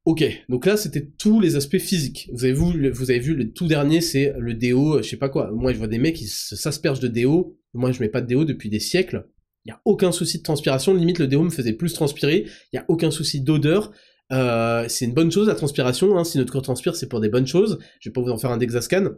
[0.04, 2.30] Ok, donc là c'était tous les aspects physiques.
[2.32, 5.08] Vous avez vu, le, vous avez vu le tout dernier, c'est le déo, euh, je
[5.10, 5.50] sais pas quoi.
[5.52, 7.58] Moi je vois des mecs qui s'aspergent de déo.
[7.74, 9.28] Moi je mets pas de déo depuis des siècles.
[9.66, 10.94] Il y a aucun souci de transpiration.
[10.94, 12.46] Limite le déo me faisait plus transpirer.
[12.72, 13.92] Il y a aucun souci d'odeur.
[14.32, 16.24] Euh, c'est une bonne chose la transpiration, hein.
[16.24, 18.50] si notre corps transpire c'est pour des bonnes choses, je vais pas vous en faire
[18.50, 19.12] un dexascan,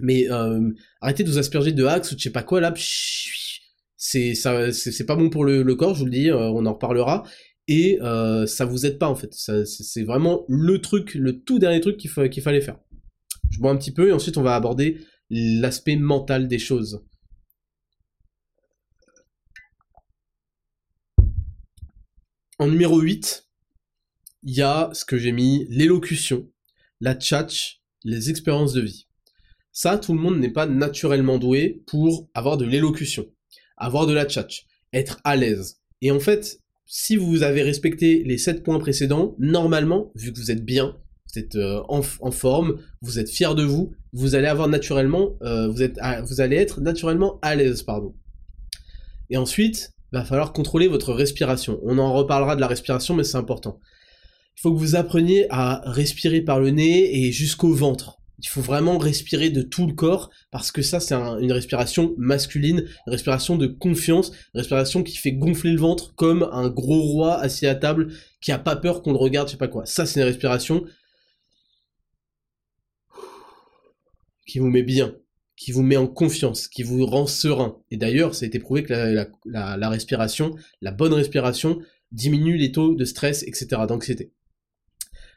[0.00, 0.68] mais euh,
[1.00, 2.74] arrêtez de vous asperger de axe ou de je sais pas quoi là,
[3.96, 7.22] c'est pas bon pour le, corps, je vous le dis, euh, on en reparlera,
[7.68, 7.98] et
[8.46, 12.10] ça vous aide pas en fait, c'est vraiment le truc, le tout dernier truc qu'il
[12.10, 12.78] fallait faire.
[13.50, 14.98] Je bois un petit peu et ensuite on va aborder
[15.30, 17.04] l'aspect mental des choses.
[22.58, 23.51] En numéro 8,
[24.42, 26.48] il y a ce que j'ai mis, l'élocution,
[27.00, 29.06] la tchatch, les expériences de vie.
[29.72, 33.26] Ça, tout le monde n'est pas naturellement doué pour avoir de l'élocution,
[33.76, 35.80] avoir de la tchatch, être à l'aise.
[36.02, 40.50] Et en fait, si vous avez respecté les 7 points précédents, normalement, vu que vous
[40.50, 40.96] êtes bien,
[41.32, 45.68] vous êtes euh, en, forme, vous êtes fier de vous, vous allez avoir naturellement, euh,
[45.68, 48.14] vous, êtes vous allez être naturellement à l'aise, pardon.
[49.30, 51.80] Et ensuite, va falloir contrôler votre respiration.
[51.84, 53.80] On en reparlera de la respiration, mais c'est important
[54.56, 58.18] il faut que vous appreniez à respirer par le nez et jusqu'au ventre.
[58.38, 62.84] Il faut vraiment respirer de tout le corps parce que ça c'est une respiration masculine,
[63.06, 67.38] une respiration de confiance, une respiration qui fait gonfler le ventre comme un gros roi
[67.38, 69.86] assis à table qui a pas peur qu'on le regarde, je sais pas quoi.
[69.86, 70.84] Ça c'est une respiration
[74.46, 75.14] qui vous met bien,
[75.56, 77.78] qui vous met en confiance, qui vous rend serein.
[77.90, 81.78] Et d'ailleurs, ça a été prouvé que la, la respiration, la bonne respiration,
[82.10, 84.32] diminue les taux de stress, etc., d'anxiété.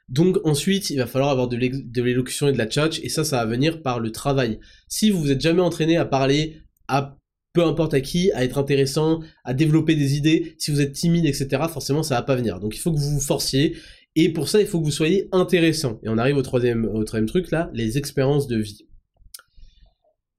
[0.07, 3.37] Donc ensuite, il va falloir avoir de l'élocution et de la tchatch, et ça, ça
[3.37, 4.59] va venir par le travail.
[4.87, 7.17] Si vous vous êtes jamais entraîné à parler à
[7.53, 11.25] peu importe à qui, à être intéressant, à développer des idées, si vous êtes timide,
[11.25, 12.59] etc., forcément, ça va pas venir.
[12.59, 13.75] Donc il faut que vous vous forciez,
[14.15, 15.99] et pour ça, il faut que vous soyez intéressant.
[16.03, 18.85] Et on arrive au troisième, au troisième truc là, les expériences de vie.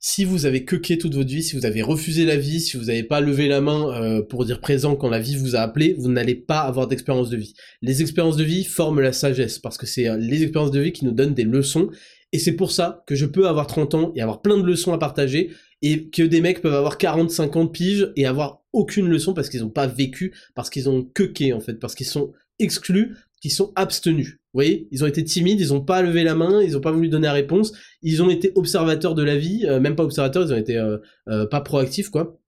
[0.09, 2.85] Si vous avez quequé toute votre vie, si vous avez refusé la vie, si vous
[2.85, 5.97] n'avez pas levé la main euh, pour dire présent quand la vie vous a appelé,
[5.99, 7.55] vous n'allez pas avoir d'expérience de vie.
[7.83, 10.93] Les expériences de vie forment la sagesse, parce que c'est euh, les expériences de vie
[10.93, 11.91] qui nous donnent des leçons,
[12.31, 14.93] et c'est pour ça que je peux avoir 30 ans et avoir plein de leçons
[14.93, 15.51] à partager,
[15.83, 19.63] et que des mecs peuvent avoir 40, 50 piges et avoir aucune leçon parce qu'ils
[19.63, 23.17] n'ont pas vécu, parce qu'ils ont quequé en fait, parce qu'ils sont exclus,
[23.47, 24.41] qu'ils sont abstenus.
[24.53, 26.91] Vous voyez, ils ont été timides, ils n'ont pas levé la main, ils n'ont pas
[26.91, 30.43] voulu donner la réponse, ils ont été observateurs de la vie, euh, même pas observateurs,
[30.45, 30.99] ils ont été euh,
[31.29, 32.41] euh, pas proactifs, quoi,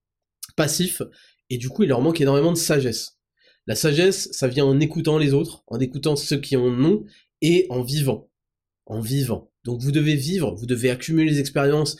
[0.57, 1.03] passifs,
[1.51, 3.21] et du coup, il leur manque énormément de sagesse.
[3.69, 7.05] La sagesse, ça vient en écoutant les autres, en écoutant ceux qui en ont,
[7.43, 8.29] et en vivant.
[8.87, 9.53] En vivant.
[9.63, 11.97] Donc vous devez vivre, vous devez accumuler les expériences,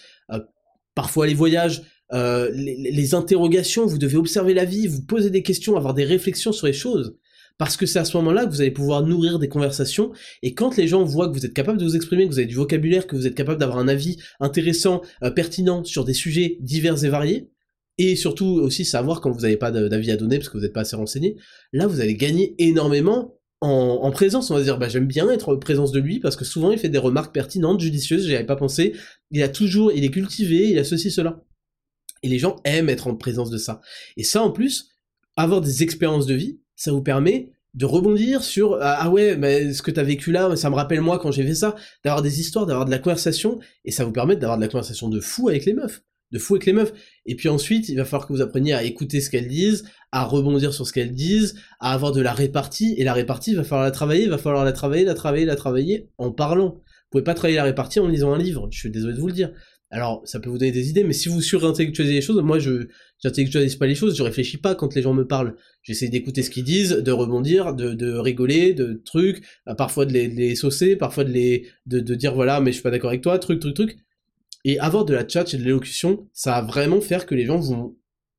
[0.97, 5.77] parfois les voyages, les, les interrogations, vous devez observer la vie, vous poser des questions,
[5.77, 7.15] avoir des réflexions sur les choses
[7.59, 10.13] parce que c'est à ce moment-là que vous allez pouvoir nourrir des conversations,
[10.43, 12.47] et quand les gens voient que vous êtes capable de vous exprimer, que vous avez
[12.47, 16.57] du vocabulaire, que vous êtes capable d'avoir un avis intéressant, euh, pertinent sur des sujets
[16.61, 17.51] divers et variés,
[17.99, 20.73] et surtout aussi savoir quand vous n'avez pas d'avis à donner parce que vous n'êtes
[20.73, 21.37] pas assez renseigné,
[21.73, 25.59] là vous allez gagner énormément en, présence, on va dire, bah, j'aime bien être en
[25.59, 28.55] présence de lui parce que souvent il fait des remarques pertinentes, judicieuses, j'y avais pas
[28.55, 28.95] pensé,
[29.33, 31.43] il a toujours, il est cultivé, il a ceci, cela.
[32.23, 33.81] Et les gens aiment être en présence de ça.
[34.17, 34.91] Et ça en plus,
[35.37, 39.75] avoir des expériences de vie, ça vous permet de rebondir sur ah, ah ouais mais
[39.75, 41.75] ce que t'as vécu là ça me rappelle moi quand j'ai fait ça.
[42.05, 45.09] D'avoir des histoires d'avoir de la conversation et ça vous permet d'avoir de la conversation
[45.09, 46.03] de fou avec les meufs.
[46.31, 46.93] De fou avec les meufs.
[47.27, 50.25] Et puis ensuite il va falloir que vous appreniez à écouter ce qu'elles disent à
[50.25, 52.95] rebondir sur ce qu'elles disent à avoir de la répartie.
[52.97, 55.45] Et la répartie il va falloir la travailler il va falloir la travailler la travailler
[55.45, 56.75] la travailler en parlant.
[56.77, 58.69] Vous pouvez pas travailler la répartie en lisant un livre.
[58.71, 59.51] Je suis désolé de vous le dire
[59.91, 62.89] alors, ça peut vous donner des idées, mais si vous surintellectualisez les choses, moi, je
[63.23, 65.57] j'intellectualise pas les choses, je réfléchis pas quand les gens me parlent.
[65.83, 70.13] J'essaie d'écouter ce qu'ils disent, de rebondir, de, de rigoler, de trucs, euh, parfois de
[70.13, 73.11] les, les saucer, parfois de les de, de dire voilà, mais je suis pas d'accord
[73.11, 73.99] avec toi, truc, truc, truc.
[74.65, 77.59] Et avoir de la chat et de l'élocution, ça va vraiment faire que les gens
[77.59, 77.97] vont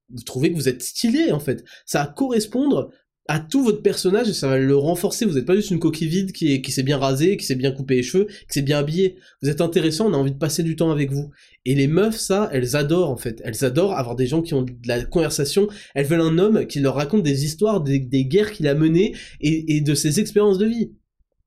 [0.09, 1.63] vous trouver que vous êtes stylé en fait.
[1.85, 2.91] Ça va correspondre
[3.29, 5.23] à tout votre personnage et ça va le renforcer.
[5.23, 7.71] Vous n'êtes pas juste une coquille vide qui, qui s'est bien rasée, qui s'est bien
[7.71, 9.17] coupé les cheveux, qui s'est bien habillé.
[9.43, 11.29] Vous êtes intéressant, on a envie de passer du temps avec vous.
[11.63, 13.39] Et les meufs, ça, elles adorent en fait.
[13.45, 15.67] Elles adorent avoir des gens qui ont de la conversation.
[15.93, 19.75] Elles veulent un homme qui leur raconte des histoires, des, guerres qu'il a menées et,
[19.75, 20.91] et de ses expériences de vie.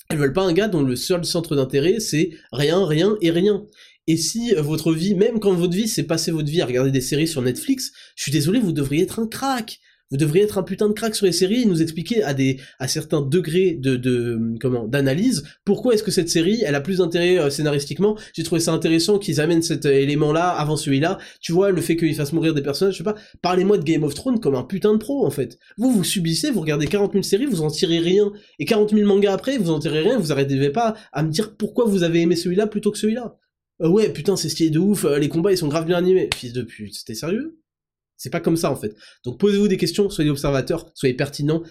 [0.09, 3.67] Elles veulent pas un gars dont le seul centre d'intérêt c'est rien, rien et rien.
[4.07, 7.01] Et si votre vie, même quand votre vie c'est passer votre vie à regarder des
[7.01, 9.81] séries sur Netflix, je suis désolé, vous devriez être un crack.
[10.13, 12.61] Vous devriez être un putain de crack sur les séries et nous expliquer à des
[12.79, 16.99] à certains degrés de, de comment d'analyse pourquoi est-ce que cette série elle a plus
[16.99, 18.19] d'intérêt euh, scénaristiquement.
[18.35, 21.17] J'ai trouvé ça intéressant qu'ils amènent cet euh, élément-là avant celui-là.
[21.41, 23.15] Tu vois le fait qu'ils fassent mourir des personnages, je sais pas.
[23.41, 25.59] Parlez-moi de Game of Thrones comme un putain de pro en fait.
[25.79, 29.07] Vous vous subissez, vous regardez 40 000 séries, vous en tirez rien et 40 000
[29.09, 30.19] mangas après, vous en tirez rien.
[30.19, 33.39] Vous arrêtez pas à me dire pourquoi vous avez aimé celui-là plutôt que celui-là.
[33.81, 36.29] Euh, ouais putain c'est stylé de ouf, les combats ils sont grave bien animés.
[36.37, 37.62] Fils de pute, c'était sérieux?
[38.23, 38.95] C'est pas comme ça en fait.
[39.25, 41.65] Donc posez-vous des questions, soyez observateurs, soyez pertinents,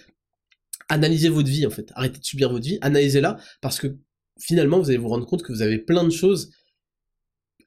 [0.90, 1.90] analysez votre vie en fait.
[1.95, 3.95] Arrêtez de subir votre vie, analysez-la parce que
[4.38, 6.52] finalement vous allez vous rendre compte que vous avez plein de choses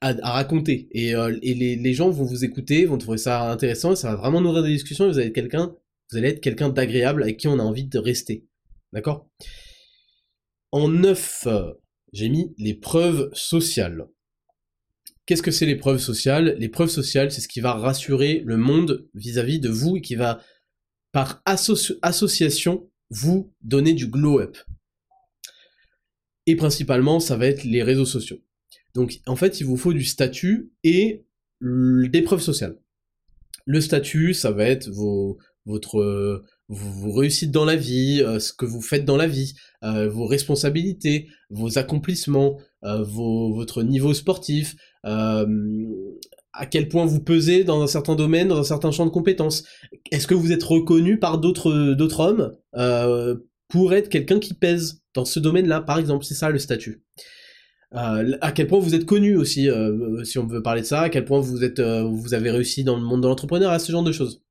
[0.01, 4.09] à, raconter et, euh, les, gens vont vous écouter, vont trouver ça intéressant, et ça
[4.09, 5.75] va vraiment nourrir des discussions et vous allez être quelqu'un,
[6.11, 8.45] vous allez être quelqu'un d'agréable avec qui on a envie de rester.
[8.93, 9.27] D'accord?
[10.71, 11.47] En neuf,
[12.13, 14.05] j'ai mis les preuves sociales.
[15.25, 16.55] Qu'est-ce que c'est l'épreuve sociale?
[16.59, 20.39] L'épreuve sociale, c'est ce qui va rassurer le monde vis-à-vis de vous et qui va,
[21.11, 24.57] par association, vous donner du glow-up.
[26.45, 28.37] Et principalement, ça va être les réseaux sociaux.
[28.93, 31.25] Donc, en fait, il vous faut du statut et
[31.61, 32.77] des preuves sociales.
[33.65, 38.65] Le statut, ça va être vos, votre, vos réussites dans la vie, euh, ce que
[38.65, 39.53] vous faites dans la vie,
[39.83, 44.75] euh, vos responsabilités, vos accomplissements, euh, votre niveau sportif,
[45.05, 49.63] à quel point vous pesez dans un certain domaine, dans un certain champ de compétences.
[50.11, 52.57] Est-ce que vous êtes reconnu par d'autres hommes
[53.69, 57.03] pour être quelqu'un qui pèse dans ce domaine-là, par exemple, c'est ça le statut?
[57.91, 59.69] à quel point vous êtes connu aussi,
[60.23, 63.23] si on veut parler de ça, à quel point vous avez réussi dans le monde
[63.23, 64.43] de l'entrepreneuriat, ce genre de choses.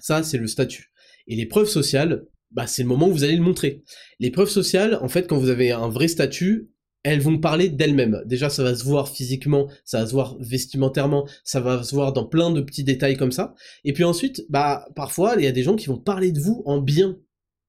[0.00, 0.92] Ça, c'est le statut.
[1.26, 3.82] Et les preuves sociales, bah, c'est le moment où vous allez le montrer.
[4.20, 6.70] Les preuves sociales, en fait, quand vous avez un vrai statut,
[7.02, 8.22] elles vont parler d'elles-mêmes.
[8.26, 12.12] Déjà, ça va se voir physiquement, ça va se voir vestimentairement, ça va se voir
[12.12, 13.54] dans plein de petits détails comme ça.
[13.84, 16.62] Et puis ensuite, bah, parfois, il y a des gens qui vont parler de vous
[16.66, 17.16] en bien.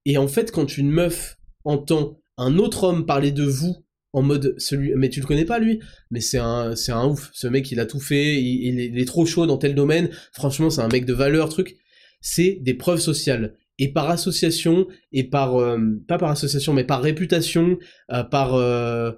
[0.05, 4.55] Et en fait, quand une meuf entend un autre homme parler de vous en mode
[4.57, 5.79] celui mais tu le connais pas lui?
[6.09, 9.05] Mais c'est un c'est un ouf ce mec il a tout fait il, il, est,
[9.05, 11.77] trop chaud dans tel domaine franchement c'est un mec de valeur truc
[12.21, 13.55] c'est des preuves sociales.
[13.79, 17.79] Et par association, et par, euh, pas par association, mais par réputation,
[18.11, 19.11] euh, par, euh,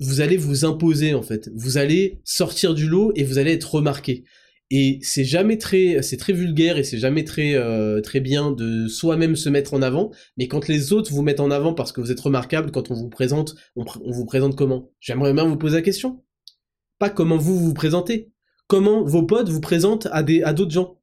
[0.00, 1.50] vous allez vous imposer en fait.
[1.56, 4.24] Vous allez sortir du lot et vous allez être remarqué.
[4.70, 8.86] Et c'est jamais très, c'est très vulgaire et c'est jamais très euh, très bien de
[8.86, 10.10] soi-même se mettre en avant.
[10.36, 12.94] Mais quand les autres vous mettent en avant parce que vous êtes remarquable, quand on
[12.94, 14.90] vous présente, on, vous présente comment?
[15.00, 16.22] J'aimerais bien vous poser la question.
[16.98, 18.30] Pas comment vous vous présentez.
[18.66, 20.97] Comment vos potes vous présentent à des à d'autres gens.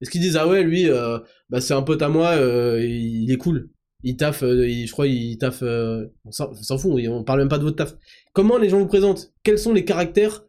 [0.00, 1.18] Est-ce qu'ils disent ah ouais lui, euh,
[1.50, 3.70] bah c'est un pote à moi, euh, il est cool.
[4.02, 5.62] Il taffe, je crois, il taffe.
[5.62, 7.96] on s'en fout, on parle même pas de votre taf.
[8.32, 9.34] Comment les gens vous présentent?
[9.42, 10.44] Quels sont les caractères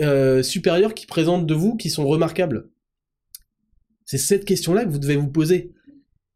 [0.00, 2.70] euh, supérieurs qui présentent de vous qui sont remarquables?
[4.06, 5.74] C'est cette question-là que vous devez vous poser.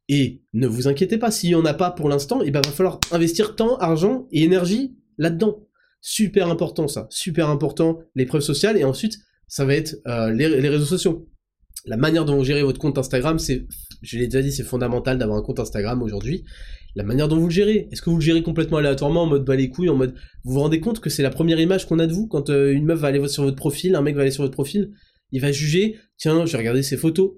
[0.09, 2.61] Et ne vous inquiétez pas, s'il n'y en a pas pour l'instant, il eh ben,
[2.65, 5.69] va falloir investir temps, argent et énergie là-dedans.
[6.01, 10.69] Super important ça, super important, l'épreuve sociale, et ensuite, ça va être euh, les, les,
[10.69, 11.30] réseaux sociaux.
[11.87, 13.67] La manière dont vous gérez votre compte Instagram, c'est,
[14.03, 16.45] je l'ai déjà dit, c'est fondamental d'avoir un compte Instagram aujourd'hui
[16.97, 17.89] la manière dont vous le gérez.
[17.93, 20.15] Est-ce que vous le gérez complètement aléatoirement, en mode bas les couilles, en mode...
[20.45, 22.73] Vous vous rendez compte que c'est la première image qu'on a de vous quand euh,
[22.73, 24.93] une meuf va aller sur votre profil, un mec va aller sur votre profil,
[25.33, 27.33] il va juger, tiens, je vais regarder ses photos.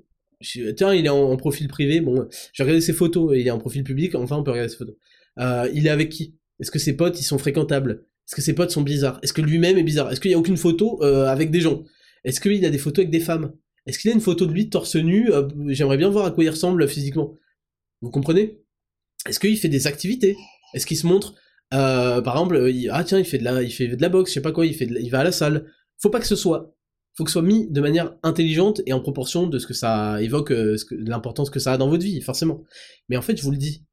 [0.77, 3.59] tiens, il est en, profil privé, bon, je vais regarder ses photos, il est en
[3.59, 4.97] profil public, enfin on peut regarder ses photos.
[5.39, 6.37] Euh, il est avec qui?
[6.61, 8.07] Est-ce que ses potes, ils sont fréquentables?
[8.29, 9.19] Est-ce que ses potes sont bizarres?
[9.23, 10.11] Est-ce que lui-même est bizarre?
[10.11, 11.83] Est-ce qu'il n'y a aucune photo euh, avec des gens?
[12.25, 13.53] Est-ce qu'il a des photos avec des femmes?
[13.87, 15.31] Est-ce qu'il a une photo de lui torse nu
[15.69, 17.37] J'aimerais bien voir à quoi il ressemble physiquement.
[18.01, 18.61] Vous comprenez?
[19.27, 20.37] Est-ce qu'il fait des activités?
[20.75, 21.35] Est-ce qu'il se montre
[21.73, 24.35] euh, par exemple, ah tiens, il fait de la, il fait de la boxe, je
[24.35, 25.71] sais pas quoi, il fait, va à la salle.
[26.01, 26.75] Faut pas que ce soit,
[27.15, 30.21] faut que ce soit mis de manière intelligente et en proportion de ce que ça
[30.21, 32.65] évoque, euh, l'importance que ça a dans votre vie, forcément.
[33.09, 33.87] Mais en fait, je vous le dis,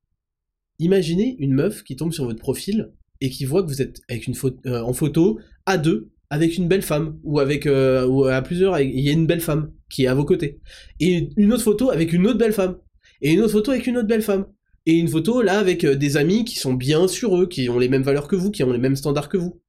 [0.80, 2.92] imaginez une meuf qui tombe sur votre profil
[3.22, 4.36] et qui voit que vous êtes avec une
[4.66, 9.00] euh, en photo à deux avec une belle femme ou avec ou à plusieurs, il
[9.00, 10.60] y a une belle femme qui est à vos côtés.
[11.00, 12.78] Et une autre photo avec une autre belle femme.
[13.22, 14.46] Et une autre photo avec une autre belle femme.
[14.86, 17.80] Et une photo là avec euh, des amis qui sont bien sur eux, qui ont
[17.80, 19.62] les mêmes valeurs que vous, qui ont les mêmes standards que vous.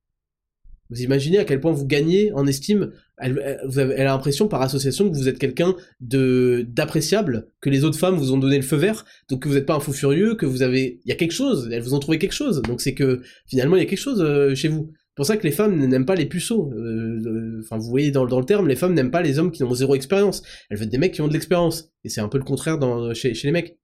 [0.88, 2.92] Vous imaginez à quel point vous gagnez en estime.
[3.18, 8.16] Elle a l'impression par association que vous êtes quelqu'un de d'appréciable, que les autres femmes
[8.16, 10.46] vous ont donné le feu vert, donc que vous n'êtes pas un fou furieux, que
[10.46, 12.94] vous avez, il y a quelque chose, elles vous ont trouvé quelque chose, donc c'est
[12.94, 14.90] que finalement il y a quelque chose euh, chez vous.
[15.20, 16.72] Pour ça que les femmes n'aiment pas les puceaux.
[16.72, 19.74] Euh, enfin, vous voyez dans, le terme, les femmes n'aiment pas les hommes qui ont
[19.74, 20.42] zéro expérience.
[20.70, 21.92] Elles veulent des mecs qui ont de l'expérience.
[22.04, 23.78] Et c'est un peu le contraire dans, chez, les mecs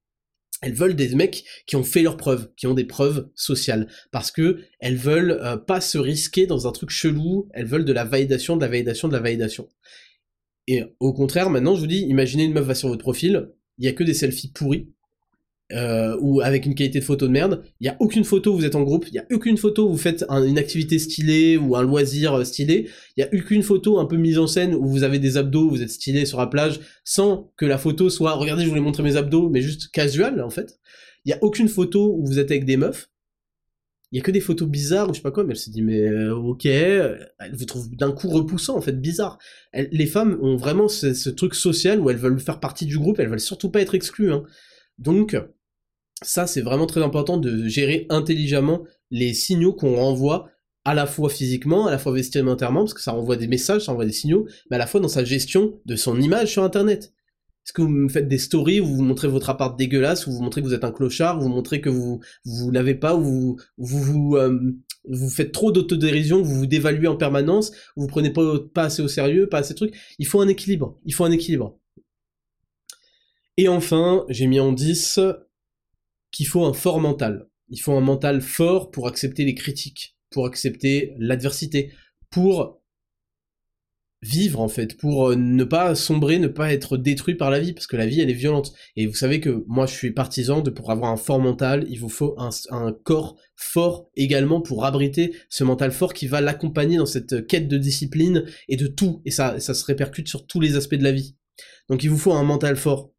[0.63, 4.31] elles veulent des mecs qui ont fait leurs preuves, qui ont des preuves sociales, parce
[4.31, 8.07] que elles veulent euh, pas se risquer dans un truc chelou, elles veulent de la
[8.07, 9.69] validation, de la validation, de la validation.
[10.69, 13.85] Et au contraire, maintenant, je vous dis, imaginez une meuf va sur votre profil, il
[13.85, 14.91] y a que des selfies pourris,
[15.73, 17.65] euh, ou avec une qualité de photo de merde.
[17.81, 19.87] Il y a aucune photo où vous êtes en groupe, il y a aucune photo
[19.87, 22.89] où vous faites une activité stylée ou un loisir euh, stylé.
[23.17, 25.69] Il y a aucune photo un peu mise en scène où vous avez des abdos,
[25.69, 29.03] vous êtes stylé sur la plage, sans que la photo soit regardez, je voulais montrer
[29.03, 30.79] mes abdos, mais juste casual en fait.
[31.25, 33.11] Il y a aucune photo où vous êtes avec des meufs.
[34.13, 35.71] Il y a que des photos bizarres ou je sais pas quoi, mais elle se
[35.71, 39.37] dit mais euh, ok, elle vous trouve d'un coup repoussant en fait, bizarre.
[39.75, 43.19] les femmes ont vraiment ce, ce, truc social où elles veulent faire partie du groupe,
[43.19, 44.33] elles veulent surtout pas être exclues.
[44.33, 44.45] Hein.
[44.99, 45.37] Donc
[46.23, 50.49] ça, c'est vraiment très important de gérer intelligemment les signaux qu'on renvoie
[50.85, 53.93] à la fois physiquement, à la fois vestimentairement, parce que ça renvoie des messages, ça
[53.93, 57.13] renvoie des signaux, mais à la fois dans sa gestion de son image sur Internet.
[57.65, 60.41] Est-ce que vous me faites des stories où vous montrez votre appart dégueulasse, où vous
[60.41, 63.23] montrez que vous êtes un clochard, où vous montrez que vous vous l'avez pas, où
[63.23, 64.77] vous vous, vous, euh,
[65.09, 69.03] vous faites trop d'autodérision, vous vous dévaluez en permanence, où vous prenez pas, pas assez
[69.03, 69.97] au sérieux, pas assez de trucs.
[70.21, 70.97] Il faut un équilibre.
[71.05, 71.77] Il faut un équilibre.
[73.57, 75.19] Et enfin, j'ai mis en 10
[76.31, 77.49] qu'il faut un fort mental.
[77.69, 81.93] Il faut un mental fort pour accepter les critiques, pour accepter l'adversité,
[82.31, 82.81] pour
[84.23, 87.73] vivre en fait, pour euh, ne pas sombrer, ne pas être détruit par la vie,
[87.73, 88.73] parce que la vie elle est violente.
[88.97, 92.01] Et vous savez que moi je suis partisan de pour avoir un fort mental, il
[92.01, 96.97] vous faut un, un corps fort également pour abriter ce mental fort qui va l'accompagner
[96.97, 100.61] dans cette quête de discipline et de tout, et ça, ça se répercute sur tous
[100.61, 101.37] les aspects de la vie.
[101.89, 103.11] Donc il vous faut un mental fort.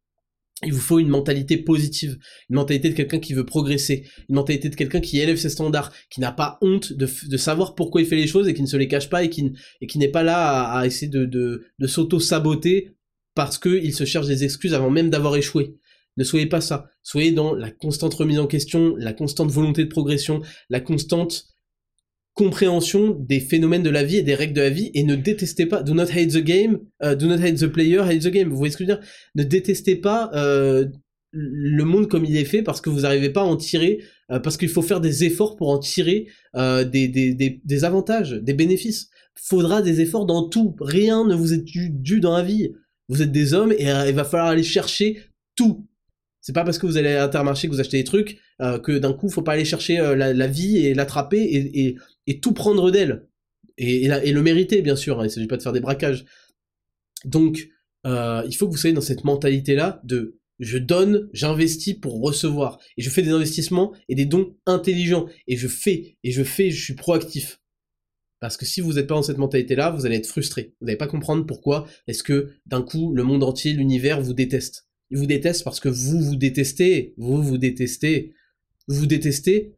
[0.64, 2.18] Il vous faut une mentalité positive,
[2.50, 5.92] une mentalité de quelqu'un qui veut progresser, une mentalité de quelqu'un qui élève ses standards,
[6.10, 7.06] qui n'a pas honte de,
[7.36, 9.52] savoir pourquoi il fait les choses et qui ne se les cache pas et qui,
[9.94, 12.96] n'est pas là à, essayer de s'auto-saboter
[13.34, 15.76] parce qu'il se cherche des excuses avant même d'avoir échoué.
[16.16, 16.90] Ne soyez pas ça.
[17.04, 21.46] Soyez dans la constante remise en question, la constante volonté de progression, la constante
[22.38, 25.66] compréhension des phénomènes de la vie et des règles de la vie et ne détestez
[25.66, 28.48] pas do not hate the game uh, do not hate the player hate the game.
[28.48, 29.04] Vous voyez ce que je veux dire?
[29.34, 30.86] Ne détestez pas euh,
[31.32, 34.38] le monde comme il est fait parce que vous n'arrivez pas à en tirer euh,
[34.38, 38.30] parce qu'il faut faire des efforts pour en tirer euh, des, des, des, des, avantages
[38.30, 39.10] des bénéfices.
[39.34, 40.76] Faudra des efforts dans tout.
[40.80, 42.70] Rien ne vous est dû, dans la vie.
[43.08, 45.24] Vous êtes des hommes et il va falloir aller chercher
[45.56, 45.88] tout.
[46.40, 48.38] C'est pas parce que vous allez à l'intermarché que vous achetez des trucs
[48.82, 51.96] que d'un coup faut pas aller chercher la, la, vie et l'attraper et, et,
[52.28, 53.26] et tout prendre d'elle.
[53.78, 56.26] Et, le mériter, bien sûr, hein, il s'agit pas de faire des braquages.
[57.24, 57.68] Donc,
[58.06, 62.78] euh, il faut que vous soyez dans cette mentalité-là de je donne, j'investis pour recevoir.
[62.96, 65.26] Et je fais des investissements et des dons intelligents.
[65.46, 67.60] Et je fais, et je fais, je suis proactif.
[68.40, 70.74] Parce que si vous n'êtes pas dans cette mentalité-là, vous allez être frustré.
[70.80, 74.88] Vous n'allez pas comprendre pourquoi est-ce que d'un coup le monde entier, l'univers vous déteste.
[75.10, 78.34] Il vous déteste parce que vous vous détestez, vous vous détestez,
[78.86, 79.74] vous vous détestez,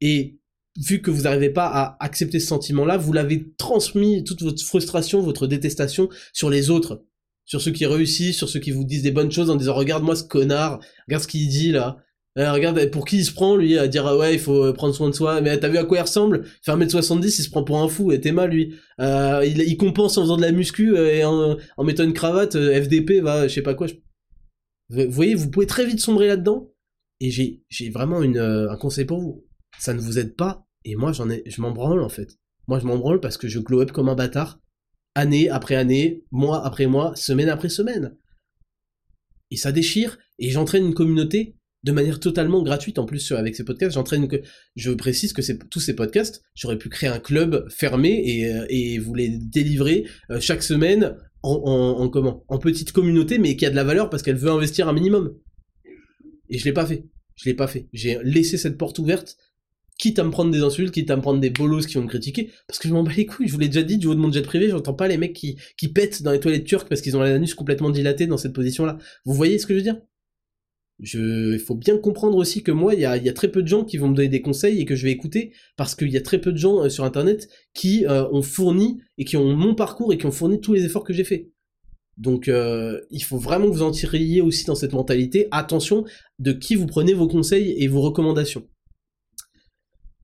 [0.00, 0.39] et
[0.76, 5.20] vu que vous n'arrivez pas à accepter ce sentiment-là, vous l'avez transmis, toute votre frustration,
[5.20, 7.04] votre détestation sur les autres,
[7.44, 10.16] sur ceux qui réussissent, sur ceux qui vous disent des bonnes choses en disant regarde-moi
[10.16, 11.98] ce connard, regarde ce qu'il dit là,
[12.38, 14.72] euh, regarde, pour qui il se prend, lui, à dire, ah ouais, il faut euh,
[14.72, 15.40] prendre soin de soi.
[15.40, 16.42] Mais t'as vu à quoi il ressemble?
[16.44, 18.76] Il fait 1m70, il se prend pour un fou, et t'es mal, lui.
[19.00, 23.48] Euh, il, compense en faisant de la muscu et en, mettant une cravate, FDP, va,
[23.48, 23.88] je sais pas quoi.
[24.90, 26.70] Vous voyez, vous pouvez très vite sombrer là-dedans.
[27.20, 29.44] Et j'ai, j'ai vraiment une, un conseil pour vous.
[29.80, 32.38] Ça ne vous aide pas, et moi, j'en ai, je m'en branle, en fait.
[32.68, 34.60] Moi, je m'en branle parce que je glow up comme un bâtard,
[35.14, 38.16] année après année, mois après mois, semaine après semaine.
[39.50, 43.64] Et ça déchire, et j'entraîne une communauté de manière totalement gratuite en plus avec ces
[43.64, 43.94] podcasts.
[43.94, 44.42] J'entraîne que
[44.76, 48.98] je précise que tous ces podcasts, j'aurais pu créer un club fermé et, euh, et
[48.98, 52.44] vous les délivrer euh, chaque semaine en, en, comment?
[52.48, 55.34] En petite communauté, mais qui a de la valeur parce qu'elle veut investir un minimum.
[56.50, 57.06] Et je l'ai pas fait.
[57.34, 57.88] Je l'ai pas fait.
[57.94, 59.38] J'ai laissé cette porte ouverte,
[60.00, 62.08] quitte à me prendre des insultes, quitte à me prendre des bolos qui vont me
[62.08, 63.48] critiquer, parce que je m'en bats les couilles.
[63.48, 65.34] Je vous l'ai déjà dit du haut de mon jet privé, j'entends pas les mecs
[65.34, 68.54] qui, qui pètent dans les toilettes turques parce qu'ils ont l'anus complètement dilaté dans cette
[68.54, 68.98] position-là.
[69.26, 70.00] Vous voyez ce que je veux dire?
[71.02, 73.62] Je, il faut bien comprendre aussi que moi, il y a, y a, très peu
[73.62, 76.10] de gens qui vont me donner des conseils et que je vais écouter parce qu'il
[76.10, 79.36] y a très peu de gens euh, sur Internet qui euh, ont fourni et qui
[79.36, 81.50] ont mon parcours et qui ont fourni tous les efforts que j'ai fait.
[82.18, 85.48] Donc, euh, il faut vraiment que vous en tiriez aussi dans cette mentalité.
[85.52, 86.04] Attention
[86.38, 88.66] de qui vous prenez vos conseils et vos recommandations.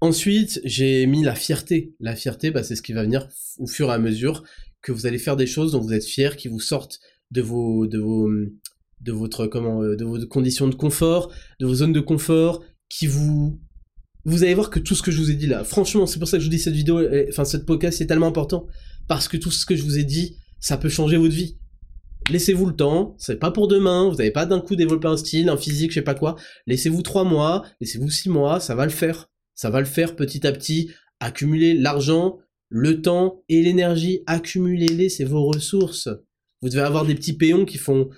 [0.00, 1.94] Ensuite, j'ai mis la fierté.
[2.00, 3.28] La fierté, bah, c'est ce qui va venir
[3.58, 4.42] au fur et à mesure
[4.82, 7.00] que vous allez faire des choses dont vous êtes fiers, qui vous sortent
[7.30, 8.30] de vos, de vos,
[9.00, 13.06] de votre comment euh, de vos conditions de confort, de vos zones de confort, qui
[13.06, 13.60] vous
[14.24, 16.26] vous allez voir que tout ce que je vous ai dit là, franchement, c'est pour
[16.28, 18.66] ça que je vous dis cette vidéo, enfin cette podcast, c'est tellement important
[19.06, 21.58] parce que tout ce que je vous ai dit, ça peut changer votre vie.
[22.28, 25.48] Laissez-vous le temps, c'est pas pour demain, vous n'avez pas d'un coup développé un style,
[25.48, 26.34] un physique, je sais pas quoi.
[26.66, 29.30] Laissez-vous trois mois, laissez-vous six mois, ça va le faire.
[29.56, 30.92] Ça va le faire petit à petit.
[31.18, 32.38] Accumuler l'argent,
[32.68, 36.08] le temps et l'énergie, accumulez-les, c'est vos ressources.
[36.62, 38.10] Vous devez avoir des petits péons qui font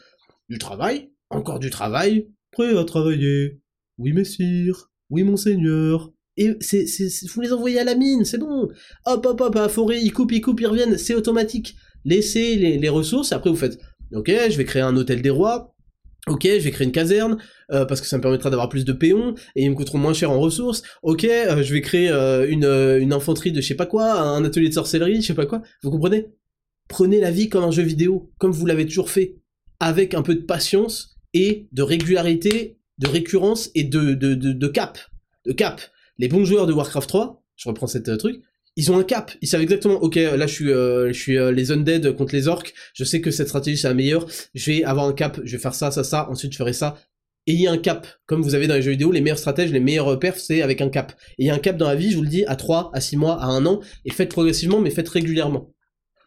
[0.48, 3.60] du travail, encore du travail, prêt à travailler.
[3.98, 4.90] Oui, messire.
[5.10, 6.12] Oui, monseigneur.
[6.36, 6.86] Et c'est,
[7.32, 8.69] vous les envoyez à la mine, c'est bon.
[9.06, 11.77] Hop, hop, hop, à la forêt, ils coupent, ils coupent, ils reviennent, c'est automatique.
[12.05, 13.78] Laissez les, les ressources, après vous faites,
[14.12, 15.74] ok, je vais créer un hôtel des rois,
[16.27, 17.39] Ok, je vais créer une caserne
[17.70, 20.12] euh, parce que ça me permettra d'avoir plus de péons et ils me coûteront moins
[20.12, 20.82] cher en ressources.
[21.03, 24.45] Ok, euh, je vais créer euh, une, une infanterie de je sais pas quoi, un
[24.45, 25.62] atelier de sorcellerie, je sais pas quoi.
[25.82, 26.27] Vous comprenez?
[26.89, 29.36] Prenez la vie comme un jeu vidéo, comme vous l'avez toujours fait
[29.81, 34.99] avec un peu de patience et de régularité, de récurrence et de, de, de, cap.
[35.45, 35.81] De cap.
[36.19, 38.43] Les bons joueurs de Warcraft 3, je reprends cette euh, truc,
[38.78, 41.50] ils ont un cap, ils savent exactement, ok, là je suis, euh, je suis euh,
[41.50, 44.24] les undead contre les orques, je sais que cette stratégie c'est la meilleure,
[44.55, 46.96] je vais avoir un cap, je vais faire ça, ça, ça, ensuite je ferai ça.
[47.48, 49.38] Et il y a un cap, comme vous avez dans les jeux vidéo, les meilleurs
[49.38, 51.12] stratèges, les meilleurs perfs, c'est avec un cap.
[51.38, 52.90] Et il y a un cap dans la vie, je vous le dis, à 3,
[52.94, 55.74] à 6 mois, à 1 an, et faites progressivement, mais faites régulièrement.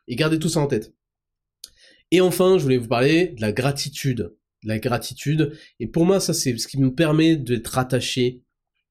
[0.09, 0.93] Et gardez tout ça en tête.
[2.09, 4.35] Et enfin, je voulais vous parler de la gratitude.
[4.63, 5.53] La gratitude.
[5.79, 8.41] Et pour moi, ça, c'est ce qui me permet d'être attaché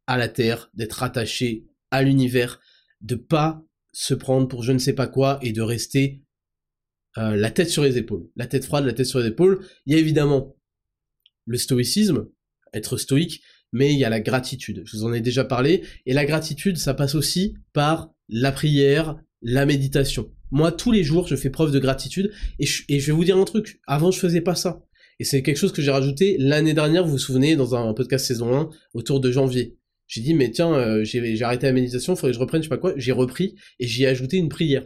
[0.07, 2.61] à la Terre, d'être attaché à l'univers,
[3.01, 6.23] de pas se prendre pour je ne sais pas quoi et de rester
[7.19, 8.29] euh, la tête sur les épaules.
[8.37, 9.67] La tête froide, la tête sur les épaules.
[9.87, 10.57] Il y a évidemment
[11.47, 12.29] le stoïcisme,
[12.73, 14.83] être stoïque, mais il y a la gratitude.
[14.85, 15.83] Je vous en ai déjà parlé.
[16.07, 20.31] Et la gratitude, ça passe aussi par la prière, la méditation.
[20.53, 22.33] Moi, tous les jours, je fais preuve de gratitude.
[22.59, 23.81] Et je, vais vous dire un truc.
[23.87, 24.85] Avant, je faisais pas ça.
[25.19, 28.25] Et c'est quelque chose que j'ai rajouté l'année dernière, vous vous souvenez, dans un podcast
[28.27, 29.79] saison 1, autour de janvier.
[30.11, 32.67] J'ai dit, mais tiens, euh, j'ai arrêté la méditation, il faudrait que je reprenne, je
[32.67, 32.95] sais pas quoi.
[32.97, 34.85] J'ai repris et j'y ai ajouté une prière.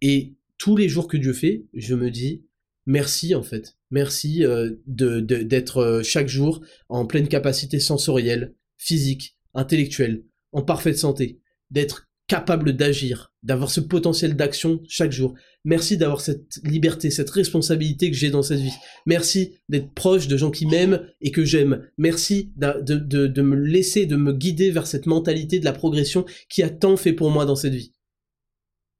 [0.00, 2.46] Et tous les jours que Dieu fait, je me dis,
[2.86, 3.76] merci en fait.
[3.90, 11.38] Merci euh, d'être euh, chaque jour en pleine capacité sensorielle, physique, intellectuelle, en parfaite santé,
[11.70, 15.34] d'être capable d'agir, d'avoir ce potentiel d'action chaque jour.
[15.64, 18.74] Merci d'avoir cette liberté, cette responsabilité que j'ai dans cette vie.
[19.06, 21.88] Merci d'être proche de gens qui m'aiment et que j'aime.
[21.96, 26.70] Merci de, me laisser, de me guider vers cette mentalité de la progression qui a
[26.70, 27.92] tant fait pour moi dans cette vie.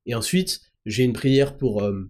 [0.07, 2.09] Et ensuite, j'ai une prière pour, euh,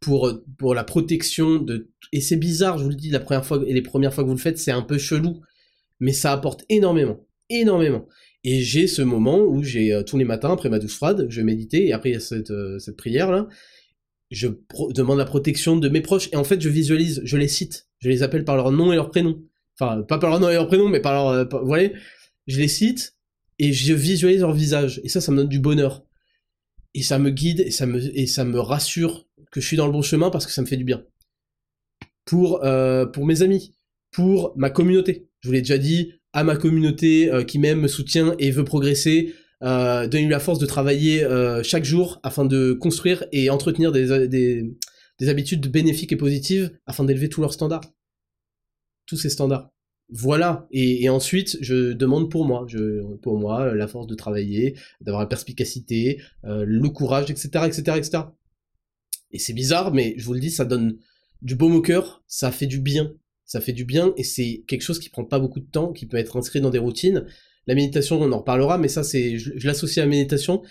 [0.00, 1.92] pour, pour la protection de...
[2.10, 4.28] Et c'est bizarre, je vous le dis, la première fois et les premières fois que
[4.28, 5.40] vous le faites, c'est un peu chelou,
[6.00, 8.08] mais ça apporte énormément, énormément.
[8.44, 11.74] Et j'ai ce moment où j'ai tous les matins après ma douche froide, je médite
[11.74, 13.48] et après cette, cette prière là,
[14.32, 14.48] je
[14.90, 18.08] demande la protection de mes proches et en fait je visualise, je les cite, je
[18.08, 19.42] les appelle par leur nom et leur prénom.
[19.78, 21.92] Enfin, pas par leur nom et leur prénom, mais par leur, euh, vous voyez,
[22.46, 23.16] je les cite
[23.58, 26.04] et je visualise leur visage et ça, ça me donne du bonheur
[26.94, 29.86] et ça me guide et ça me et ça me rassure que je suis dans
[29.86, 31.04] le bon chemin parce que ça me fait du bien.
[32.24, 33.76] Pour euh, pour mes amis,
[34.10, 35.28] pour ma communauté.
[35.40, 38.64] Je vous l'ai déjà dit à ma communauté euh, qui m'aime, me soutient et veut
[38.64, 43.92] progresser euh, donner la force de travailler euh, chaque jour afin de construire et entretenir
[43.92, 44.76] des, des,
[45.18, 47.84] des habitudes bénéfiques et positives afin d'élever tous leurs standards.
[49.06, 49.70] Tous ces standards.
[50.08, 50.66] Voilà.
[50.72, 55.26] Et, ensuite, je demande pour moi, je, pour moi, la force de travailler, d'avoir la
[55.26, 58.24] perspicacité, le courage, etc., etc., etc.
[59.30, 60.98] Et c'est bizarre, mais je vous le dis, ça donne
[61.40, 63.12] du baume au cœur, ça fait du bien.
[63.52, 66.06] Ça fait du bien et c'est quelque chose qui prend pas beaucoup de temps, qui
[66.06, 67.26] peut être inscrit dans des routines
[67.66, 70.62] la méditation, on en reparlera, mais ça, c'est, je, l'associe à la méditation.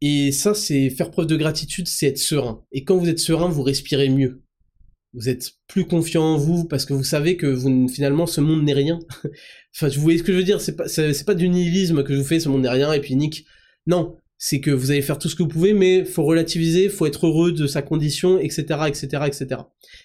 [0.00, 2.62] Et ça, c'est faire preuve de gratitude, c'est être serein.
[2.72, 4.42] Et quand vous êtes serein, vous respirez mieux.
[5.14, 8.64] Vous êtes plus confiant en vous parce que vous savez que vous, finalement, ce monde
[8.64, 8.98] n'est rien.
[9.74, 10.60] enfin, vous voyez ce que je veux dire?
[10.60, 13.00] C'est pas, c'est, pas du nihilisme que je vous fais, ce monde n'est rien, et
[13.00, 13.46] puis nique.
[13.86, 17.06] Non, c'est que vous allez faire tout ce que vous pouvez, mais faut relativiser, faut
[17.06, 19.60] être heureux de sa condition, etc., etc., etc.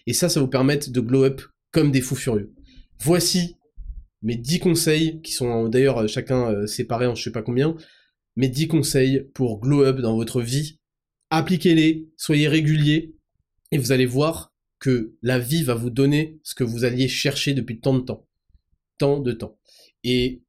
[0.05, 1.41] Et ça, ça vous permet de glow up
[1.71, 2.53] comme des fous furieux.
[2.99, 3.57] Voici
[4.21, 7.75] mes 10 conseils, qui sont d'ailleurs euh, chacun euh, séparés en je sais pas combien,
[8.35, 10.79] mes 10 conseils pour glow up dans votre vie.
[11.29, 13.15] Appliquez-les, soyez réguliers,
[13.71, 17.53] et vous allez voir que la vie va vous donner ce que vous alliez chercher
[17.53, 18.27] depuis tant de temps.
[18.97, 19.57] Tant de temps.
[20.03, 20.43] Et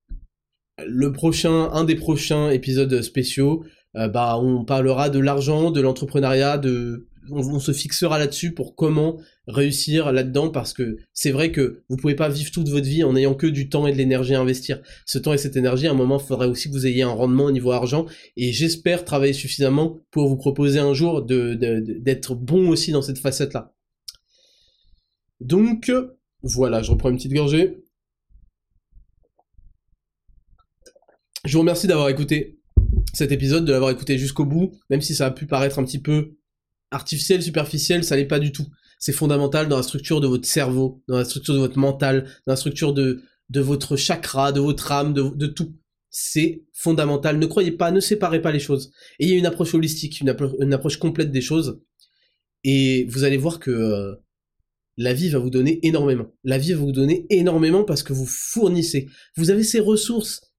[0.87, 3.65] le prochain, un des prochains épisodes spéciaux,
[3.97, 9.21] euh, bah, on parlera de l'argent, de l'entrepreneuriat, de on, se fixera là-dessus pour comment
[9.47, 13.17] réussir là-dedans parce que c'est vrai que vous pouvez pas vivre toute votre vie en
[13.17, 14.81] ayant que du temps et de l'énergie à investir.
[15.07, 17.11] Ce temps et cette énergie, à un moment, il faudrait aussi que vous ayez un
[17.11, 22.69] rendement au niveau argent et j'espère travailler suffisamment pour vous proposer un jour d'être bon
[22.69, 23.75] aussi dans cette facette-là.
[25.41, 25.91] Donc,
[26.43, 27.83] voilà, je reprends une petite gorgée.
[31.45, 32.61] Je vous remercie d'avoir écouté
[33.13, 36.01] cet épisode, de l'avoir écouté jusqu'au bout, même si ça a pu paraître un petit
[36.01, 36.37] peu
[36.91, 38.67] artificiel, superficiel, ça l'est pas du tout.
[38.99, 42.53] C'est fondamental dans la structure de votre cerveau, dans la structure de votre mental, dans
[42.53, 45.75] la structure de, de votre chakra, de votre âme, de, tout.
[46.09, 47.39] C'est fondamental.
[47.39, 48.93] Ne croyez pas, ne séparez pas les choses.
[49.19, 50.29] Ayez une approche holistique, une,
[50.73, 51.81] approche complète des choses.
[52.65, 54.15] Et vous allez voir que euh,
[54.97, 56.33] la vie va vous donner énormément.
[56.45, 59.09] La vie va vous donner énormément parce que vous fournissez.
[59.37, 60.53] Vous avez ces ressources.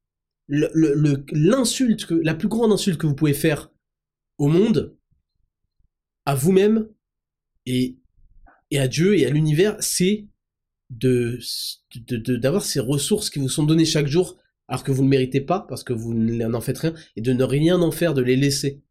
[0.48, 3.72] L'insulte, la plus grande insulte que vous pouvez faire
[4.38, 4.98] au monde,
[6.26, 6.88] à vous-même
[7.65, 7.98] et,
[8.69, 10.27] et à Dieu et à l'univers, c'est
[10.89, 11.39] de
[12.41, 14.38] d'avoir ces ressources qui vous sont données chaque jour
[14.68, 17.43] alors que vous ne méritez pas parce que vous n'en faites rien et de ne
[17.43, 18.81] rien en faire, de les laisser.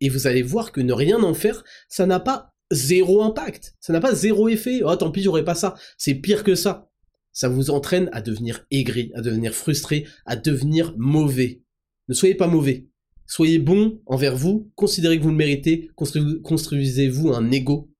[0.00, 3.92] Et vous allez voir que ne rien en faire, ça n'a pas zéro impact, ça
[3.92, 4.80] n'a pas zéro effet.
[4.84, 5.74] Oh tant pis, j'aurais pas ça.
[5.98, 6.88] C'est pire que ça.
[7.32, 11.62] Ça vous entraîne à devenir aigri, à devenir frustré, à devenir mauvais.
[12.08, 12.86] Ne soyez pas mauvais.
[13.26, 17.90] Soyez bon envers vous, considérez que vous le méritez, construisez-vous un ego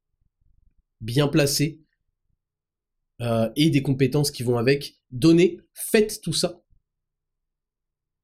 [1.00, 1.80] bien placé
[3.20, 5.00] euh, et des compétences qui vont avec.
[5.10, 6.64] Donnez, faites tout ça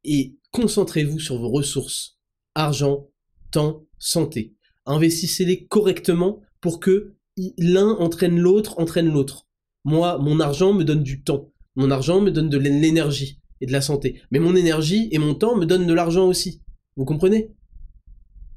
[0.05, 2.19] et concentrez-vous sur vos ressources,
[2.55, 3.09] argent,
[3.51, 4.55] temps, santé.
[4.87, 7.15] Investissez-les correctement pour que
[7.59, 9.47] l'un entraîne l'autre, entraîne l'autre.
[9.85, 11.53] Moi, mon argent me donne du temps.
[11.77, 14.21] Mon argent me donne de l'énergie et de la santé.
[14.31, 16.63] Mais mon énergie et mon temps me donnent de l'argent aussi.
[17.01, 17.51] Vous comprenez?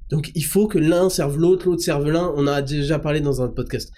[0.09, 2.33] Donc il faut que l'un serve l'autre, l'autre serve l'un.
[2.35, 3.89] On a déjà parlé dans un podcast.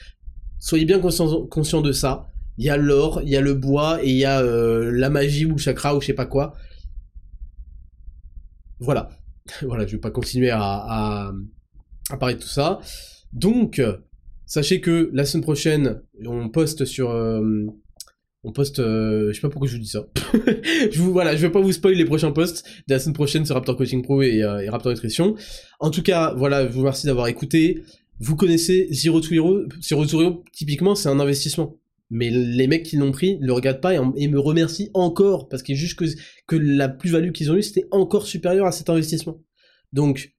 [0.60, 2.28] Soyez bien conscients de ça.
[2.60, 5.10] Il y a l'or, il y a le bois et il y a euh, la
[5.10, 6.54] magie ou le chakra ou je sais pas quoi.
[8.80, 9.10] Voilà.
[9.64, 11.34] voilà, je vais pas continuer à,
[12.20, 12.82] parler de tout ça.
[13.34, 13.82] Donc,
[14.46, 17.66] sachez que la semaine prochaine, on poste sur, euh,
[18.46, 20.08] on poste, euh, je sais pas pourquoi je vous dis ça.
[20.92, 23.44] je vous, voilà, je vais pas vous spoiler les prochains posts de la semaine prochaine
[23.44, 25.36] sur Raptor Coaching Pro euh, et, Raptor Nutrition.
[25.80, 27.82] En tout cas, voilà, je vous remercie d'avoir écouté.
[28.20, 29.64] Vous connaissez Zero to Hero.
[29.82, 31.76] Zero to Hero, typiquement, c'est un investissement.
[32.12, 35.74] Mais les mecs qui l'ont pris le regardent pas et, me remercient encore parce qu'il
[35.74, 36.06] est juste que,
[36.46, 39.42] que la plus-value qu'ils ont eu c'était encore supérieur à cet investissement.
[39.92, 40.36] Donc,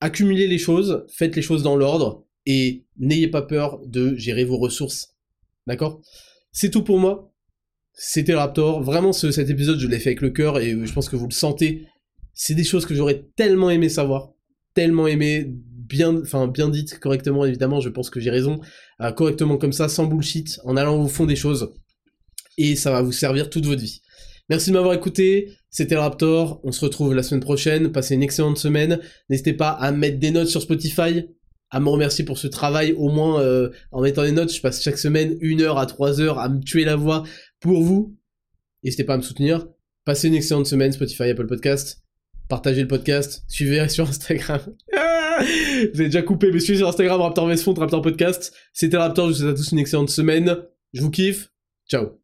[0.00, 4.58] accumulez les choses, faites les choses dans l'ordre et n'ayez pas peur de gérer vos
[4.58, 5.14] ressources.
[5.68, 6.00] D'accord?
[6.50, 7.27] C'est tout pour moi.
[8.00, 8.80] C'était Raptor.
[8.80, 11.34] Vraiment, cet épisode, je l'ai fait avec le cœur et je pense que vous le
[11.34, 11.88] sentez.
[12.32, 14.30] C'est des choses que j'aurais tellement aimé savoir.
[14.72, 15.52] Tellement aimé,
[15.88, 18.60] bien, enfin, bien dites correctement, évidemment, je pense que j'ai raison.
[19.00, 21.72] Euh, correctement comme ça, sans bullshit, en allant au fond des choses.
[22.56, 24.00] Et ça va vous servir toute votre vie.
[24.48, 28.22] Merci de m'avoir écouté, c'était le Raptor, on se retrouve la semaine prochaine, passez une
[28.22, 31.26] excellente semaine, n'hésitez pas à mettre des notes sur Spotify,
[31.70, 34.82] à me remercier pour ce travail, au moins euh, en mettant des notes, je passe
[34.82, 37.24] chaque semaine une heure à trois heures à me tuer la voix
[37.60, 38.16] pour vous,
[38.82, 39.66] n'hésitez pas à me soutenir,
[40.04, 42.02] passez une excellente semaine, Spotify, Apple Podcast,
[42.48, 44.60] partagez le podcast, suivez sur Instagram.
[44.92, 48.54] vous avez déjà coupé, mais suivez sur Instagram Raptor Vesfond, Raptor Podcast.
[48.72, 50.56] C'était Raptor, je vous souhaite à tous une excellente semaine.
[50.92, 51.52] Je vous kiffe.
[51.88, 52.17] Ciao.